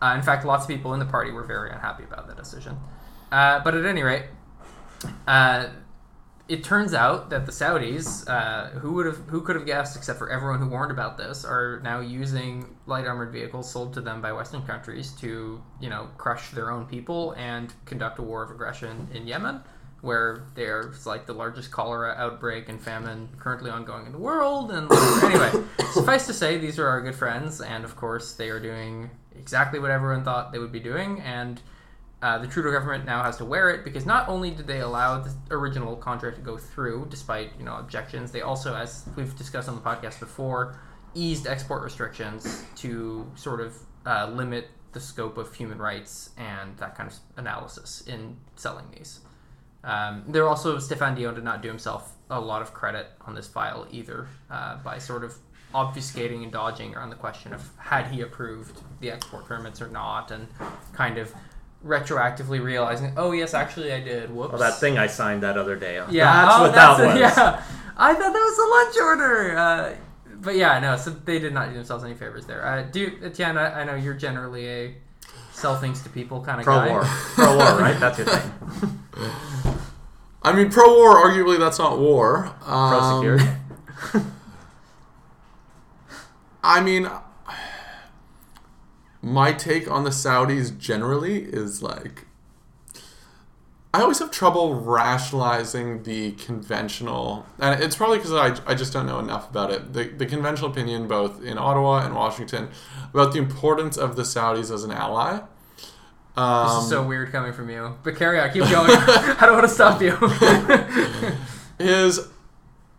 Uh, 0.00 0.14
in 0.16 0.22
fact, 0.22 0.44
lots 0.44 0.64
of 0.64 0.68
people 0.68 0.94
in 0.94 1.00
the 1.00 1.06
party 1.06 1.30
were 1.30 1.44
very 1.44 1.70
unhappy 1.70 2.04
about 2.04 2.26
that 2.28 2.36
decision. 2.36 2.76
Uh, 3.32 3.60
but 3.60 3.74
at 3.74 3.84
any 3.84 4.02
rate, 4.02 4.24
uh, 5.26 5.68
it 6.48 6.62
turns 6.62 6.94
out 6.94 7.30
that 7.30 7.44
the 7.44 7.52
Saudis, 7.52 8.28
uh, 8.28 8.70
who 8.78 8.92
would 8.92 9.06
have, 9.06 9.16
who 9.28 9.40
could 9.40 9.56
have 9.56 9.66
guessed, 9.66 9.96
except 9.96 10.18
for 10.18 10.30
everyone 10.30 10.60
who 10.60 10.68
warned 10.68 10.92
about 10.92 11.18
this, 11.18 11.44
are 11.44 11.80
now 11.82 12.00
using 12.00 12.76
light 12.86 13.04
armored 13.04 13.32
vehicles 13.32 13.70
sold 13.70 13.92
to 13.94 14.00
them 14.00 14.22
by 14.22 14.32
Western 14.32 14.62
countries 14.62 15.10
to, 15.12 15.60
you 15.80 15.90
know, 15.90 16.08
crush 16.18 16.52
their 16.52 16.70
own 16.70 16.86
people 16.86 17.32
and 17.32 17.72
conduct 17.84 18.20
a 18.20 18.22
war 18.22 18.44
of 18.44 18.50
aggression 18.50 19.08
in 19.12 19.26
Yemen, 19.26 19.60
where 20.00 20.44
there's 20.54 21.06
like 21.06 21.26
the 21.26 21.32
largest 21.32 21.70
cholera 21.70 22.14
outbreak 22.16 22.68
and 22.68 22.80
famine 22.80 23.28
currently 23.38 23.70
ongoing 23.70 24.06
in 24.06 24.12
the 24.12 24.18
world. 24.18 24.70
And 24.70 24.90
anyway, 25.24 25.52
suffice 25.92 26.26
to 26.26 26.32
say, 26.32 26.58
these 26.58 26.78
are 26.78 26.86
our 26.86 27.00
good 27.00 27.14
friends, 27.14 27.60
and 27.60 27.84
of 27.84 27.96
course, 27.96 28.34
they 28.34 28.50
are 28.50 28.60
doing 28.60 29.10
exactly 29.38 29.78
what 29.78 29.90
everyone 29.90 30.24
thought 30.24 30.52
they 30.52 30.58
would 30.58 30.72
be 30.72 30.80
doing, 30.80 31.20
and 31.20 31.60
uh, 32.22 32.38
the 32.38 32.46
Trudeau 32.46 32.72
government 32.72 33.04
now 33.04 33.22
has 33.22 33.36
to 33.36 33.44
wear 33.44 33.70
it 33.70 33.84
because 33.84 34.06
not 34.06 34.28
only 34.28 34.50
did 34.50 34.66
they 34.66 34.80
allow 34.80 35.20
the 35.20 35.32
original 35.50 35.96
contract 35.96 36.36
to 36.36 36.42
go 36.42 36.56
through 36.56 37.06
despite 37.10 37.50
you 37.58 37.64
know 37.64 37.76
objections, 37.76 38.32
they 38.32 38.40
also, 38.40 38.74
as 38.74 39.04
we've 39.16 39.36
discussed 39.36 39.68
on 39.68 39.74
the 39.74 39.80
podcast 39.80 40.18
before, 40.18 40.78
eased 41.14 41.46
export 41.46 41.82
restrictions 41.82 42.64
to 42.76 43.30
sort 43.34 43.60
of 43.60 43.76
uh, 44.06 44.28
limit 44.28 44.68
the 44.92 45.00
scope 45.00 45.36
of 45.36 45.54
human 45.54 45.78
rights 45.78 46.30
and 46.38 46.76
that 46.78 46.96
kind 46.96 47.10
of 47.10 47.16
analysis 47.36 48.02
in 48.06 48.36
selling 48.54 48.86
these. 48.96 49.20
Um, 49.86 50.24
there 50.26 50.46
also 50.48 50.76
Stéphane 50.78 51.14
Dion 51.14 51.34
did 51.34 51.44
not 51.44 51.62
do 51.62 51.68
himself 51.68 52.12
a 52.28 52.40
lot 52.40 52.60
of 52.60 52.74
credit 52.74 53.06
on 53.24 53.34
this 53.34 53.46
file 53.46 53.86
either 53.90 54.26
uh, 54.50 54.78
by 54.78 54.98
sort 54.98 55.22
of 55.22 55.36
obfuscating 55.72 56.42
and 56.42 56.50
dodging 56.50 56.94
around 56.94 57.10
the 57.10 57.16
question 57.16 57.52
of 57.52 57.70
had 57.78 58.06
he 58.08 58.20
approved 58.20 58.80
the 59.00 59.10
export 59.10 59.44
permits 59.44 59.80
or 59.80 59.88
not, 59.88 60.30
and 60.32 60.48
kind 60.92 61.18
of 61.18 61.32
retroactively 61.84 62.62
realizing, 62.62 63.12
oh 63.16 63.30
yes, 63.30 63.54
actually 63.54 63.92
I 63.92 64.00
did. 64.00 64.34
Whoops. 64.34 64.52
Well, 64.52 64.60
that 64.60 64.80
thing 64.80 64.98
I 64.98 65.06
signed 65.06 65.42
that 65.44 65.56
other 65.56 65.76
day. 65.76 65.94
Yeah, 66.10 66.46
that's 66.46 66.56
oh, 66.56 66.62
what 66.62 66.74
that's 66.74 66.98
that 66.98 67.04
it, 67.04 67.08
was. 67.08 67.20
Yeah, 67.20 67.62
I 67.96 68.14
thought 68.14 68.32
that 68.32 68.32
was 68.32 68.58
a 68.58 69.00
lunch 69.00 69.06
order. 69.08 69.56
Uh, 69.56 69.94
but 70.40 70.56
yeah, 70.56 70.80
no. 70.80 70.96
So 70.96 71.10
they 71.10 71.38
did 71.38 71.54
not 71.54 71.68
do 71.68 71.74
themselves 71.74 72.02
any 72.02 72.14
favors 72.14 72.44
there. 72.46 72.66
Uh, 72.66 72.82
do 72.82 73.18
Etienne? 73.22 73.56
I, 73.56 73.82
I 73.82 73.84
know 73.84 73.94
you're 73.94 74.14
generally 74.14 74.66
a 74.68 74.94
sell 75.52 75.76
things 75.78 76.02
to 76.02 76.08
people 76.10 76.42
kind 76.42 76.60
of 76.60 76.64
Pro 76.64 76.74
guy. 76.76 76.90
war, 76.90 77.02
pro 77.04 77.56
war, 77.56 77.78
right? 77.78 77.98
That's 77.98 78.18
your 78.18 78.26
thing. 78.30 79.00
I 80.46 80.52
mean, 80.52 80.70
pro 80.70 80.96
war. 80.96 81.16
Arguably, 81.16 81.58
that's 81.58 81.78
not 81.80 81.98
war. 81.98 82.54
Um, 82.64 83.18
security. 83.18 83.48
I 86.62 86.80
mean, 86.80 87.10
my 89.20 89.52
take 89.52 89.90
on 89.90 90.04
the 90.04 90.10
Saudis 90.10 90.76
generally 90.78 91.42
is 91.42 91.82
like, 91.82 92.26
I 93.92 94.02
always 94.02 94.20
have 94.20 94.30
trouble 94.30 94.74
rationalizing 94.74 96.04
the 96.04 96.32
conventional, 96.32 97.44
and 97.58 97.82
it's 97.82 97.96
probably 97.96 98.18
because 98.18 98.32
I, 98.32 98.70
I 98.70 98.74
just 98.76 98.92
don't 98.92 99.06
know 99.06 99.18
enough 99.18 99.50
about 99.50 99.72
it. 99.72 99.94
The, 99.94 100.04
the 100.04 100.26
conventional 100.26 100.70
opinion, 100.70 101.08
both 101.08 101.42
in 101.42 101.58
Ottawa 101.58 102.04
and 102.04 102.14
Washington, 102.14 102.68
about 103.12 103.32
the 103.32 103.38
importance 103.40 103.96
of 103.96 104.14
the 104.14 104.22
Saudis 104.22 104.72
as 104.72 104.84
an 104.84 104.92
ally. 104.92 105.40
Um, 106.36 106.68
This 106.76 106.84
is 106.84 106.90
so 106.90 107.02
weird 107.02 107.32
coming 107.32 107.52
from 107.52 107.70
you. 107.70 107.94
But 108.02 108.16
carry 108.16 108.38
on, 108.40 108.50
keep 108.50 108.62
going. 108.64 108.90
I 108.90 109.38
don't 109.42 109.54
want 109.54 109.68
to 109.68 109.74
stop 109.74 110.00
you. 110.02 110.16
is 111.78 112.28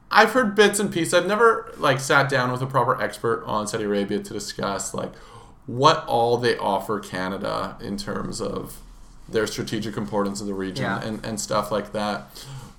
I've 0.10 0.32
heard 0.32 0.56
bits 0.56 0.80
and 0.80 0.92
pieces. 0.92 1.14
I've 1.14 1.28
never 1.28 1.74
like 1.78 2.00
sat 2.00 2.30
down 2.30 2.52
with 2.52 2.62
a 2.62 2.66
proper 2.66 3.00
expert 3.02 3.44
on 3.46 3.68
Saudi 3.68 3.84
Arabia 3.84 4.20
to 4.20 4.34
discuss 4.34 4.94
like 4.94 5.14
what 5.66 6.06
all 6.06 6.38
they 6.38 6.58
offer 6.58 7.00
Canada 7.00 7.76
in 7.82 7.98
terms 7.98 8.40
of 8.42 8.80
their 9.28 9.46
strategic 9.46 9.98
importance 9.98 10.40
in 10.40 10.48
the 10.48 10.54
region 10.54 10.84
Yeah. 10.86 11.02
and, 11.04 11.26
and 11.26 11.40
stuff 11.40 11.72
like 11.72 11.92
that 11.92 12.30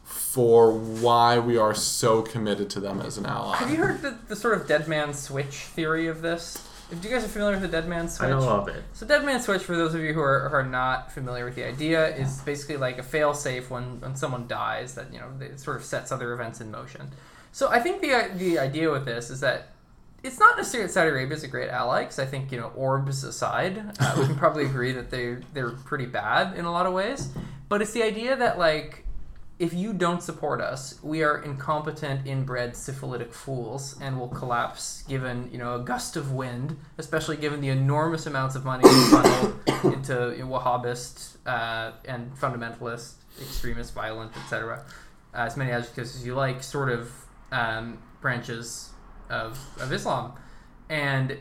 for 0.05 0.73
why 0.73 1.39
we 1.39 1.57
are 1.59 1.75
so 1.75 2.23
committed 2.23 2.71
to 2.71 2.81
them 2.81 3.01
as 3.01 3.19
an 3.19 3.27
ally. 3.27 3.57
Have 3.57 3.71
you 3.71 3.77
heard 3.77 4.01
the, 4.03 4.17
the 4.29 4.37
sort 4.37 4.59
of 4.59 4.67
dead 4.67 4.89
man 4.89 5.13
switch 5.13 5.57
theory 5.57 6.07
of 6.07 6.23
this? 6.23 6.67
If 6.91 7.05
you 7.05 7.11
guys 7.11 7.23
are 7.23 7.29
familiar 7.29 7.55
with 7.59 7.63
the 7.63 7.69
dead 7.69 7.87
man 7.87 8.09
switch, 8.09 8.29
I 8.29 8.31
know 8.31 8.49
of 8.49 8.69
it. 8.69 8.83
So 8.95 9.07
Dead 9.07 9.23
Man 9.25 9.43
Switch, 9.43 9.63
for 9.63 9.77
those 9.77 9.95
of 9.95 10.01
you 10.01 10.15
who 10.15 10.21
are, 10.21 10.49
who 10.49 10.55
are 10.55 10.65
not 10.65 11.13
familiar 11.13 11.45
with 11.45 11.55
the 11.55 11.65
idea, 11.65 12.17
is 12.17 12.41
basically 12.41 12.79
like 12.79 12.99
a 12.99 13.03
fail-safe 13.03 13.71
when, 13.71 14.01
when 14.01 14.17
someone 14.17 14.47
dies 14.47 14.95
that 14.95 15.13
you 15.13 15.19
know 15.19 15.29
it 15.41 15.61
sort 15.61 15.77
of 15.77 15.85
sets 15.85 16.11
other 16.13 16.33
events 16.33 16.61
in 16.63 16.71
motion. 16.71 17.11
So 17.53 17.69
I 17.69 17.81
think 17.81 18.01
the 18.01 18.31
the 18.37 18.59
idea 18.59 18.91
with 18.91 19.05
this 19.05 19.29
is 19.29 19.41
that 19.41 19.69
it's 20.23 20.39
not 20.39 20.57
necessarily 20.57 20.87
that 20.87 20.93
Saudi 20.93 21.11
Arabia 21.11 21.37
is 21.37 21.45
a 21.45 21.49
great 21.49 21.69
ally 21.69 22.03
because 22.03 22.19
I 22.19 22.27
think 22.27 22.51
you 22.51 22.59
know 22.59 22.73
orbs 22.75 23.23
aside, 23.23 23.83
uh, 24.01 24.17
we 24.19 24.27
can 24.27 24.37
probably 24.37 24.65
agree 24.73 24.93
that 24.93 25.11
they 25.11 25.37
they're 25.53 25.71
pretty 25.71 26.07
bad 26.07 26.57
in 26.57 26.65
a 26.65 26.73
lot 26.73 26.87
of 26.87 26.95
ways. 26.95 27.29
But 27.69 27.83
it's 27.83 27.93
the 27.93 28.03
idea 28.03 28.35
that 28.35 28.59
like 28.59 29.05
if 29.59 29.75
you 29.75 29.93
don't 29.93 30.23
support 30.23 30.61
us, 30.61 30.99
we 31.03 31.23
are 31.25 31.43
incompetent, 31.43 32.27
inbred, 32.27 32.77
syphilitic 32.77 33.33
fools, 33.33 33.97
and 34.01 34.19
will 34.19 34.29
collapse 34.29 35.03
given 35.09 35.49
you 35.51 35.59
know 35.59 35.75
a 35.75 35.81
gust 35.81 36.17
of 36.17 36.33
wind, 36.33 36.77
especially 36.97 37.37
given 37.37 37.61
the 37.61 37.69
enormous 37.69 38.27
amounts 38.27 38.55
of 38.55 38.65
money 38.65 38.89
funneled 39.11 39.59
into 39.95 40.35
you 40.37 40.45
know, 40.45 40.51
Wahhabist 40.51 41.37
uh, 41.47 41.93
and 42.05 42.33
fundamentalist, 42.37 43.15
extremist, 43.41 43.95
violent, 43.95 44.37
etc. 44.37 44.85
Uh, 45.35 45.39
as 45.39 45.57
many 45.57 45.73
adjectives 45.73 46.15
as 46.15 46.25
you 46.25 46.35
like, 46.35 46.63
sort 46.63 46.91
of 46.91 47.11
um, 47.51 47.99
branches 48.21 48.91
of, 49.29 49.59
of 49.81 49.93
Islam, 49.93 50.35
and 50.89 51.37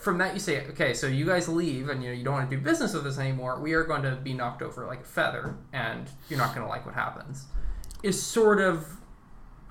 from 0.00 0.18
that 0.18 0.34
you 0.34 0.40
say, 0.40 0.66
okay, 0.68 0.94
so 0.94 1.06
you 1.06 1.26
guys 1.26 1.48
leave 1.48 1.88
and 1.88 2.02
you 2.02 2.10
know 2.10 2.14
you 2.14 2.24
don't 2.24 2.34
want 2.34 2.50
to 2.50 2.56
do 2.56 2.62
business 2.62 2.94
with 2.94 3.06
us 3.06 3.18
anymore. 3.18 3.60
We 3.60 3.74
are 3.74 3.84
going 3.84 4.02
to 4.02 4.16
be 4.16 4.32
knocked 4.32 4.62
over 4.62 4.86
like 4.86 5.00
a 5.00 5.04
feather, 5.04 5.56
and 5.72 6.08
you're 6.28 6.38
not 6.38 6.54
going 6.54 6.66
to 6.66 6.68
like 6.68 6.86
what 6.86 6.94
happens. 6.94 7.46
Is 8.02 8.20
sort 8.20 8.60
of 8.60 8.86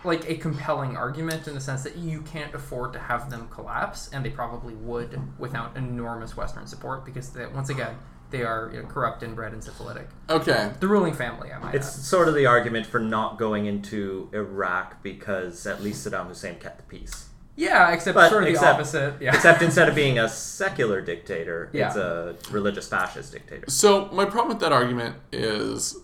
like 0.03 0.29
a 0.29 0.35
compelling 0.35 0.95
argument 0.95 1.47
in 1.47 1.55
the 1.55 1.59
sense 1.59 1.83
that 1.83 1.97
you 1.97 2.21
can't 2.21 2.53
afford 2.53 2.93
to 2.93 2.99
have 2.99 3.29
them 3.29 3.47
collapse, 3.49 4.09
and 4.13 4.23
they 4.23 4.29
probably 4.29 4.75
would 4.75 5.19
without 5.39 5.75
enormous 5.75 6.37
Western 6.37 6.67
support 6.67 7.05
because 7.05 7.31
they, 7.31 7.45
once 7.47 7.69
again 7.69 7.97
they 8.31 8.43
are 8.43 8.69
you 8.71 8.81
know, 8.81 8.87
corrupt, 8.87 9.23
inbred, 9.23 9.53
and 9.53 9.63
syphilitic. 9.63 10.07
Okay. 10.29 10.71
The 10.79 10.87
ruling 10.87 11.13
family, 11.13 11.51
I 11.51 11.57
might 11.57 11.73
It's 11.73 11.87
add. 11.87 12.03
sort 12.03 12.27
of 12.27 12.35
the 12.35 12.45
argument 12.45 12.85
for 12.85 12.99
not 12.99 13.39
going 13.39 13.65
into 13.65 14.29
Iraq 14.33 15.01
because 15.01 15.65
at 15.65 15.81
least 15.81 16.05
Saddam 16.05 16.27
Hussein 16.27 16.59
kept 16.59 16.77
the 16.77 16.83
peace. 16.83 17.28
Yeah, 17.59 17.91
except 17.91 18.15
But 18.15 18.29
sort 18.29 18.47
of 18.47 18.53
the 18.53 18.65
opposite. 18.65 19.15
Yeah. 19.21 19.35
Except 19.35 19.61
instead 19.61 19.89
of 19.89 19.95
being 20.03 20.17
a 20.17 20.29
secular 20.29 21.01
dictator, 21.01 21.69
it's 21.73 21.97
a 21.97 22.35
religious 22.51 22.87
fascist 22.87 23.33
dictator. 23.33 23.65
So 23.69 24.05
my 24.13 24.23
problem 24.25 24.47
with 24.49 24.59
that 24.61 24.71
argument 24.71 25.17
is 25.33 25.97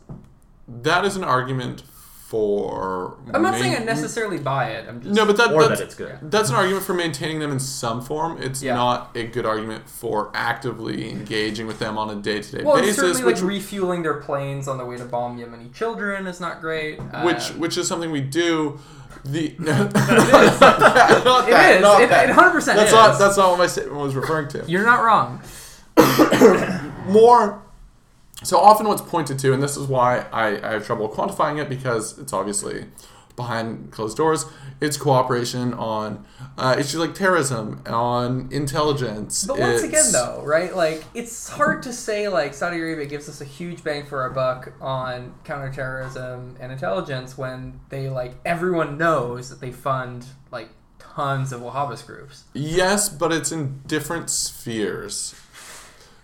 that 0.67 1.05
is 1.05 1.15
an 1.15 1.23
argument 1.23 1.81
for. 2.27 3.17
I'm 3.33 3.41
not 3.41 3.53
main- 3.53 3.61
saying 3.61 3.75
I 3.81 3.85
necessarily 3.85 4.37
buy 4.39 4.71
it. 4.71 4.89
I'm 4.89 4.99
just 5.01 5.15
No, 5.15 5.25
but 5.25 5.37
that, 5.37 5.53
Or 5.53 5.65
that's, 5.67 5.79
that 5.79 5.85
it's 5.85 5.95
good. 5.95 6.17
That's 6.23 6.49
an 6.49 6.55
argument 6.55 6.83
for 6.83 6.93
maintaining 6.93 7.39
them 7.39 7.51
in 7.51 7.59
some 7.59 8.01
form. 8.01 8.41
It's 8.41 8.61
Yeah. 8.61 8.75
not 8.75 9.11
a 9.15 9.23
good 9.23 9.45
argument 9.45 9.87
for 9.87 10.31
actively 10.33 11.09
engaging 11.09 11.67
with 11.67 11.79
them 11.79 11.97
on 11.97 12.09
a 12.09 12.15
day 12.15 12.41
to 12.41 12.57
day 12.57 12.63
well, 12.63 12.75
it's 12.77 12.87
basis, 12.87 12.97
certainly 12.97 13.23
which 13.23 13.41
like 13.41 13.47
refueling 13.49 14.01
their 14.03 14.15
planes 14.15 14.67
on 14.67 14.77
the 14.77 14.85
way 14.85 14.97
to 14.97 15.05
bomb 15.05 15.37
Yemeni 15.37 15.71
children 15.73 16.27
is 16.27 16.41
not 16.41 16.59
great. 16.59 16.99
which 17.23 17.51
Um, 17.51 17.59
which 17.59 17.77
is 17.77 17.87
something 17.87 18.11
we 18.11 18.21
do. 18.21 18.79
The 19.25 19.55
not 19.59 19.91
that, 19.91 21.21
not 21.25 21.49
It 21.49 21.75
is. 21.77 21.81
not 21.81 22.01
It- 22.01 22.09
that. 22.09 22.29
it 22.29 22.35
100% 22.35 22.65
That's 22.65 22.87
is. 22.87 22.91
not 22.93 23.17
that's 23.19 23.37
not 23.37 23.49
what 23.49 23.57
my 23.59 23.67
statement 23.67 23.95
was 23.99 24.15
referring 24.15 24.47
to. 24.49 24.63
you're 24.67 24.85
not 24.85 25.03
wrong. 25.03 25.41
more 27.07 27.61
so 28.43 28.57
often 28.59 28.87
what's 28.87 29.01
pointed 29.01 29.39
to 29.39 29.53
and 29.53 29.63
this 29.63 29.77
is 29.77 29.87
why 29.87 30.25
I, 30.31 30.57
I 30.67 30.71
have 30.73 30.85
trouble 30.85 31.09
quantifying 31.09 31.59
it 31.61 31.69
because 31.69 32.17
it's 32.19 32.33
obviously 32.33 32.85
behind 33.35 33.91
closed 33.91 34.17
doors 34.17 34.45
it's 34.81 34.97
cooperation 34.97 35.73
on 35.73 36.25
uh, 36.57 36.75
issues 36.77 36.95
like 36.95 37.13
terrorism 37.13 37.81
on 37.85 38.47
intelligence 38.51 39.45
But 39.45 39.59
once 39.59 39.83
again, 39.83 40.11
though, 40.11 40.41
right? 40.45 40.75
Like 40.75 41.03
it's 41.13 41.49
hard 41.49 41.83
to 41.83 41.93
say 41.93 42.27
like 42.27 42.53
Saudi 42.53 42.77
Arabia 42.79 43.05
gives 43.05 43.29
us 43.29 43.41
a 43.41 43.45
huge 43.45 43.83
bang 43.83 44.05
for 44.05 44.21
our 44.21 44.29
buck 44.29 44.73
on 44.81 45.33
counterterrorism 45.43 46.55
and 46.59 46.71
intelligence 46.71 47.37
when 47.37 47.79
they 47.89 48.09
like 48.09 48.35
everyone 48.45 48.97
knows 48.97 49.49
that 49.49 49.61
they 49.61 49.71
fund 49.71 50.25
like 50.51 50.69
tons 50.99 51.51
of 51.53 51.61
Wahhabist 51.61 52.05
groups. 52.05 52.43
yes 52.53 53.07
but 53.09 53.31
it's 53.31 53.51
in 53.51 53.81
different 53.87 54.29
spheres 54.29 55.35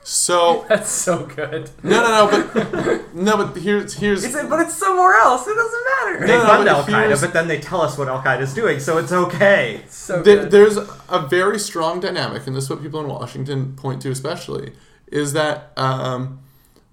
so 0.04 0.66
That's 0.70 0.90
so 0.92 1.26
good. 1.26 1.70
no 1.84 2.02
no 2.02 2.10
no 2.32 2.48
but 2.54 3.14
no 3.16 3.38
but 3.38 3.56
here's 3.62 3.94
here's 3.94 4.24
It's 4.24 4.34
but 4.34 4.60
it's 4.62 4.74
somewhere 4.76 5.14
else. 5.16 5.48
It 5.48 5.56
doesn't 5.56 5.84
matter. 5.86 6.20
They 6.28 6.34
No, 6.34 6.42
no, 6.42 6.48
fund 6.48 6.66
but 6.66 6.68
Al 6.68 6.84
Qaeda, 6.86 7.22
but 7.22 7.34
then 7.34 7.48
they 7.48 7.60
tell 7.60 7.82
us 7.82 7.98
what 7.98 8.08
Al 8.08 8.22
Qaeda 8.22 8.42
is 8.42 8.54
doing, 8.54 8.80
so 8.80 8.98
it's 8.98 9.12
okay. 9.12 9.82
so 9.90 10.22
There- 10.22 10.38
good. 10.44 10.52
there's 10.52 10.78
a 10.78 11.28
very 11.30 11.60
strong 11.60 12.00
dynamic, 12.00 12.48
and 12.48 12.56
this 12.56 12.64
is 12.66 12.70
what 12.70 12.82
people 12.82 13.00
in 13.00 13.08
Washington 13.08 13.74
point 13.76 14.02
to 14.04 14.10
especially, 14.12 14.74
is 15.08 15.34
that 15.34 15.72
um, 15.78 16.40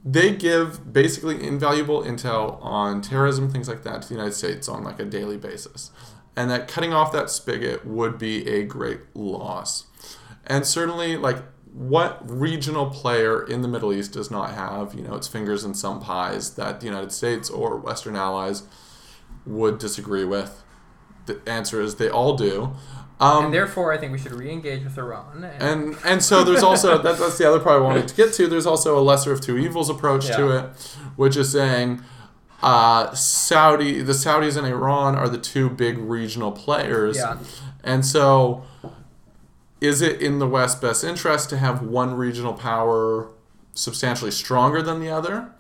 they 0.05 0.31
give 0.35 0.93
basically 0.93 1.43
invaluable 1.47 2.03
intel 2.03 2.63
on 2.63 3.01
terrorism, 3.01 3.51
things 3.51 3.69
like 3.69 3.83
that, 3.85 4.03
to 4.03 4.09
the 4.09 4.15
United 4.15 4.35
States 4.35 4.69
on 4.69 4.85
like 4.85 5.01
a 5.01 5.05
daily 5.05 5.37
basis, 5.37 5.91
and 6.37 6.51
that 6.51 6.69
cutting 6.69 6.93
off 6.93 7.11
that 7.13 7.31
spigot 7.31 7.87
would 7.87 8.19
be 8.19 8.47
a 8.49 8.65
great 8.65 9.01
loss, 9.15 9.87
and 10.47 10.67
certainly 10.67 11.17
like. 11.17 11.39
What 11.79 12.19
regional 12.29 12.87
player 12.91 13.41
in 13.41 13.63
the 13.63 13.69
Middle 13.69 13.93
East 13.93 14.13
does 14.13 14.33
not 14.33 14.51
have, 14.55 14.95
you 14.95 15.03
know, 15.03 15.15
its 15.15 15.29
fingers 15.29 15.63
in 15.63 15.75
some 15.75 16.01
pies 16.01 16.55
that 16.55 16.81
the 16.81 16.87
United 16.87 17.13
States 17.13 17.49
or 17.49 17.77
Western 17.77 18.17
allies 18.17 18.65
would 19.47 19.79
disagree 19.79 20.25
with. 20.25 20.65
The 21.27 21.41
answer 21.47 21.81
is 21.81 21.95
they 21.95 22.09
all 22.09 22.37
do. 22.37 22.73
Um, 23.21 23.47
And 23.47 23.55
therefore, 23.55 23.93
I 23.93 23.99
think 23.99 24.11
we 24.11 24.19
should 24.19 24.33
re-engage 24.33 24.83
with 24.83 24.99
Iran. 24.99 25.45
And, 25.45 25.63
and 25.63 25.97
and 26.05 26.23
so 26.23 26.43
there's 26.43 26.63
also 26.65 27.01
that, 27.01 27.17
that's 27.19 27.39
the 27.39 27.49
other 27.49 27.61
part 27.61 27.81
I 27.81 27.85
wanted 27.85 28.09
to 28.09 28.15
get 28.17 28.33
to. 28.35 28.49
There's 28.49 28.67
also 28.67 28.99
a 28.99 29.03
lesser 29.03 29.31
of 29.33 29.41
two 29.41 29.57
evils 29.57 29.89
approach 29.89 30.27
to 30.29 30.51
it, 30.57 30.65
which 31.17 31.37
is 31.37 31.51
saying 31.53 32.03
uh, 32.61 33.13
Saudi, 33.15 34.03
the 34.03 34.13
Saudis 34.15 34.57
and 34.57 34.67
Iran 34.67 35.15
are 35.15 35.29
the 35.29 35.39
two 35.39 35.71
big 35.71 35.97
regional 35.99 36.51
players, 36.51 37.17
Yeah. 37.19 37.39
and 37.85 38.05
so 38.05 38.65
is 39.81 40.03
it 40.03 40.21
in 40.21 40.39
the 40.39 40.49
West's 40.49 40.81
best 40.81 41.05
interest 41.05 41.51
to 41.51 41.59
have 41.59 41.83
one 41.83 42.15
regional 42.15 42.53
power 42.53 43.31
substantially 43.75 44.31
stronger 44.31 44.83
than 44.83 45.01
the 45.01 45.11
other? 45.11 45.53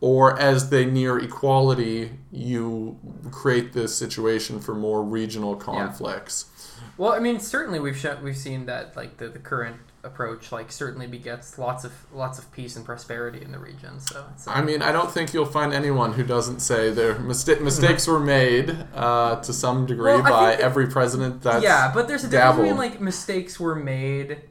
Or 0.00 0.38
as 0.38 0.68
they 0.68 0.84
near 0.84 1.18
equality, 1.18 2.12
you 2.30 2.98
create 3.30 3.72
this 3.72 3.96
situation 3.96 4.60
for 4.60 4.74
more 4.74 5.02
regional 5.02 5.56
conflicts. 5.56 6.74
well, 6.98 7.12
I 7.12 7.18
mean, 7.18 7.40
certainly 7.40 7.80
we've 7.80 7.96
shown, 7.96 8.22
we've 8.22 8.36
seen 8.36 8.66
that 8.66 8.94
like 8.94 9.16
the, 9.16 9.28
the 9.28 9.38
current 9.38 9.76
approach 10.06 10.52
like 10.52 10.72
certainly 10.72 11.06
begets 11.06 11.58
lots 11.58 11.84
of 11.84 11.92
lots 12.12 12.38
of 12.38 12.50
peace 12.52 12.76
and 12.76 12.84
prosperity 12.84 13.42
in 13.42 13.52
the 13.52 13.58
region. 13.58 14.00
So 14.00 14.20
uh, 14.20 14.50
I 14.50 14.62
mean, 14.62 14.80
I 14.80 14.92
don't 14.92 15.10
think 15.10 15.34
you'll 15.34 15.44
find 15.44 15.74
anyone 15.74 16.12
who 16.14 16.22
doesn't 16.24 16.60
say 16.60 16.90
their 16.90 17.18
mista- 17.18 17.60
mistakes 17.60 18.06
were 18.06 18.20
made 18.20 18.76
uh, 18.94 19.40
to 19.42 19.52
some 19.52 19.86
degree 19.86 20.12
Well, 20.12 20.22
by 20.22 20.52
that- 20.52 20.60
every 20.60 20.86
president 20.86 21.42
that's 21.42 21.62
yeah, 21.62 21.90
but 21.92 22.08
there's 22.08 22.24
a 22.24 22.28
difference 22.28 22.56
between 22.56 22.76
like 22.76 23.00
mistakes 23.00 23.60
were 23.60 23.74
made 23.74 24.42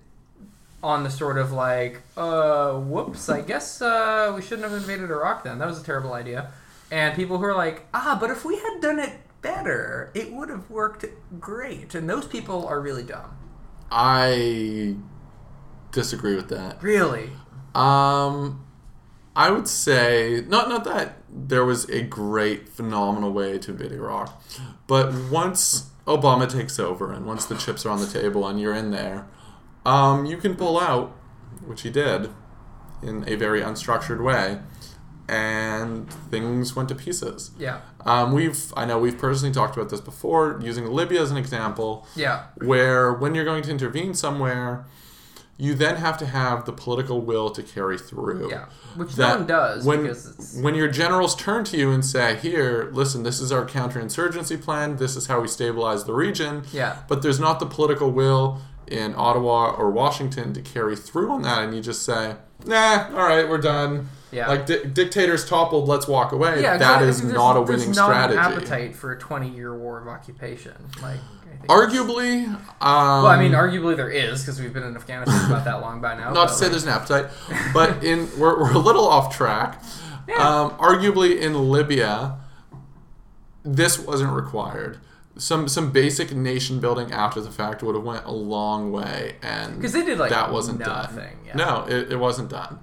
on 0.83 1.03
the 1.03 1.09
sort 1.09 1.39
of 1.39 1.51
like, 1.51 2.03
uh, 2.15 2.73
whoops, 2.73 3.27
I 3.27 3.41
guess 3.41 3.81
uh, 3.81 4.31
we 4.35 4.43
shouldn't 4.43 4.69
have 4.69 4.73
invaded 4.79 5.09
Iraq 5.09 5.43
then. 5.43 5.57
That 5.57 5.67
was 5.67 5.81
a 5.81 5.83
terrible 5.83 6.13
idea. 6.13 6.51
And 6.91 7.15
people 7.15 7.39
who 7.39 7.45
are 7.45 7.55
like, 7.55 7.87
ah, 7.91 8.15
but 8.21 8.29
if 8.29 8.45
we 8.45 8.57
had 8.57 8.81
done 8.81 8.99
it 8.99 9.13
better, 9.41 10.11
it 10.13 10.31
would 10.31 10.49
have 10.49 10.69
worked 10.69 11.05
great. 11.39 11.95
And 11.95 12.07
those 12.07 12.27
people 12.27 12.67
are 12.67 12.79
really 12.79 13.01
dumb. 13.01 13.35
I 13.91 14.95
disagree 15.95 16.35
with 16.35 16.49
that. 16.49 16.83
Really. 16.83 17.31
Um, 17.73 18.63
I 19.35 19.49
would 19.49 19.67
say 19.67 20.43
not 20.47 20.69
not 20.69 20.83
that 20.83 21.17
there 21.29 21.65
was 21.65 21.89
a 21.89 22.01
great 22.03 22.69
phenomenal 22.69 23.31
way 23.33 23.57
to 23.59 23.71
invade 23.71 23.91
Iraq, 23.91 24.41
but 24.87 25.13
once 25.31 25.89
Obama 26.05 26.47
takes 26.49 26.77
over 26.79 27.11
and 27.11 27.25
once 27.25 27.45
the 27.45 27.55
chips 27.55 27.85
are 27.85 27.89
on 27.89 27.99
the 27.99 28.07
table 28.07 28.47
and 28.47 28.59
you're 28.61 28.75
in 28.75 28.91
there, 28.91 29.25
um, 29.85 30.25
you 30.25 30.37
can 30.37 30.55
pull 30.55 30.79
out, 30.79 31.11
which 31.65 31.81
he 31.81 31.89
did, 31.89 32.29
in 33.01 33.27
a 33.27 33.35
very 33.35 33.61
unstructured 33.61 34.23
way, 34.23 34.59
and 35.27 36.11
things 36.31 36.75
went 36.75 36.87
to 36.89 36.95
pieces. 36.95 37.51
Yeah. 37.57 37.81
Um, 38.05 38.31
we've 38.31 38.71
I 38.77 38.85
know 38.85 38.99
we've 38.99 39.17
personally 39.17 39.53
talked 39.53 39.75
about 39.75 39.89
this 39.89 39.99
before, 40.01 40.59
using 40.63 40.85
Libya 40.85 41.21
as 41.21 41.31
an 41.31 41.37
example 41.37 42.07
Yeah. 42.15 42.43
where 42.57 43.11
when 43.11 43.35
you're 43.35 43.45
going 43.45 43.63
to 43.63 43.71
intervene 43.71 44.13
somewhere, 44.13 44.85
you 45.57 45.73
then 45.73 45.95
have 45.97 46.17
to 46.17 46.25
have 46.25 46.65
the 46.65 46.73
political 46.73 47.21
will 47.21 47.49
to 47.49 47.63
carry 47.63 47.97
through. 47.97 48.49
Yeah. 48.49 48.65
Which 48.95 49.17
no 49.17 49.29
one 49.37 49.47
does 49.47 49.85
when, 49.85 50.01
because 50.03 50.27
it's. 50.27 50.55
when 50.57 50.75
your 50.75 50.89
generals 50.89 51.35
turn 51.35 51.63
to 51.65 51.77
you 51.77 51.91
and 51.91 52.03
say, 52.05 52.35
"Here, 52.35 52.89
listen, 52.91 53.23
this 53.23 53.39
is 53.39 53.51
our 53.51 53.65
counterinsurgency 53.65 54.61
plan. 54.61 54.97
This 54.97 55.15
is 55.15 55.27
how 55.27 55.39
we 55.39 55.47
stabilize 55.47 56.03
the 56.03 56.13
region," 56.13 56.63
Yeah. 56.71 56.97
but 57.07 57.21
there's 57.21 57.39
not 57.39 57.59
the 57.59 57.65
political 57.65 58.11
will 58.11 58.59
in 58.87 59.15
Ottawa 59.17 59.71
or 59.71 59.89
Washington 59.91 60.53
to 60.53 60.61
carry 60.61 60.95
through 60.95 61.31
on 61.31 61.41
that, 61.43 61.63
and 61.63 61.73
you 61.75 61.81
just 61.81 62.03
say, 62.03 62.35
"Nah, 62.65 63.05
all 63.15 63.25
right, 63.27 63.47
we're 63.49 63.57
done." 63.57 64.09
Yeah. 64.31 64.49
Like 64.49 64.65
di- 64.65 64.83
dictators 64.85 65.47
toppled, 65.47 65.87
let's 65.87 66.07
walk 66.09 66.33
away. 66.33 66.61
Yeah, 66.61 66.77
that 66.77 67.01
is 67.03 67.23
not 67.23 67.55
a 67.55 67.63
there's 67.63 67.81
winning 67.81 67.95
not 67.95 68.07
strategy. 68.09 68.37
An 68.37 68.43
appetite 68.45 68.95
for 68.95 69.13
a 69.13 69.17
20 69.17 69.47
year 69.49 69.73
war 69.73 70.01
of 70.01 70.09
occupation. 70.09 70.73
Like, 71.01 71.19
Arguably, 71.67 72.45
um, 72.47 72.59
Well, 72.81 73.27
I 73.27 73.39
mean, 73.39 73.51
arguably 73.51 73.95
there 73.95 74.09
is 74.09 74.41
because 74.41 74.59
we've 74.59 74.73
been 74.73 74.83
in 74.83 74.95
Afghanistan 74.95 75.45
about 75.51 75.65
that 75.65 75.81
long 75.81 76.01
by 76.01 76.15
now. 76.15 76.31
not 76.31 76.49
to 76.49 76.53
say 76.53 76.65
like, 76.65 76.71
there's 76.71 76.83
an 76.83 76.89
appetite, 76.89 77.31
but 77.73 78.03
in 78.09 78.29
we're, 78.39 78.59
we're 78.59 78.73
a 78.73 78.77
little 78.79 79.07
off 79.07 79.35
track. 79.35 79.81
Yeah. 80.27 80.35
Um, 80.35 80.71
arguably 80.71 81.39
in 81.39 81.53
Libya, 81.69 82.37
this 83.63 83.99
wasn't 83.99 84.33
required. 84.33 84.99
Some 85.37 85.67
some 85.67 85.91
basic 85.91 86.33
nation 86.33 86.79
building 86.79 87.11
after 87.11 87.41
the 87.41 87.51
fact 87.51 87.83
would 87.83 87.93
have 87.95 88.03
went 88.05 88.25
a 88.25 88.31
long 88.31 88.91
way, 88.91 89.35
and 89.41 89.75
because 89.75 89.91
they 89.91 90.05
did, 90.05 90.17
like, 90.17 90.29
that 90.29 90.51
wasn't 90.51 90.79
done. 90.79 91.03
nothing, 91.13 91.37
yeah. 91.45 91.55
No, 91.55 91.85
it, 91.89 92.13
it 92.13 92.15
wasn't 92.17 92.49
done. 92.49 92.79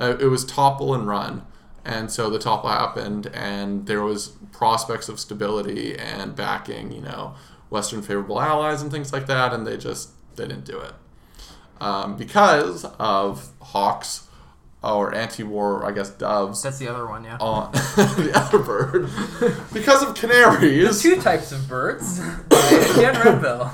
Uh, 0.00 0.16
it 0.18 0.26
was 0.26 0.44
topple 0.44 0.94
and 0.94 1.06
run, 1.06 1.42
and 1.84 2.10
so 2.10 2.28
the 2.28 2.40
topple 2.40 2.70
happened, 2.70 3.28
and 3.32 3.86
there 3.86 4.02
was 4.02 4.32
prospects 4.50 5.08
of 5.08 5.20
stability 5.20 5.96
and 5.96 6.34
backing, 6.34 6.90
you 6.90 7.00
know, 7.02 7.34
Western 7.72 8.02
favorable 8.02 8.40
allies 8.40 8.82
and 8.82 8.90
things 8.90 9.12
like 9.12 9.26
that, 9.26 9.52
and 9.52 9.66
they 9.66 9.76
just 9.76 10.10
they 10.36 10.46
didn't 10.46 10.64
do 10.64 10.78
it 10.78 10.92
um, 11.80 12.16
because 12.16 12.84
of 12.98 13.48
hawks 13.60 14.28
or 14.84 15.14
anti-war, 15.14 15.84
I 15.86 15.92
guess, 15.92 16.10
doves 16.10 16.62
That's 16.62 16.78
the 16.78 16.88
other 16.88 17.06
one, 17.06 17.22
yeah. 17.24 17.36
on 17.38 17.70
the 17.96 18.32
other 18.34 18.58
bird 18.58 19.08
because 19.72 20.02
of 20.02 20.14
canaries, 20.14 21.00
Two 21.02 21.20
types 21.20 21.52
of 21.52 21.68
birds. 21.68 22.18
Jen 22.18 23.14
Redbill. 23.14 23.70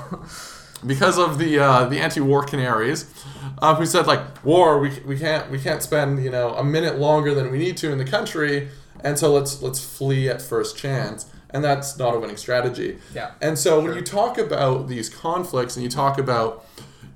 because 0.85 1.17
of 1.17 1.37
the 1.39 1.59
uh, 1.59 1.85
the 1.85 1.99
anti-war 1.99 2.43
canaries, 2.43 3.11
uh, 3.59 3.75
who 3.75 3.85
said 3.85 4.05
like 4.07 4.21
war, 4.45 4.79
we, 4.79 4.99
we 5.01 5.17
can't 5.17 5.49
we 5.51 5.59
can't 5.59 5.81
spend 5.83 6.23
you 6.23 6.29
know 6.29 6.53
a 6.55 6.63
minute 6.63 6.97
longer 6.99 7.33
than 7.33 7.51
we 7.51 7.57
need 7.57 7.75
to 7.77 7.91
in 7.91 7.97
the 7.97 8.05
country, 8.05 8.69
and 9.03 9.17
so 9.17 9.33
let's 9.33 9.61
let's 9.63 9.83
flee 9.83 10.29
at 10.29 10.41
first 10.43 10.77
chance, 10.77 11.25
and 11.51 11.63
that's 11.63 11.97
not 11.97 12.15
a 12.15 12.19
winning 12.19 12.37
strategy. 12.37 12.97
Yeah. 13.13 13.31
And 13.41 13.57
so 13.57 13.81
when 13.81 13.95
you 13.95 14.01
talk 14.01 14.37
about 14.37 14.87
these 14.87 15.09
conflicts 15.09 15.75
and 15.75 15.83
you 15.83 15.89
talk 15.89 16.17
about 16.17 16.65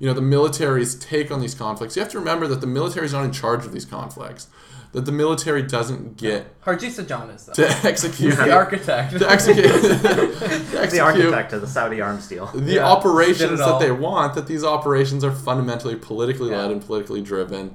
you 0.00 0.06
know 0.08 0.14
the 0.14 0.20
military's 0.22 0.94
take 0.96 1.30
on 1.30 1.40
these 1.40 1.54
conflicts, 1.54 1.96
you 1.96 2.02
have 2.02 2.10
to 2.12 2.18
remember 2.18 2.46
that 2.48 2.60
the 2.60 2.66
military 2.66 3.06
is 3.06 3.12
not 3.12 3.24
in 3.24 3.32
charge 3.32 3.64
of 3.64 3.72
these 3.72 3.84
conflicts. 3.84 4.48
That 4.92 5.06
the 5.06 5.12
military 5.12 5.62
doesn't 5.62 6.16
get 6.16 6.60
Harjit 6.62 6.94
Sajjan 7.04 7.34
is 7.34 7.46
though. 7.46 7.52
to 7.54 7.68
execute 7.84 8.36
the 8.36 8.52
architect. 8.52 9.18
to 9.18 9.28
execute, 9.28 9.64
to 9.72 10.88
The 10.90 11.00
architect 11.00 11.52
of 11.52 11.62
the 11.62 11.66
Saudi 11.66 12.00
arms 12.00 12.28
deal. 12.28 12.46
the 12.46 12.74
Yeah, 12.74 12.86
operations 12.86 13.58
that 13.58 13.80
they 13.80 13.90
want. 13.90 14.34
That 14.34 14.46
these 14.46 14.62
operations 14.62 15.24
are 15.24 15.32
fundamentally 15.32 15.96
politically 15.96 16.50
led 16.50 16.70
and 16.70 16.80
politically 16.80 17.22
driven, 17.22 17.74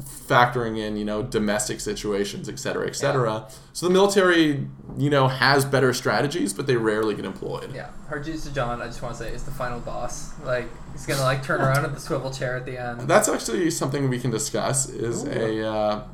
factoring 0.00 0.78
in 0.78 0.96
you 0.96 1.04
know 1.04 1.22
domestic 1.22 1.80
situations, 1.80 2.48
et 2.48 2.58
cetera, 2.58 2.86
et 2.86 2.96
cetera. 2.96 3.46
So 3.72 3.86
the 3.86 3.92
military, 3.92 4.66
you 4.98 5.10
know, 5.10 5.28
has 5.28 5.64
better 5.64 5.92
strategies, 5.92 6.52
but 6.52 6.66
they 6.66 6.76
rarely 6.76 7.14
get 7.14 7.24
employed. 7.24 7.74
Yeah, 7.74 7.88
Harjit 8.10 8.34
Sajjan 8.34 8.80
I 8.80 8.86
just 8.86 9.02
want 9.02 9.16
to 9.16 9.22
say, 9.24 9.32
is 9.32 9.44
the 9.44 9.50
final 9.50 9.80
boss. 9.80 10.32
Like, 10.44 10.68
he's 10.92 11.06
gonna 11.06 11.22
like 11.22 11.42
turn 11.42 11.60
around 11.60 11.84
at 11.84 11.94
the 11.94 12.00
swivel 12.00 12.30
chair 12.30 12.56
at 12.56 12.66
the 12.66 12.78
end. 12.78 13.02
That's 13.02 13.28
actually 13.28 13.70
something 13.70 14.08
we 14.08 14.18
can 14.18 14.30
discuss. 14.30 14.88
Is 14.88 15.24
a 15.24 15.66
uh, 15.66 16.04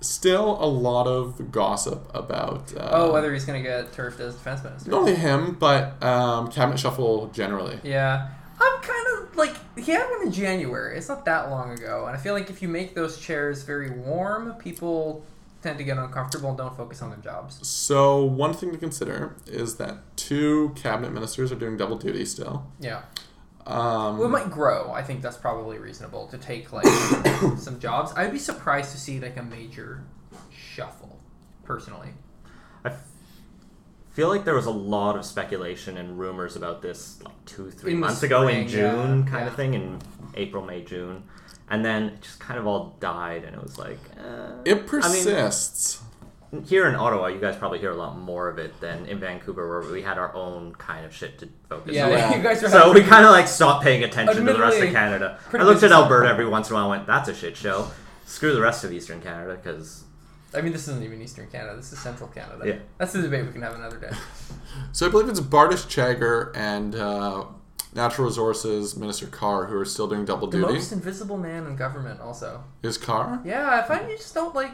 still 0.00 0.62
a 0.62 0.66
lot 0.66 1.06
of 1.06 1.50
gossip 1.50 2.10
about. 2.14 2.74
Uh, 2.76 2.88
Oh, 2.92 3.12
whether 3.12 3.32
he's 3.32 3.44
gonna 3.44 3.62
get 3.62 3.92
turfed 3.92 4.20
as 4.20 4.34
defense 4.34 4.62
minister. 4.62 4.90
not 4.90 5.00
only 5.00 5.14
him, 5.14 5.56
but 5.58 6.02
um, 6.02 6.50
cabinet 6.50 6.78
shuffle 6.78 7.28
generally. 7.32 7.78
Yeah. 7.82 8.28
I'm 8.60 8.80
kind 8.82 9.06
of 9.18 9.36
like 9.36 9.54
he 9.76 9.92
had 9.92 10.08
one 10.08 10.26
in 10.26 10.32
January. 10.32 10.96
It's 10.96 11.08
not 11.08 11.24
that 11.24 11.50
long 11.50 11.72
ago, 11.72 12.06
and 12.06 12.16
I 12.16 12.20
feel 12.20 12.34
like 12.34 12.50
if 12.50 12.62
you 12.62 12.68
make 12.68 12.94
those 12.94 13.18
chairs 13.18 13.62
very 13.62 13.90
warm, 13.90 14.54
people 14.54 15.24
tend 15.62 15.78
to 15.78 15.84
get 15.84 15.96
uncomfortable 15.98 16.50
and 16.50 16.58
don't 16.58 16.76
focus 16.76 17.00
on 17.02 17.08
their 17.10 17.18
jobs. 17.18 17.66
So 17.66 18.22
one 18.24 18.52
thing 18.52 18.70
to 18.72 18.78
consider 18.78 19.34
is 19.46 19.76
that 19.76 19.98
two 20.16 20.72
cabinet 20.76 21.12
ministers 21.12 21.50
are 21.50 21.56
doing 21.56 21.76
double 21.76 21.96
duty 21.96 22.24
still. 22.26 22.66
Yeah. 22.78 23.02
Um, 23.66 24.18
Well, 24.18 24.24
it 24.26 24.30
might 24.30 24.50
grow. 24.50 24.92
I 24.92 25.02
think 25.02 25.22
that's 25.22 25.38
probably 25.38 25.78
reasonable 25.78 26.26
to 26.28 26.36
take 26.38 26.70
like 26.72 26.86
some 27.56 27.80
jobs. 27.80 28.12
I'd 28.14 28.30
be 28.32 28.38
surprised 28.38 28.92
to 28.92 28.98
see 28.98 29.20
like 29.20 29.38
a 29.38 29.42
major 29.42 30.04
shuffle, 30.52 31.18
personally. 31.64 32.10
I 34.14 34.16
f- 34.16 34.16
feel 34.16 34.28
like 34.28 34.44
there 34.44 34.54
was 34.54 34.66
a 34.66 34.70
lot 34.70 35.16
of 35.16 35.24
speculation 35.24 35.96
and 35.98 36.18
rumors 36.18 36.54
about 36.56 36.82
this 36.82 37.20
like 37.24 37.34
two, 37.46 37.70
three 37.70 37.92
In 37.94 38.00
the 38.00 38.06
months 38.06 38.22
ago 38.22 38.46
in 38.48 38.68
June, 38.68 39.24
yeah, 39.24 39.30
kind 39.30 39.44
yeah. 39.44 39.46
of 39.48 39.56
thing, 39.56 39.74
in 39.74 39.98
April, 40.34 40.64
May, 40.64 40.82
June, 40.84 41.24
and 41.68 41.84
then 41.84 42.04
it 42.04 42.22
just 42.22 42.38
kind 42.38 42.58
of 42.58 42.66
all 42.66 42.96
died, 43.00 43.44
and 43.44 43.56
it 43.56 43.62
was 43.62 43.76
like 43.78 43.98
uh, 44.18 44.52
it 44.64 44.86
persists. 44.86 46.00
I 46.52 46.56
mean, 46.56 46.64
here 46.64 46.86
in 46.86 46.94
Ottawa, 46.94 47.26
you 47.26 47.40
guys 47.40 47.56
probably 47.56 47.80
hear 47.80 47.90
a 47.90 47.96
lot 47.96 48.16
more 48.16 48.48
of 48.48 48.58
it 48.58 48.80
than 48.80 49.06
in 49.06 49.18
Vancouver, 49.18 49.68
where 49.80 49.92
we 49.92 50.02
had 50.02 50.18
our 50.18 50.32
own 50.36 50.72
kind 50.76 51.04
of 51.04 51.12
shit 51.12 51.36
to 51.40 51.48
focus 51.68 51.92
Yeah, 51.94 52.04
on. 52.06 52.12
Yeah. 52.12 52.36
you 52.36 52.42
guys 52.44 52.62
are. 52.62 52.68
So 52.68 52.92
we 52.92 53.02
kind 53.02 53.24
of 53.24 53.32
like 53.32 53.48
stopped 53.48 53.82
paying 53.82 54.04
attention 54.04 54.44
to 54.46 54.52
the 54.52 54.60
rest 54.60 54.78
of 54.80 54.90
Canada. 54.92 55.38
I 55.52 55.64
looked 55.64 55.82
at 55.82 55.90
Alberta 55.90 56.28
every 56.28 56.46
once 56.46 56.68
in 56.70 56.74
a 56.74 56.78
while 56.78 56.84
and 56.92 57.00
went, 57.00 57.06
that's 57.08 57.28
a 57.28 57.34
shit 57.34 57.56
show. 57.56 57.90
Screw 58.26 58.54
the 58.54 58.60
rest 58.60 58.84
of 58.84 58.92
Eastern 58.92 59.20
Canada 59.20 59.56
because 59.56 60.04
I 60.56 60.60
mean, 60.60 60.72
this 60.72 60.88
isn't 60.88 61.02
even 61.02 61.20
Eastern 61.22 61.48
Canada. 61.48 61.76
This 61.76 61.92
is 61.92 61.98
Central 61.98 62.28
Canada. 62.28 62.62
Yeah. 62.66 62.76
That's 62.98 63.12
the 63.12 63.22
debate 63.22 63.46
we 63.46 63.52
can 63.52 63.62
have 63.62 63.74
another 63.74 63.98
day. 63.98 64.10
So 64.92 65.06
I 65.06 65.10
believe 65.10 65.28
it's 65.28 65.38
Bardish 65.40 65.86
Chagger 65.86 66.50
and 66.56 66.96
uh, 66.96 67.44
Natural 67.94 68.26
Resources 68.26 68.96
Minister 68.96 69.26
Carr 69.26 69.66
who 69.66 69.76
are 69.78 69.84
still 69.84 70.08
doing 70.08 70.24
double 70.24 70.48
The 70.48 70.58
duty. 70.58 70.72
most 70.74 70.90
invisible 70.90 71.36
man 71.38 71.66
in 71.66 71.76
government, 71.76 72.20
also. 72.20 72.64
Is 72.82 72.98
Carr? 72.98 73.40
Yeah, 73.44 73.70
I 73.70 73.82
find 73.86 74.10
you 74.10 74.16
just 74.16 74.34
don't 74.34 74.52
like. 74.54 74.72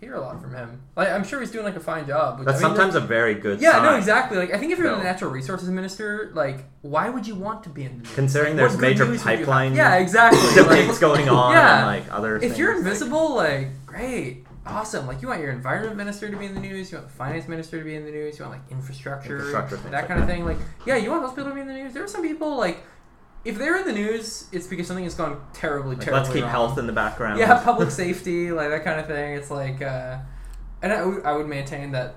hear 0.00 0.14
a 0.14 0.20
lot 0.20 0.40
from 0.40 0.54
him. 0.54 0.82
Like 0.96 1.08
I'm 1.08 1.24
sure 1.24 1.40
he's 1.40 1.50
doing 1.50 1.64
like 1.64 1.76
a 1.76 1.80
fine 1.80 2.06
job. 2.06 2.38
which- 2.38 2.46
That's 2.46 2.62
I 2.62 2.68
mean, 2.68 2.76
sometimes 2.76 2.94
like- 2.94 3.04
a 3.04 3.06
very 3.06 3.34
good 3.34 3.60
yeah, 3.60 3.72
sign. 3.72 3.82
no, 3.84 3.96
exactly. 3.96 4.36
Like 4.38 4.52
I 4.52 4.58
think 4.58 4.70
if 4.72 4.78
you're 4.78 4.90
No. 4.92 4.98
the 4.98 5.02
natural 5.04 5.30
resources 5.30 5.68
minister, 5.70 6.30
like 6.34 6.64
why 6.82 7.08
would 7.08 7.26
you 7.26 7.34
want 7.34 7.62
to 7.64 7.68
be 7.70 7.84
in 7.84 7.92
the 7.98 8.02
news? 8.04 8.14
Considering 8.14 8.56
Like, 8.56 8.68
there's 8.68 8.78
major 8.80 9.06
news 9.06 9.24
would 9.24 9.30
you 9.32 9.38
have? 9.38 9.46
pipeline 9.46 9.74
Yeah, 9.74 9.96
exactly. 9.96 10.40
debates 10.62 10.88
Like, 10.90 11.00
going 11.00 11.28
on 11.30 11.52
Yeah. 11.54 11.78
and 11.78 11.86
like 11.86 12.12
other 12.12 12.36
if 12.36 12.42
things. 12.42 12.58
you're 12.58 12.76
invisible, 12.76 13.34
like 13.34 13.68
great, 13.86 14.44
awesome. 14.68 15.06
Like 15.06 15.22
you 15.22 15.28
want 15.28 15.40
your 15.40 15.50
environment 15.52 15.96
minister 15.96 16.30
to 16.30 16.36
be 16.36 16.46
in 16.46 16.54
the 16.54 16.60
news, 16.60 16.90
you 16.92 16.98
want 16.98 17.08
the 17.08 17.14
finance 17.14 17.48
minister 17.48 17.78
to 17.78 17.84
be 17.84 17.94
in 17.94 18.04
the 18.04 18.10
news, 18.10 18.38
you 18.38 18.44
want 18.44 18.60
like 18.60 18.70
infrastructure, 18.70 19.36
Infrastructure, 19.36 19.76
that 19.76 19.92
like 19.92 20.08
kind 20.08 20.20
of 20.20 20.26
thing. 20.26 20.44
Like 20.44 20.58
yeah, 20.86 20.96
you 20.96 21.10
want 21.10 21.22
those 21.22 21.32
people 21.32 21.46
to 21.50 21.54
be 21.54 21.60
in 21.60 21.66
the 21.68 21.74
news. 21.74 21.92
There 21.94 22.04
are 22.04 22.08
some 22.08 22.22
people 22.22 22.56
like 22.56 22.82
if 23.44 23.56
they're 23.56 23.76
in 23.76 23.86
the 23.86 23.92
news, 23.92 24.46
it's 24.52 24.66
because 24.66 24.86
something 24.86 25.04
has 25.04 25.14
gone 25.14 25.40
terribly, 25.54 25.94
Like, 25.96 26.04
terribly 26.04 26.20
let's 26.22 26.32
keep 26.32 26.42
wrong. 26.42 26.50
health 26.50 26.78
in 26.78 26.86
the 26.86 26.92
background. 26.92 27.38
Yeah, 27.38 27.62
public 27.64 27.90
safety, 27.90 28.50
like 28.50 28.68
that 28.70 28.84
kind 28.84 28.98
of 29.00 29.06
thing. 29.06 29.34
It's 29.34 29.50
like, 29.50 29.80
uh, 29.80 30.18
and 30.82 30.92
I 30.92 31.04
would- 31.04 31.24
I 31.24 31.32
would 31.36 31.46
maintain 31.46 31.92
that 31.92 32.16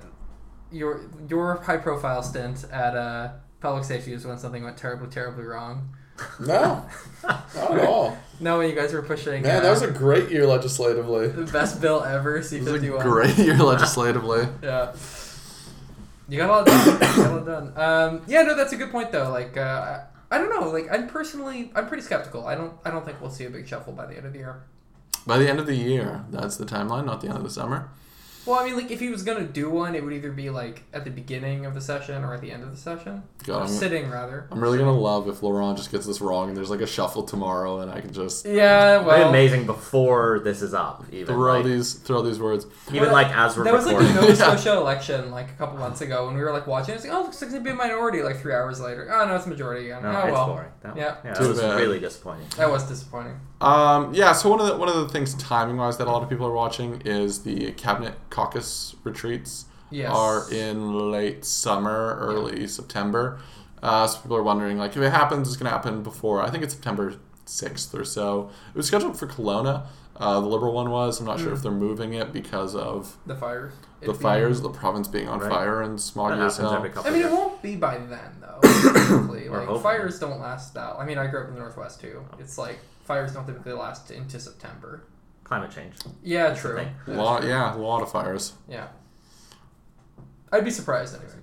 your 0.71 1.01
your 1.29 1.57
high 1.61 1.77
profile 1.77 2.23
stint 2.23 2.65
at 2.71 2.95
uh, 2.95 3.33
public 3.59 3.83
safety 3.83 4.13
is 4.13 4.25
when 4.25 4.37
something 4.37 4.63
went 4.63 4.77
terribly, 4.77 5.09
terribly 5.09 5.43
wrong. 5.43 5.95
No, 6.39 6.85
not 7.23 7.45
at 7.55 7.85
all. 7.85 8.17
No, 8.39 8.57
when 8.57 8.69
you 8.69 8.75
guys 8.75 8.91
were 8.93 9.01
pushing, 9.03 9.43
Man, 9.43 9.57
uh, 9.57 9.59
that 9.61 9.69
was 9.69 9.81
a 9.83 9.91
great 9.91 10.31
year 10.31 10.45
legislatively. 10.47 11.27
the 11.27 11.43
best 11.51 11.79
bill 11.79 12.03
ever, 12.03 12.41
C 12.41 12.57
It 12.57 12.59
was 12.61 12.67
a 12.69 12.73
fifty 12.73 12.89
one. 12.89 13.01
great 13.07 13.37
year 13.37 13.55
legislatively. 13.57 14.47
Yeah. 14.63 14.93
You 16.27 16.37
got 16.37 16.49
a 16.49 16.53
lot 16.53 16.65
done. 16.65 16.87
you 16.93 16.99
got 16.99 17.17
a 17.31 17.35
lot 17.35 17.45
done. 17.45 17.73
Um, 17.75 18.21
yeah, 18.27 18.41
no, 18.43 18.55
that's 18.55 18.71
a 18.73 18.77
good 18.77 18.89
point 18.91 19.11
though. 19.11 19.29
Like, 19.29 19.57
uh, 19.57 19.61
I, 20.31 20.35
I 20.35 20.37
don't 20.37 20.49
know. 20.49 20.69
Like, 20.71 20.87
I'm 20.91 21.07
personally, 21.07 21.71
I'm 21.75 21.87
pretty 21.87 22.03
skeptical. 22.03 22.47
I 22.47 22.55
don't, 22.55 22.73
I 22.85 22.89
don't 22.89 23.05
think 23.05 23.19
we'll 23.21 23.29
see 23.31 23.45
a 23.45 23.49
big 23.49 23.67
shuffle 23.67 23.93
by 23.93 24.05
the 24.05 24.15
end 24.17 24.25
of 24.25 24.33
the 24.33 24.39
year. 24.39 24.63
By 25.27 25.37
the 25.37 25.47
end 25.49 25.59
of 25.59 25.67
the 25.67 25.75
year, 25.75 26.23
that's 26.31 26.57
the 26.57 26.65
timeline, 26.65 27.05
not 27.05 27.21
the 27.21 27.27
end 27.27 27.37
of 27.37 27.43
the 27.43 27.49
summer. 27.49 27.89
Well, 28.45 28.59
I 28.59 28.65
mean, 28.65 28.75
like, 28.75 28.89
if 28.89 28.99
he 28.99 29.09
was 29.09 29.21
gonna 29.23 29.43
do 29.45 29.69
one, 29.69 29.93
it 29.93 30.03
would 30.03 30.13
either 30.13 30.31
be 30.31 30.49
like 30.49 30.83
at 30.93 31.03
the 31.03 31.11
beginning 31.11 31.65
of 31.67 31.73
the 31.75 31.81
session 31.81 32.23
or 32.23 32.33
at 32.33 32.41
the 32.41 32.51
end 32.51 32.63
of 32.63 32.71
the 32.71 32.77
session. 32.77 33.21
God, 33.43 33.57
Or 33.57 33.61
I'm, 33.63 33.67
sitting 33.67 34.09
rather. 34.09 34.47
I'm 34.51 34.59
really 34.59 34.77
gonna 34.79 34.91
love 34.97 35.27
if 35.27 35.43
Laurent 35.43 35.77
just 35.77 35.91
gets 35.91 36.05
this 36.07 36.21
wrong 36.21 36.47
and 36.47 36.57
there's 36.57 36.69
like 36.71 36.81
a 36.81 36.87
shuffle 36.87 37.23
tomorrow 37.23 37.79
and 37.81 37.91
I 37.91 38.01
can 38.01 38.11
just 38.13 38.45
Yeah, 38.45 39.01
It'd 39.01 39.07
be 39.15 39.21
amazing 39.29 39.65
before 39.67 40.39
this 40.39 40.61
is 40.63 40.73
up. 40.73 41.05
Even 41.11 41.27
throw 41.35 41.53
like, 41.57 41.65
these 41.65 41.93
throw 41.93 42.21
these 42.23 42.39
words. 42.39 42.65
even 42.89 43.03
Well, 43.03 43.11
like 43.13 43.27
as 43.35 43.55
we're 43.57 43.63
That 43.63 43.73
was 43.73 43.85
like 43.85 43.97
recording. 43.97 44.15
the 44.15 44.35
Nova 44.37 44.61
Yeah. 44.65 44.77
Election 44.77 45.31
like 45.31 45.49
a 45.51 45.53
couple 45.53 45.77
months 45.77 46.01
ago 46.01 46.25
when 46.25 46.35
we 46.35 46.41
were 46.41 46.51
like 46.51 46.65
watching. 46.67 46.95
It's 46.95 47.03
like, 47.03 47.13
oh, 47.13 47.21
looks 47.21 47.41
like 47.41 47.47
it's 47.49 47.53
gonna 47.53 47.63
be 47.63 47.69
a 47.71 47.75
minority. 47.75 48.23
Like 48.23 48.39
three 48.41 48.53
hours 48.53 48.79
later, 48.81 49.07
oh 49.13 49.27
no, 49.27 49.35
it's 49.35 49.45
a 49.45 49.49
majority 49.49 49.91
again. 49.91 50.01
no, 50.03 50.09
oh 50.09 50.19
it's 50.27 50.31
well, 50.33 50.47
boring. 50.47 50.69
That, 50.81 50.97
Yeah. 50.97 51.15
yeah, 51.23 51.33
Too 51.35 51.43
that 51.43 51.49
was 51.49 51.61
bad. 51.61 51.79
really 51.79 51.99
disappointing. 51.99 52.47
that 52.57 52.69
was 52.71 52.83
disappointing. 52.85 53.39
Um, 53.61 54.13
yeah, 54.13 54.33
so 54.33 54.49
one 54.49 54.59
of 54.59 54.67
the 54.67 54.75
one 54.75 54.89
of 54.89 54.95
the 54.95 55.07
things 55.09 55.33
timing 55.35 55.77
wise 55.77 55.97
that 55.97 56.07
a 56.07 56.11
lot 56.11 56.23
of 56.23 56.29
people 56.29 56.45
are 56.47 56.53
watching 56.53 57.01
is 57.05 57.43
the 57.43 57.71
cabinet 57.73 58.15
caucus 58.29 58.95
retreats 59.03 59.65
Yes. 59.91 60.09
are 60.11 60.51
in 60.51 61.11
late 61.11 61.43
summer, 61.45 62.17
early 62.19 62.65
September. 62.67 63.39
Uh, 63.83 64.07
so 64.07 64.19
people 64.21 64.37
are 64.37 64.43
wondering 64.43 64.77
like 64.77 64.91
if 64.95 65.01
it 65.01 65.09
happens, 65.11 65.47
it's 65.47 65.57
gonna 65.57 65.69
happen 65.69 66.01
before 66.03 66.41
I 66.41 66.49
think 66.49 66.63
it's 66.63 66.73
September 66.73 67.13
sixth 67.45 67.93
or 67.93 68.05
so. 68.05 68.49
It 68.73 68.77
was 68.77 68.87
scheduled 68.87 69.17
for 69.19 69.27
Kelowna. 69.27 69.83
Uh, 70.17 70.39
the 70.39 70.45
liberal 70.47 70.73
one 70.73 70.89
was. 70.91 71.19
I'm 71.19 71.25
not 71.25 71.39
sure 71.39 71.49
Mm. 71.49 71.53
if 71.55 71.63
they're 71.63 71.71
moving 71.71 72.13
it 72.13 72.31
because 72.31 72.75
of 72.75 73.17
the 73.25 73.35
fires. 73.35 73.73
the 74.01 74.05
It 74.05 74.07
being- 74.09 74.19
fires, 74.21 74.61
the 74.61 74.69
province 74.69 75.07
being 75.07 75.27
on 75.27 75.39
Right. 75.39 75.51
fire 75.51 75.81
and 75.81 75.97
That 75.97 76.01
smoggy 76.01 76.45
as 76.45 76.57
hell. 76.57 76.73
I 77.05 77.09
mean, 77.09 77.21
it 77.23 77.31
won't 77.31 77.61
be 77.61 77.75
by 77.75 77.97
then 77.97 78.37
though. 78.41 78.59
like 79.71 79.81
fires 79.81 80.19
don't 80.19 80.39
last 80.39 80.73
that. 80.75 80.95
I 80.99 81.05
mean, 81.05 81.17
I 81.17 81.27
grew 81.27 81.41
up 81.41 81.47
in 81.49 81.53
the 81.55 81.59
northwest 81.59 82.01
too. 82.01 82.23
It's 82.39 82.57
like 82.57 82.79
fires 83.11 83.33
don't 83.33 83.45
typically 83.45 83.73
last 83.73 84.09
into 84.09 84.39
September. 84.39 85.03
Climate 85.43 85.69
change. 85.69 85.95
Yeah, 86.23 86.51
the 86.51 86.55
true. 86.55 86.87
A 87.07 87.11
lot, 87.11 87.41
true. 87.41 87.49
yeah, 87.49 87.75
a 87.75 87.77
lot 87.77 88.01
of 88.01 88.09
fires. 88.09 88.53
Yeah. 88.69 88.87
I'd 90.49 90.63
be 90.63 90.71
surprised 90.71 91.13
anyway. 91.13 91.33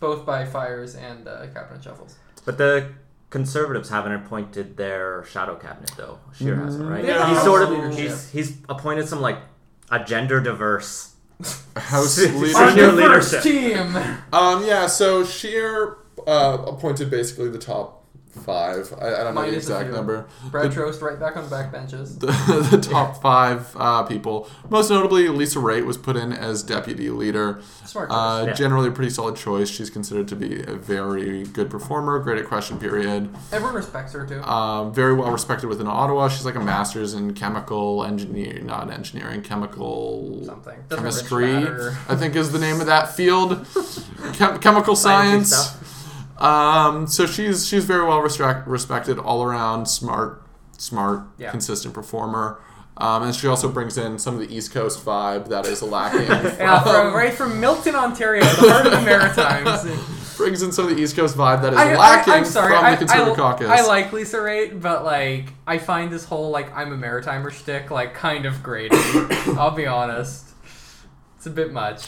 Both 0.00 0.24
by 0.24 0.46
fires 0.46 0.94
and 0.94 1.28
uh, 1.28 1.46
cabinet 1.48 1.84
shuffles. 1.84 2.16
But 2.46 2.56
the 2.56 2.92
conservatives 3.28 3.90
haven't 3.90 4.12
appointed 4.12 4.78
their 4.78 5.24
shadow 5.26 5.56
cabinet 5.56 5.92
though. 5.94 6.20
Scheer 6.34 6.56
hasn't, 6.56 6.88
right? 6.88 7.04
They 7.04 7.12
have 7.12 7.28
he's 7.28 7.42
sort 7.42 7.62
of 7.64 7.94
he's 7.94 8.30
he's 8.30 8.56
appointed 8.70 9.08
some 9.08 9.20
like 9.20 9.38
a 9.90 10.02
gender 10.02 10.40
diverse. 10.40 11.14
House 11.76 12.14
Senior 12.14 12.92
leader. 12.92 12.92
Leadership. 12.92 13.42
team. 13.42 13.96
Um, 14.32 14.64
yeah, 14.64 14.86
so 14.86 15.22
Scheer 15.24 15.98
uh, 16.26 16.64
appointed 16.66 17.10
basically 17.10 17.50
the 17.50 17.58
top 17.58 17.97
five. 18.38 18.92
I, 19.00 19.06
I 19.06 19.10
don't 19.10 19.18
know 19.18 19.24
the 19.26 19.32
Minus 19.34 19.54
a 19.54 19.56
exact 19.58 19.84
few. 19.88 19.94
number. 19.96 20.26
Brad 20.50 20.70
The- 20.72 20.76
Trost 20.80 21.02
right 21.02 21.18
back 21.20 21.36
on 21.36 21.44
the 21.44 21.50
back 21.50 21.70
benches. 21.72 22.18
the, 22.18 22.26
the 22.70 22.78
top 22.78 23.20
five 23.20 23.74
uh, 23.76 24.02
people. 24.04 24.48
Most 24.70 24.90
notably, 24.90 25.28
Lisa 25.28 25.58
Raitt 25.58 25.84
was 25.84 25.96
put 25.96 26.16
in 26.16 26.32
as 26.32 26.62
deputy 26.62 27.10
leader. 27.10 27.60
Smart. 27.84 28.08
Uh, 28.10 28.40
choice. 28.40 28.46
Yeah. 28.48 28.52
Generally, 28.54 28.88
a 28.88 28.92
pretty 28.92 29.10
solid 29.10 29.36
choice. 29.36 29.68
She's 29.68 29.90
considered 29.90 30.28
to 30.28 30.36
be 30.36 30.62
a 30.62 30.74
very 30.74 31.44
good 31.44 31.70
performer, 31.70 32.18
great 32.20 32.38
at 32.38 32.46
question 32.46 32.78
period. 32.78 33.34
Everyone 33.52 33.74
respects 33.74 34.12
her 34.12 34.26
too. 34.26 34.42
Um, 34.42 34.92
very 34.94 35.14
well 35.14 35.30
respected 35.30 35.66
within 35.68 35.86
Ottawa. 35.86 36.28
She's 36.28 36.44
like 36.44 36.54
a 36.54 36.60
master's 36.60 37.14
in 37.14 37.34
chemical 37.34 38.04
engineering, 38.04 38.66
not 38.66 38.90
engineering, 38.90 39.42
chemical 39.42 40.44
Something. 40.44 40.78
Doesn't 40.88 41.04
chemistry. 41.04 41.52
matter. 41.52 41.96
I 42.08 42.16
think 42.16 42.36
is 42.36 42.52
the 42.52 42.58
name 42.58 42.80
of 42.80 42.86
that 42.86 43.14
field. 43.14 43.66
Chem- 44.34 44.58
chemical 44.60 44.94
Sciencey 44.94 44.96
science. 44.96 45.54
stuff. 45.54 45.97
Um, 46.38 47.06
so 47.06 47.26
she's 47.26 47.66
she's 47.66 47.84
very 47.84 48.06
well 48.06 48.20
respect, 48.20 48.66
respected 48.68 49.18
all 49.18 49.42
around, 49.42 49.86
smart, 49.86 50.42
smart, 50.78 51.22
Yeah. 51.36 51.50
consistent 51.50 51.94
performer. 51.94 52.60
Um, 52.96 53.22
and 53.22 53.34
she 53.34 53.46
also 53.46 53.68
brings 53.68 53.96
in 53.96 54.18
some 54.18 54.34
of 54.34 54.40
the 54.40 54.52
East 54.52 54.72
Coast 54.72 55.04
vibe 55.04 55.48
that 55.48 55.66
is 55.66 55.82
lacking. 55.82 56.22
Yeah, 56.58 56.82
from, 56.82 57.14
right 57.14 57.32
from 57.32 57.60
Milton, 57.60 57.94
Ontario, 57.94 58.42
the 58.42 58.72
heart 58.72 58.86
of 58.86 58.92
the 58.92 59.00
Maritimes. 59.02 59.86
brings 60.36 60.62
in 60.62 60.72
some 60.72 60.88
of 60.88 60.96
the 60.96 61.02
East 61.02 61.14
Coast 61.16 61.36
vibe 61.36 61.62
that 61.62 61.72
is 61.72 61.78
I, 61.78 61.96
lacking 61.96 62.32
am 62.34 62.44
sorry. 62.44 62.74
from 62.74 62.84
I, 62.84 62.90
the 62.92 62.96
Conservative 62.98 63.34
I, 63.34 63.36
Caucus. 63.36 63.68
I 63.68 63.86
like 63.86 64.12
Lisa 64.12 64.38
Raitt, 64.38 64.80
but 64.80 65.04
like 65.04 65.52
I 65.66 65.78
find 65.78 66.10
this 66.12 66.24
whole 66.24 66.50
like 66.50 66.74
I'm 66.74 66.92
a 66.92 66.96
Maritimer 66.96 67.50
shtick 67.52 67.90
like 67.90 68.14
kind 68.14 68.46
of 68.46 68.62
grating. 68.62 68.98
I'll 69.58 69.72
be 69.72 69.86
honest. 69.86 70.50
It's 71.36 71.46
a 71.46 71.50
bit 71.50 71.72
much. 71.72 72.06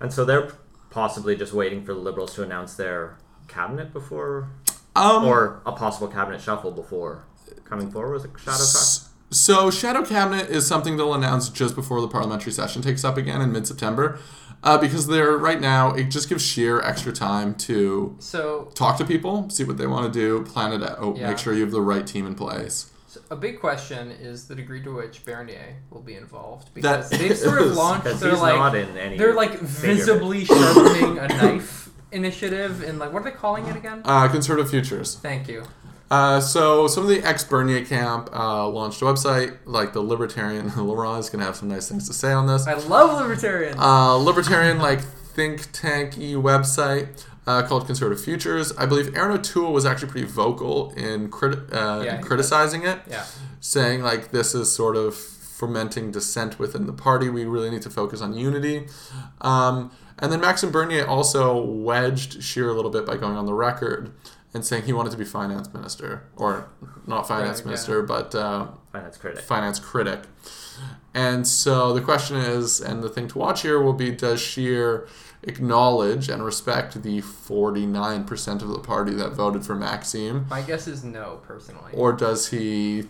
And 0.00 0.12
so 0.12 0.24
they're 0.24 0.52
possibly 0.90 1.36
just 1.36 1.52
waiting 1.52 1.84
for 1.84 1.92
the 1.92 2.00
Liberals 2.00 2.34
to 2.34 2.42
announce 2.42 2.74
their 2.74 3.18
cabinet 3.48 3.92
before, 3.92 4.48
um, 4.94 5.24
or 5.24 5.60
a 5.66 5.72
possible 5.72 6.08
cabinet 6.08 6.40
shuffle 6.40 6.70
before 6.70 7.24
coming 7.64 7.90
forward 7.90 8.12
with 8.12 8.24
a 8.24 8.38
shadow 8.38 8.52
caucus. 8.52 8.74
S- 8.76 9.04
So, 9.30 9.70
shadow 9.70 10.04
cabinet 10.04 10.48
is 10.48 10.66
something 10.66 10.96
they'll 10.96 11.12
announce 11.14 11.48
just 11.50 11.74
before 11.74 12.00
the 12.00 12.08
parliamentary 12.08 12.52
session 12.52 12.80
takes 12.82 13.04
up 13.04 13.16
again 13.18 13.42
in 13.42 13.52
mid-September, 13.52 14.18
uh, 14.64 14.78
because 14.78 15.06
they're 15.06 15.36
right 15.36 15.60
now. 15.60 15.92
It 15.92 16.04
just 16.04 16.28
gives 16.30 16.42
Scheer 16.42 16.80
extra 16.80 17.12
time 17.12 17.54
to 17.56 18.16
So, 18.20 18.70
talk 18.74 18.96
to 18.98 19.04
people, 19.04 19.50
see 19.50 19.64
what 19.64 19.76
they 19.76 19.86
want 19.86 20.10
to 20.10 20.18
do, 20.18 20.44
plan 20.50 20.72
it 20.72 20.82
out, 20.82 21.16
Yeah. 21.18 21.28
make 21.28 21.36
sure 21.38 21.52
you 21.52 21.60
have 21.62 21.72
the 21.72 21.82
right 21.82 22.06
team 22.06 22.26
in 22.26 22.34
place. 22.34 22.86
so 23.10 23.20
a 23.30 23.36
big 23.36 23.58
question 23.60 24.10
is 24.10 24.48
the 24.48 24.54
degree 24.54 24.82
to 24.82 24.94
which 24.94 25.24
Bernier 25.24 25.76
will 25.90 26.02
be 26.02 26.14
involved 26.14 26.68
That 26.74 27.08
because 27.10 27.10
they've 27.10 27.36
sort 27.38 27.60
of 27.62 27.68
is- 27.72 27.76
launched 27.82 28.04
Because 28.04 28.20
their 28.20 28.30
he's 28.32 28.40
like 28.40 28.74
in 28.74 28.96
any. 28.98 29.16
they're 29.18 29.34
like 29.34 29.52
figure. 29.58 29.94
visibly 29.94 30.44
sharpening 30.44 31.18
a 31.18 31.28
knife 31.28 31.88
initiative 32.12 32.82
and 32.82 32.98
like 32.98 33.12
what 33.12 33.20
are 33.22 33.24
they 33.30 33.36
calling 33.36 33.66
it 33.66 33.76
again? 33.76 34.02
Uh, 34.04 34.28
Conservative 34.28 34.70
Futures. 34.70 35.16
Thank 35.16 35.48
you. 35.48 35.64
Uh, 36.10 36.40
so 36.40 36.86
some 36.86 37.02
of 37.02 37.08
the 37.10 37.22
ex 37.22 37.44
Bernier 37.44 37.84
camp 37.84 38.30
uh, 38.32 38.66
launched 38.68 39.02
a 39.02 39.04
website, 39.04 39.56
like 39.66 39.92
the 39.92 40.00
Libertarian. 40.00 40.72
Laurent 40.76 41.18
is 41.20 41.28
going 41.28 41.40
to 41.40 41.44
have 41.46 41.56
some 41.56 41.68
nice 41.68 41.88
things 41.88 42.06
to 42.08 42.14
say 42.14 42.32
on 42.32 42.46
this. 42.46 42.66
I 42.66 42.74
love 42.74 43.20
Libertarian. 43.20 43.78
uh, 43.78 44.14
libertarian 44.16 44.78
like 44.78 45.00
think 45.00 45.60
tanky 45.72 46.34
website 46.34 47.26
uh, 47.46 47.62
called 47.66 47.84
Conservative 47.86 48.24
Futures. 48.24 48.72
I 48.78 48.86
believe 48.86 49.14
Erin 49.14 49.32
O'Toole 49.38 49.72
was 49.72 49.84
actually 49.84 50.10
pretty 50.10 50.26
vocal 50.26 50.92
in 50.92 51.30
crit- 51.30 51.70
uh, 51.72 52.02
Yeah, 52.04 52.16
in 52.16 52.22
criticizing 52.22 52.84
it, 52.84 53.00
yeah. 53.10 53.24
saying 53.60 54.02
like 54.02 54.30
this 54.30 54.54
is 54.54 54.72
sort 54.72 54.96
of 54.96 55.14
fomenting 55.58 56.10
dissent 56.12 56.58
within 56.58 56.86
the 56.86 56.92
party. 56.92 57.28
We 57.28 57.44
really 57.44 57.70
need 57.70 57.82
to 57.82 57.90
focus 57.90 58.20
on 58.20 58.34
unity. 58.34 58.86
Um, 59.40 59.90
and 60.18 60.30
then 60.32 60.40
Maxime 60.40 60.70
Bernier 60.70 61.06
also 61.06 61.60
wedged 61.62 62.42
Scheer 62.42 62.68
a 62.68 62.72
little 62.74 62.90
bit 62.90 63.04
by 63.06 63.16
going 63.16 63.36
on 63.36 63.46
the 63.46 63.54
record 63.54 64.12
and 64.54 64.64
saying 64.64 64.84
he 64.84 64.92
wanted 64.92 65.10
to 65.12 65.18
be 65.18 65.24
finance 65.24 65.72
minister, 65.74 66.24
or 66.36 66.68
not 67.06 67.28
finance 67.28 67.58
Right, 67.58 67.64
yeah. 67.64 67.70
minister, 67.70 68.02
but 68.02 68.34
uh, 68.34 68.68
finance 68.92 69.16
critic. 69.18 69.40
finance 69.44 69.78
critic. 69.78 70.20
And 71.12 71.46
so 71.46 71.92
the 71.92 72.00
question 72.00 72.36
is, 72.36 72.80
and 72.80 73.02
the 73.02 73.08
thing 73.08 73.28
to 73.28 73.38
watch 73.38 73.62
here 73.62 73.80
will 73.80 73.92
be 73.92 74.10
does 74.10 74.40
Scheer 74.40 75.06
acknowledge 75.42 76.28
and 76.28 76.44
respect 76.44 77.02
the 77.02 77.20
49% 77.20 78.62
of 78.62 78.68
the 78.68 78.78
party 78.78 79.12
that 79.14 79.30
voted 79.32 79.64
for 79.66 79.74
Maxime? 79.74 80.46
My 80.48 80.62
guess 80.62 80.86
is 80.86 81.04
no, 81.04 81.40
personally. 81.46 81.92
Or 81.94 82.12
does 82.12 82.48
he. 82.48 83.04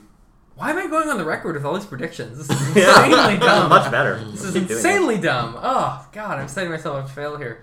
Why 0.59 0.71
am 0.71 0.79
I 0.79 0.89
going 0.89 1.09
on 1.09 1.19
the 1.19 1.25
record 1.25 1.55
with 1.55 1.65
all 1.65 1.75
these 1.75 1.87
predictions? 1.87 2.37
This 2.37 2.51
is 2.51 2.69
insanely 2.77 3.39
dumb. 3.39 3.69
Much 3.69 3.91
better. 3.93 4.19
This 4.33 4.43
is 4.43 4.57
insanely 4.57 5.19
dumb. 5.19 5.57
Oh 5.57 6.05
God, 6.13 6.39
I'm 6.41 6.49
setting 6.49 6.71
myself 6.71 6.97
up 6.97 7.07
to 7.07 7.13
fail 7.13 7.37
here. 7.37 7.63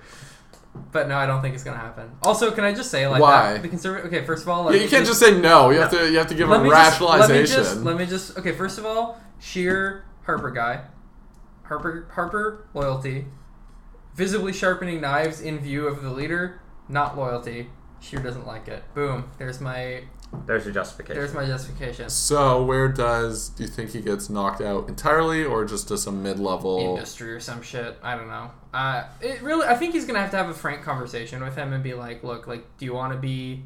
But 0.91 1.07
no, 1.09 1.17
I 1.17 1.25
don't 1.25 1.41
think 1.41 1.55
it's 1.55 1.63
gonna 1.63 1.77
happen. 1.77 2.11
Also, 2.23 2.51
can 2.51 2.63
I 2.63 2.73
just 2.73 2.89
say 2.91 3.05
like 3.07 3.21
Why? 3.21 3.53
that, 3.53 3.61
the 3.61 3.67
conservative? 3.69 4.07
Okay, 4.13 4.25
first 4.25 4.43
of 4.43 4.49
all, 4.49 4.73
Yeah, 4.73 4.81
you 4.81 4.89
can't 4.89 5.05
just 5.05 5.19
say 5.19 5.37
no. 5.39 5.69
You 5.71 5.79
have 5.81 5.91
to 5.91 6.09
you 6.09 6.17
have 6.17 6.27
to 6.27 6.35
give 6.35 6.47
let 6.49 6.61
a 6.61 6.63
me 6.63 6.69
just- 6.69 6.99
rationalization. 7.01 7.57
Let 7.57 7.65
me 7.65 7.65
just 7.65 7.83
let 7.85 7.97
me 7.97 8.05
just 8.05 8.37
okay. 8.39 8.51
First 8.53 8.77
of 8.77 8.85
all, 8.85 9.19
Scheer 9.39 10.05
Harper 10.25 10.51
guy. 10.51 10.81
Harper 11.63 12.07
Harper 12.13 12.67
loyalty, 12.73 13.25
visibly 14.13 14.53
sharpening 14.53 15.01
knives 15.01 15.41
in 15.41 15.59
view 15.59 15.87
of 15.87 16.01
the 16.01 16.11
leader, 16.11 16.61
not 16.87 17.17
loyalty. 17.17 17.69
Scheer 17.99 18.19
doesn't 18.19 18.45
like 18.45 18.67
it. 18.67 18.83
Boom. 18.93 19.31
There's 19.37 19.59
my 19.59 20.03
There's 20.45 20.65
your 20.65 20.73
justification. 20.73 21.15
there's 21.19 21.33
my 21.33 21.45
justification. 21.45 22.09
So 22.09 22.63
where 22.63 22.87
does 22.87 23.49
do 23.49 23.63
you 23.63 23.69
think 23.69 23.91
he 23.91 24.01
gets 24.01 24.29
knocked 24.29 24.61
out 24.61 24.89
entirely, 24.89 25.43
or 25.43 25.65
just 25.65 25.87
to 25.89 25.97
some 25.97 26.21
mid-level? 26.21 26.79
industry 26.79 27.31
or 27.33 27.39
some 27.39 27.61
shit. 27.61 27.97
I 28.03 28.15
don't 28.15 28.27
know. 28.27 28.51
Uh, 28.73 29.05
it 29.21 29.41
really, 29.41 29.65
I 29.67 29.75
think 29.75 29.93
he's 29.93 30.05
gonna 30.05 30.19
have 30.19 30.31
to 30.31 30.37
have 30.37 30.49
a 30.49 30.53
frank 30.53 30.83
conversation 30.83 31.41
with 31.43 31.55
him 31.55 31.71
and 31.73 31.83
be 31.83 31.93
like, 31.93 32.23
"Look, 32.23 32.47
like, 32.47 32.65
do 32.77 32.85
you 32.85 32.93
want 32.93 33.13
to 33.13 33.19
be 33.19 33.63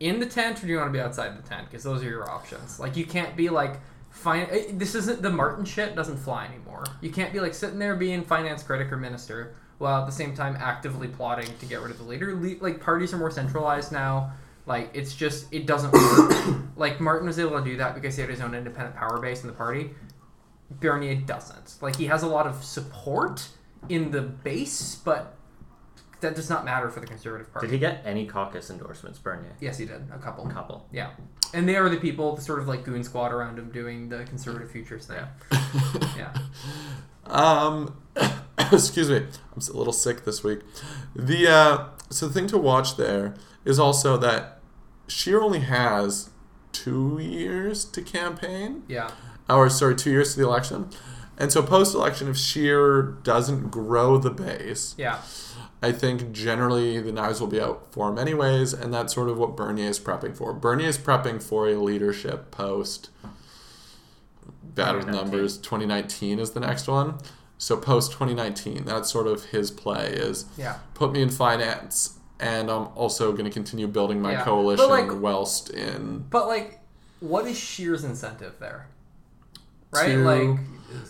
in 0.00 0.18
the 0.18 0.26
tent 0.26 0.58
or 0.62 0.66
do 0.66 0.72
you 0.72 0.78
want 0.78 0.88
to 0.88 0.92
be 0.92 1.00
outside 1.00 1.36
the 1.42 1.46
tent? 1.48 1.68
Because 1.70 1.84
those 1.84 2.02
are 2.02 2.08
your 2.08 2.28
options. 2.28 2.80
Like, 2.80 2.96
you 2.96 3.04
can't 3.04 3.36
be 3.36 3.48
like, 3.50 3.78
fine. 4.10 4.46
eh, 4.50 4.64
This 4.72 4.94
isn't 4.94 5.22
the 5.22 5.30
Martin 5.30 5.64
shit. 5.64 5.94
Doesn't 5.94 6.16
fly 6.16 6.46
anymore. 6.46 6.84
You 7.02 7.10
can't 7.10 7.32
be 7.32 7.40
like 7.40 7.54
sitting 7.54 7.78
there 7.78 7.94
being 7.94 8.24
finance 8.24 8.62
critic 8.62 8.90
or 8.90 8.96
minister 8.96 9.54
while 9.78 10.00
at 10.00 10.06
the 10.06 10.12
same 10.12 10.34
time 10.34 10.56
actively 10.58 11.06
plotting 11.08 11.48
to 11.58 11.66
get 11.66 11.80
rid 11.82 11.90
of 11.90 11.98
the 11.98 12.04
leader. 12.04 12.34
Le- 12.34 12.56
like, 12.62 12.80
parties 12.80 13.14
are 13.14 13.18
more 13.18 13.30
centralized 13.30 13.92
now. 13.92 14.32
Like, 14.70 14.92
it's 14.94 15.16
just 15.16 15.52
it 15.52 15.66
doesn't 15.66 15.92
work. 15.92 16.60
like 16.76 17.00
Martin 17.00 17.26
was 17.26 17.40
able 17.40 17.58
to 17.58 17.64
do 17.64 17.76
that 17.78 17.96
because 17.96 18.14
he 18.14 18.20
had 18.20 18.30
his 18.30 18.40
own 18.40 18.54
independent 18.54 18.94
power 18.94 19.18
base 19.18 19.42
in 19.42 19.48
the 19.48 19.52
party. 19.52 19.90
Bernier 20.70 21.16
doesn't. 21.16 21.74
Like 21.80 21.96
he 21.96 22.06
has 22.06 22.22
a 22.22 22.28
lot 22.28 22.46
of 22.46 22.62
support 22.62 23.48
in 23.88 24.12
the 24.12 24.22
base, 24.22 24.94
but 24.94 25.36
that 26.20 26.36
does 26.36 26.48
not 26.48 26.64
matter 26.64 26.88
for 26.88 27.00
the 27.00 27.06
Conservative 27.08 27.52
Party. 27.52 27.66
Did 27.66 27.72
he 27.72 27.80
get 27.80 28.02
any 28.04 28.26
caucus 28.26 28.70
endorsements, 28.70 29.18
Bernier? 29.18 29.56
Yes, 29.58 29.76
he 29.76 29.86
did. 29.86 30.02
A 30.14 30.18
couple. 30.18 30.46
A 30.48 30.52
couple. 30.52 30.86
Yeah. 30.92 31.10
And 31.52 31.68
they 31.68 31.74
are 31.74 31.88
the 31.88 31.96
people, 31.96 32.36
the 32.36 32.40
sort 32.40 32.60
of 32.60 32.68
like 32.68 32.84
goon 32.84 33.02
squad 33.02 33.32
around 33.32 33.58
him 33.58 33.72
doing 33.72 34.08
the 34.08 34.22
Conservative 34.22 34.70
Futures 34.70 35.04
thing. 35.06 35.24
Yeah. 36.16 36.32
Um, 37.26 37.96
excuse 38.72 39.08
me, 39.08 39.18
I'm 39.18 39.62
a 39.72 39.76
little 39.76 39.92
sick 39.92 40.24
this 40.24 40.42
week. 40.42 40.60
The 41.14 41.48
uh, 41.48 41.84
so 42.08 42.26
the 42.26 42.34
thing 42.34 42.48
to 42.48 42.58
watch 42.58 42.96
there 42.96 43.34
is 43.64 43.78
also 43.78 44.16
that 44.16 44.59
Scheer 45.10 45.40
only 45.40 45.60
has 45.60 46.30
two 46.72 47.18
years 47.20 47.84
to 47.84 48.00
campaign, 48.02 48.84
Yeah. 48.88 49.10
or 49.48 49.68
sorry, 49.68 49.96
two 49.96 50.10
years 50.10 50.34
to 50.34 50.40
the 50.40 50.46
election, 50.46 50.88
and 51.36 51.50
so 51.50 51.62
post-election, 51.62 52.28
if 52.28 52.36
Scheer 52.36 53.02
doesn't 53.24 53.70
grow 53.70 54.18
the 54.18 54.30
base, 54.30 54.94
Yeah. 54.96 55.18
I 55.82 55.92
think 55.92 56.32
generally 56.32 57.00
the 57.00 57.10
knives 57.10 57.40
will 57.40 57.48
be 57.48 57.60
out 57.60 57.86
for 57.90 58.08
him 58.10 58.18
anyways, 58.18 58.72
and 58.74 58.92
that's 58.92 59.14
sort 59.14 59.28
of 59.30 59.38
what 59.38 59.56
Bernier 59.56 59.88
is 59.88 59.98
prepping 59.98 60.36
for. 60.36 60.52
Bernier 60.52 60.88
is 60.88 60.98
prepping 60.98 61.42
for 61.42 61.66
a 61.68 61.74
leadership 61.76 62.50
post. 62.50 63.08
Bad 64.62 64.94
with 64.96 65.06
numbers. 65.08 65.56
2019 65.58 66.38
is 66.38 66.50
the 66.52 66.60
next 66.60 66.86
one. 66.86 67.14
So 67.58 67.76
post 67.76 68.12
2019, 68.12 68.84
that's 68.84 69.10
sort 69.10 69.26
of 69.26 69.46
his 69.46 69.70
play 69.70 70.12
is 70.12 70.44
Yeah. 70.56 70.76
put 70.94 71.12
me 71.12 71.20
in 71.22 71.30
finance, 71.30 72.18
and 72.40 72.70
I'm 72.70 72.88
also 72.96 73.32
going 73.32 73.44
to 73.44 73.50
continue 73.50 73.86
building 73.86 74.20
my 74.22 74.32
Yeah. 74.32 74.44
coalition 74.44 74.88
like- 74.88 75.20
whilst 75.20 75.70
in. 75.70 76.24
But 76.30 76.46
like, 76.48 76.80
what 77.20 77.46
is 77.46 77.58
Scheer's 77.58 78.02
incentive 78.04 78.54
there? 78.60 78.88
Right? 79.92 80.12
To- 80.12 80.24
Like, 80.24 80.58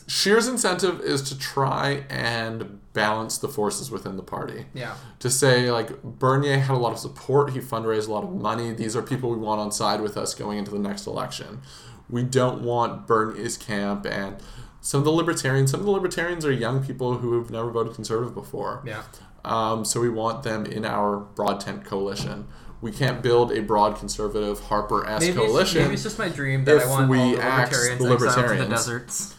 Scheer's 0.07 0.49
incentive 0.49 1.01
is 1.01 1.22
to 1.22 1.39
try 1.39 2.05
and 2.11 2.81
balance 2.93 3.39
the 3.39 3.49
forces 3.49 3.91
within 3.91 4.16
the 4.16 4.22
party. 4.22 4.66
yeah. 4.74 4.95
to 5.20 5.31
say 5.31 5.70
like 5.70 6.03
Bernier 6.03 6.59
had 6.59 6.74
a 6.74 6.78
lot 6.78 6.93
of 6.93 6.99
support, 6.99 7.51
he 7.51 7.61
fundraised 7.61 8.09
a 8.09 8.12
lot 8.12 8.24
of 8.24 8.31
money. 8.33 8.72
These 8.72 8.97
are 8.97 9.03
people 9.03 9.31
we 9.31 9.37
want 9.37 9.61
on 9.61 9.70
side 9.70 10.01
with 10.01 10.16
us 10.16 10.35
going 10.35 10.59
into 10.59 10.70
the 10.70 10.78
next 10.78 11.07
election. 11.07 11.61
We 12.09 12.22
don't 12.24 12.62
want 12.62 13.07
Bernier's 13.07 13.57
camp 13.57 14.05
and 14.07 14.37
some 14.81 14.99
of 15.01 15.05
the 15.05 15.12
libertarians. 15.12 15.70
Some 15.70 15.81
of 15.81 15.87
the 15.87 15.93
libertarians 15.93 16.45
are 16.47 16.51
young 16.53 16.83
people 16.85 17.18
who 17.18 17.39
have 17.39 17.51
never 17.51 17.70
voted 17.70 17.95
conservative 17.95 18.35
before. 18.35 18.83
Yeah. 18.85 19.03
Um, 19.45 19.84
so 19.84 20.01
we 20.01 20.09
want 20.11 20.43
them 20.43 20.66
in 20.66 20.84
our 20.84 21.16
broad 21.18 21.61
tent 21.61 21.84
coalition. 21.84 22.47
We 22.82 22.93
can't 22.93 23.22
build 23.22 23.53
a 23.53 23.61
broad 23.62 23.97
conservative 23.97 24.61
Harper 24.61 25.07
esque 25.07 25.20
Maybe 25.26 25.38
it's, 25.38 25.47
coalition. 25.53 25.82
maybe 25.82 25.95
it's 25.95 26.03
just 26.03 26.18
my 26.18 26.28
dream 26.28 26.64
that 26.64 26.78
I 26.78 26.82
if 26.82 26.88
want 26.88 27.11
we 27.11 27.18
all 27.18 27.26
the 27.30 27.36
libertarians 27.36 27.99
the 28.03 28.12
exiled 28.12 28.49
to 28.49 28.57
the 28.64 28.68
deserts 28.68 29.34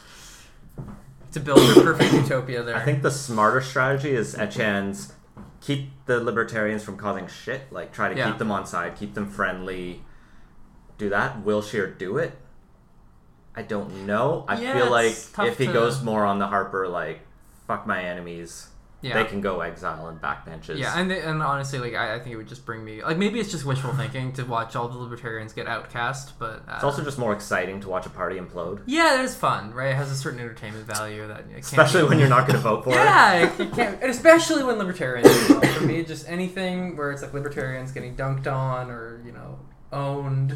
to 1.32 1.40
build 1.40 1.60
a 1.60 1.82
perfect 1.82 2.14
utopia 2.14 2.62
there. 2.64 2.76
I 2.76 2.84
think 2.84 3.02
the 3.04 3.10
smarter 3.12 3.62
strategy 3.62 4.12
is 4.12 4.36
Etienne's 4.36 5.14
keep 5.62 5.90
the 6.06 6.20
libertarians 6.24 6.84
from 6.84 6.98
causing 6.98 7.28
shit. 7.28 7.72
Like 7.72 7.92
try 7.94 8.10
to 8.14 8.18
Yeah. 8.18 8.30
keep 8.30 8.38
them 8.38 8.52
on 8.52 8.66
side, 8.66 8.96
keep 8.98 9.14
them 9.14 9.28
friendly. 9.30 10.04
Do 10.98 11.10
that. 11.10 11.44
Will 11.44 11.62
Scheer 11.62 11.88
do 11.88 12.18
it? 12.18 12.38
I 13.56 13.62
don't 13.64 14.06
know. 14.06 14.46
I 14.48 14.60
Yeah, 14.60 14.74
feel 14.74 14.92
like 14.92 15.12
it's 15.12 15.32
tough 15.32 15.48
if 15.48 15.58
he 15.58 15.68
to- 15.68 15.74
goes 15.74 16.04
more 16.04 16.26
on 16.26 16.40
the 16.40 16.48
Harper, 16.48 16.88
like 16.88 17.22
fuck 17.68 17.86
my 17.88 18.02
enemies, 18.04 18.68
yeah. 19.02 19.14
they 19.16 19.30
can 19.30 19.42
go 19.42 19.62
exile 19.62 20.08
and 20.08 20.22
backbenches. 20.22 20.78
Yeah, 20.78 20.98
and 20.98 21.10
they, 21.10 21.22
and 21.22 21.42
honestly, 21.42 21.80
like 21.80 21.94
I, 21.96 22.16
I 22.16 22.20
think 22.20 22.34
it 22.34 22.38
would 22.38 22.48
just 22.48 22.66
bring 22.66 22.84
me 22.84 23.04
like 23.04 23.18
maybe 23.18 23.40
it's 23.40 23.52
just 23.52 23.66
wishful 23.66 23.94
thinking 23.94 24.34
to 24.34 24.44
watch 24.44 24.76
all 24.76 24.88
the 24.88 24.98
libertarians 24.98 25.54
get 25.54 25.68
outcast, 25.68 26.38
but 26.40 26.64
uh, 26.68 26.76
it's 26.76 26.84
also 26.84 27.04
just 27.04 27.18
more 27.18 27.34
exciting 27.34 27.82
to 27.82 27.90
watch 27.90 28.06
a 28.06 28.10
party 28.10 28.38
implode, 28.38 28.82
yeah, 28.86 29.16
that 29.16 29.26
is 29.26 29.36
fun, 29.36 29.74
right? 29.74 29.90
It 29.92 29.96
has 29.96 30.12
a 30.12 30.16
certain 30.16 30.40
entertainment 30.40 30.86
value 30.86 31.28
that 31.28 31.48
can't 31.50 31.60
especially 31.60 32.04
be- 32.04 32.10
when 32.10 32.20
you're 32.20 32.30
not 32.30 32.48
going 32.48 32.60
to 32.60 32.64
vote 32.64 32.84
for 32.84 32.92
it. 32.92 32.96
yeah, 32.96 33.52
you 33.58 33.70
can't, 33.70 34.02
and 34.02 34.12
especially 34.12 34.64
when 34.64 34.78
libertarians. 34.78 35.30
for 35.48 35.86
me, 35.86 36.04
just 36.04 36.28
anything 36.28 36.96
where 36.98 37.12
it's 37.12 37.22
like 37.22 37.34
libertarians 37.34 37.92
getting 37.92 38.16
dunked 38.16 38.52
on 38.52 38.90
or 38.90 39.22
you 39.26 39.32
know 39.32 39.60
owned 39.92 40.56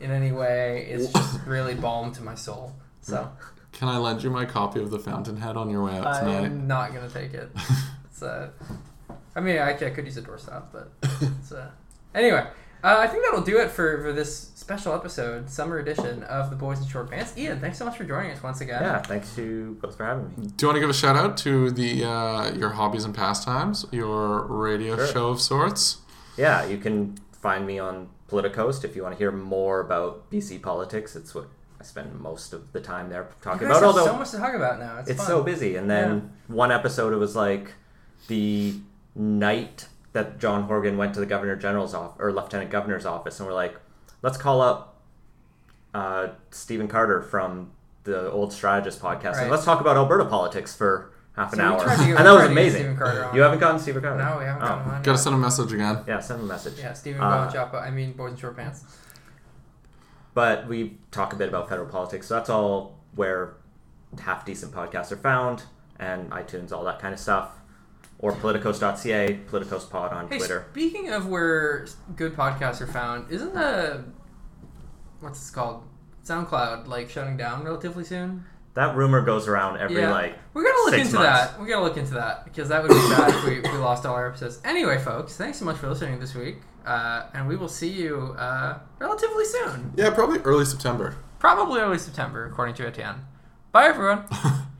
in 0.00 0.10
any 0.10 0.32
way 0.32 0.86
is 0.90 1.12
just 1.12 1.40
really 1.46 1.74
balm 1.74 2.12
to 2.12 2.22
my 2.22 2.34
soul. 2.34 2.74
So 3.00 3.30
Can 3.72 3.88
I 3.88 3.96
lend 3.98 4.22
you 4.22 4.30
my 4.30 4.44
copy 4.44 4.80
of 4.80 4.90
the 4.90 4.98
Fountainhead 4.98 5.56
on 5.56 5.70
your 5.70 5.82
way 5.84 5.96
out 5.98 6.20
tonight? 6.20 6.44
I'm 6.44 6.66
not 6.66 6.94
gonna 6.94 7.08
take 7.10 7.34
it. 7.34 7.50
It's 8.06 8.22
uh, 8.22 8.50
I 9.34 9.40
mean, 9.40 9.56
I, 9.58 9.70
I 9.70 9.90
could 9.90 10.04
use 10.04 10.18
a 10.18 10.22
doorstop, 10.22 10.64
but 10.72 10.92
it's 11.22 11.50
uh, 11.50 11.70
anyway. 12.14 12.46
Uh, 12.84 12.96
I 12.98 13.06
think 13.06 13.24
that'll 13.24 13.40
do 13.42 13.58
it 13.58 13.70
for, 13.70 14.02
for 14.02 14.12
this 14.12 14.36
special 14.54 14.92
episode, 14.92 15.48
summer 15.48 15.78
edition 15.78 16.22
of 16.24 16.50
the 16.50 16.56
Boys 16.56 16.80
in 16.80 16.86
Short 16.88 17.10
Pants. 17.10 17.32
Ian, 17.38 17.58
thanks 17.60 17.78
so 17.78 17.84
much 17.86 17.96
for 17.96 18.04
joining 18.04 18.32
us 18.32 18.42
once 18.42 18.60
again. 18.60 18.82
Yeah, 18.82 18.98
thanks 19.00 19.34
to 19.36 19.42
you 19.42 19.78
both 19.80 19.96
for 19.96 20.04
having 20.04 20.28
me. 20.28 20.34
Do 20.36 20.42
you 20.66 20.68
want 20.68 20.76
to 20.76 20.80
give 20.80 20.90
a 20.90 20.94
shout 20.94 21.16
out 21.16 21.36
to 21.38 21.70
the 21.70 22.04
uh, 22.04 22.52
your 22.54 22.70
hobbies 22.70 23.04
and 23.06 23.14
pastimes, 23.14 23.86
your 23.92 24.42
radio 24.46 24.96
Sure. 24.96 25.06
show 25.06 25.28
of 25.30 25.40
sorts? 25.40 25.98
Yeah, 26.36 26.66
you 26.66 26.76
can 26.76 27.16
find 27.40 27.66
me 27.66 27.78
on 27.78 28.08
Politicoast 28.28 28.84
if 28.84 28.94
you 28.94 29.02
want 29.04 29.14
to 29.14 29.18
hear 29.18 29.32
more 29.32 29.80
about 29.80 30.30
BC 30.30 30.60
politics. 30.60 31.16
It's 31.16 31.34
what 31.34 31.48
I 31.82 31.84
spend 31.84 32.20
most 32.20 32.52
of 32.52 32.70
the 32.72 32.80
time 32.80 33.08
there 33.10 33.22
You 33.22 33.28
talking 33.42 33.66
guys 33.66 33.78
about. 33.78 33.88
have 33.88 33.96
Although 33.98 34.12
so 34.12 34.16
much 34.18 34.30
to 34.30 34.36
talk 34.38 34.54
about 34.54 34.78
now. 34.78 34.98
It's, 34.98 35.10
it's 35.10 35.18
fun. 35.18 35.26
so 35.26 35.42
busy. 35.42 35.74
And 35.74 35.90
then 35.90 36.32
one 36.46 36.70
episode, 36.70 37.12
it 37.12 37.16
was 37.16 37.34
like 37.34 37.72
the 38.28 38.74
night 39.16 39.88
that 40.12 40.38
John 40.38 40.62
Horgan 40.62 40.96
went 40.96 41.12
to 41.14 41.20
the 41.20 41.26
Governor 41.26 41.56
General's 41.56 41.92
office 41.92 42.16
or 42.20 42.32
Lieutenant 42.32 42.70
Governor's 42.70 43.04
office, 43.04 43.40
and 43.40 43.48
we're 43.48 43.54
like, 43.54 43.74
let's 44.22 44.36
call 44.38 44.60
up 44.60 45.00
uh, 45.92 46.28
Stephen 46.52 46.86
Carter 46.86 47.20
from 47.20 47.72
the 48.04 48.30
Old 48.30 48.52
Strategist 48.52 49.00
podcast, 49.00 49.32
Right. 49.34 49.42
and 49.42 49.50
let's 49.50 49.64
talk 49.64 49.80
about 49.80 49.96
Alberta 49.96 50.24
politics 50.26 50.74
for 50.76 51.10
half 51.34 51.52
an 51.52 51.58
So 51.58 51.64
hour. 51.64 51.78
to 51.84 51.90
and 51.90 51.90
that 51.90 52.06
was 52.18 52.24
tried 52.24 52.32
to 52.34 52.38
get 52.42 52.50
amazing. 52.52 52.80
Stephen 52.82 52.96
Carter 52.96 53.24
on. 53.24 53.34
You 53.34 53.42
haven't 53.42 53.58
gotten 53.58 53.80
Stephen 53.80 54.02
Carter? 54.02 54.22
No, 54.22 54.38
we 54.38 54.44
haven't 54.44 54.62
Oh. 54.62 54.66
got 54.68 54.82
him 54.82 54.90
on. 54.92 55.02
Gotta 55.02 55.18
send 55.18 55.34
a 55.34 55.38
message 55.38 55.72
again. 55.72 55.98
Yeah, 56.06 56.20
send 56.20 56.40
a 56.42 56.44
message. 56.44 56.78
Yeah, 56.78 56.92
Stephen 56.92 57.20
Uh, 57.22 57.50
uh, 57.54 57.76
I 57.78 57.90
mean, 57.90 58.12
Boys 58.12 58.32
in 58.32 58.36
Short 58.36 58.56
Pants. 58.56 58.84
But 60.34 60.66
we 60.66 60.98
talk 61.10 61.32
a 61.32 61.36
bit 61.36 61.48
about 61.48 61.68
federal 61.68 61.88
politics. 61.88 62.26
So 62.26 62.34
that's 62.34 62.48
all 62.50 62.98
where 63.14 63.54
half 64.20 64.44
decent 64.44 64.72
podcasts 64.72 65.12
are 65.12 65.16
found, 65.16 65.64
and 65.98 66.30
iTunes, 66.30 66.72
all 66.72 66.84
that 66.84 66.98
kind 67.00 67.12
of 67.14 67.20
stuff, 67.20 67.50
or 68.18 68.32
politicoast.ca, 68.32 69.40
politicoast 69.50 69.90
pod 69.90 70.12
on 70.12 70.28
Hey, 70.28 70.38
Twitter. 70.38 70.66
speaking 70.70 71.10
of 71.10 71.26
where 71.28 71.86
good 72.16 72.34
podcasts 72.34 72.80
are 72.80 72.86
found, 72.86 73.30
isn't 73.30 73.54
the 73.54 74.04
what's 75.20 75.38
this 75.40 75.50
called? 75.50 75.84
SoundCloud 76.24 76.86
like 76.86 77.10
shutting 77.10 77.36
down 77.36 77.64
relatively 77.64 78.04
soon? 78.04 78.44
That 78.74 78.96
rumor 78.96 79.20
goes 79.20 79.48
around 79.48 79.78
every 79.78 80.06
like. 80.06 80.38
we're 80.54 80.62
gonna 80.64 80.84
look 80.84 80.94
six 80.94 81.08
into 81.08 81.18
months. 81.20 81.50
that. 81.52 81.60
We're 81.60 81.66
gonna 81.68 81.84
look 81.84 81.96
into 81.98 82.14
that 82.14 82.44
because 82.44 82.68
that 82.70 82.82
would 82.82 82.88
be 82.90 82.94
bad 82.94 83.28
if 83.34 83.44
we, 83.44 83.60
we 83.60 83.76
lost 83.78 84.06
all 84.06 84.14
our 84.14 84.28
episodes. 84.28 84.60
Anyway, 84.64 84.98
folks, 84.98 85.36
thanks 85.36 85.58
so 85.58 85.64
much 85.66 85.76
for 85.76 85.88
listening 85.90 86.18
this 86.20 86.34
week, 86.34 86.56
uh, 86.86 87.24
and 87.34 87.46
we 87.46 87.56
will 87.56 87.68
see 87.68 87.90
you 87.90 88.34
uh, 88.38 88.78
relatively 88.98 89.44
soon, 89.44 89.92
Yeah, 89.96 90.08
probably 90.10 90.38
early 90.40 90.64
September. 90.64 91.16
probably 91.38 91.80
early 91.82 91.98
September, 91.98 92.46
according 92.46 92.74
to 92.76 92.86
Etienne. 92.86 93.26
Bye, 93.72 93.86
everyone. 93.86 94.24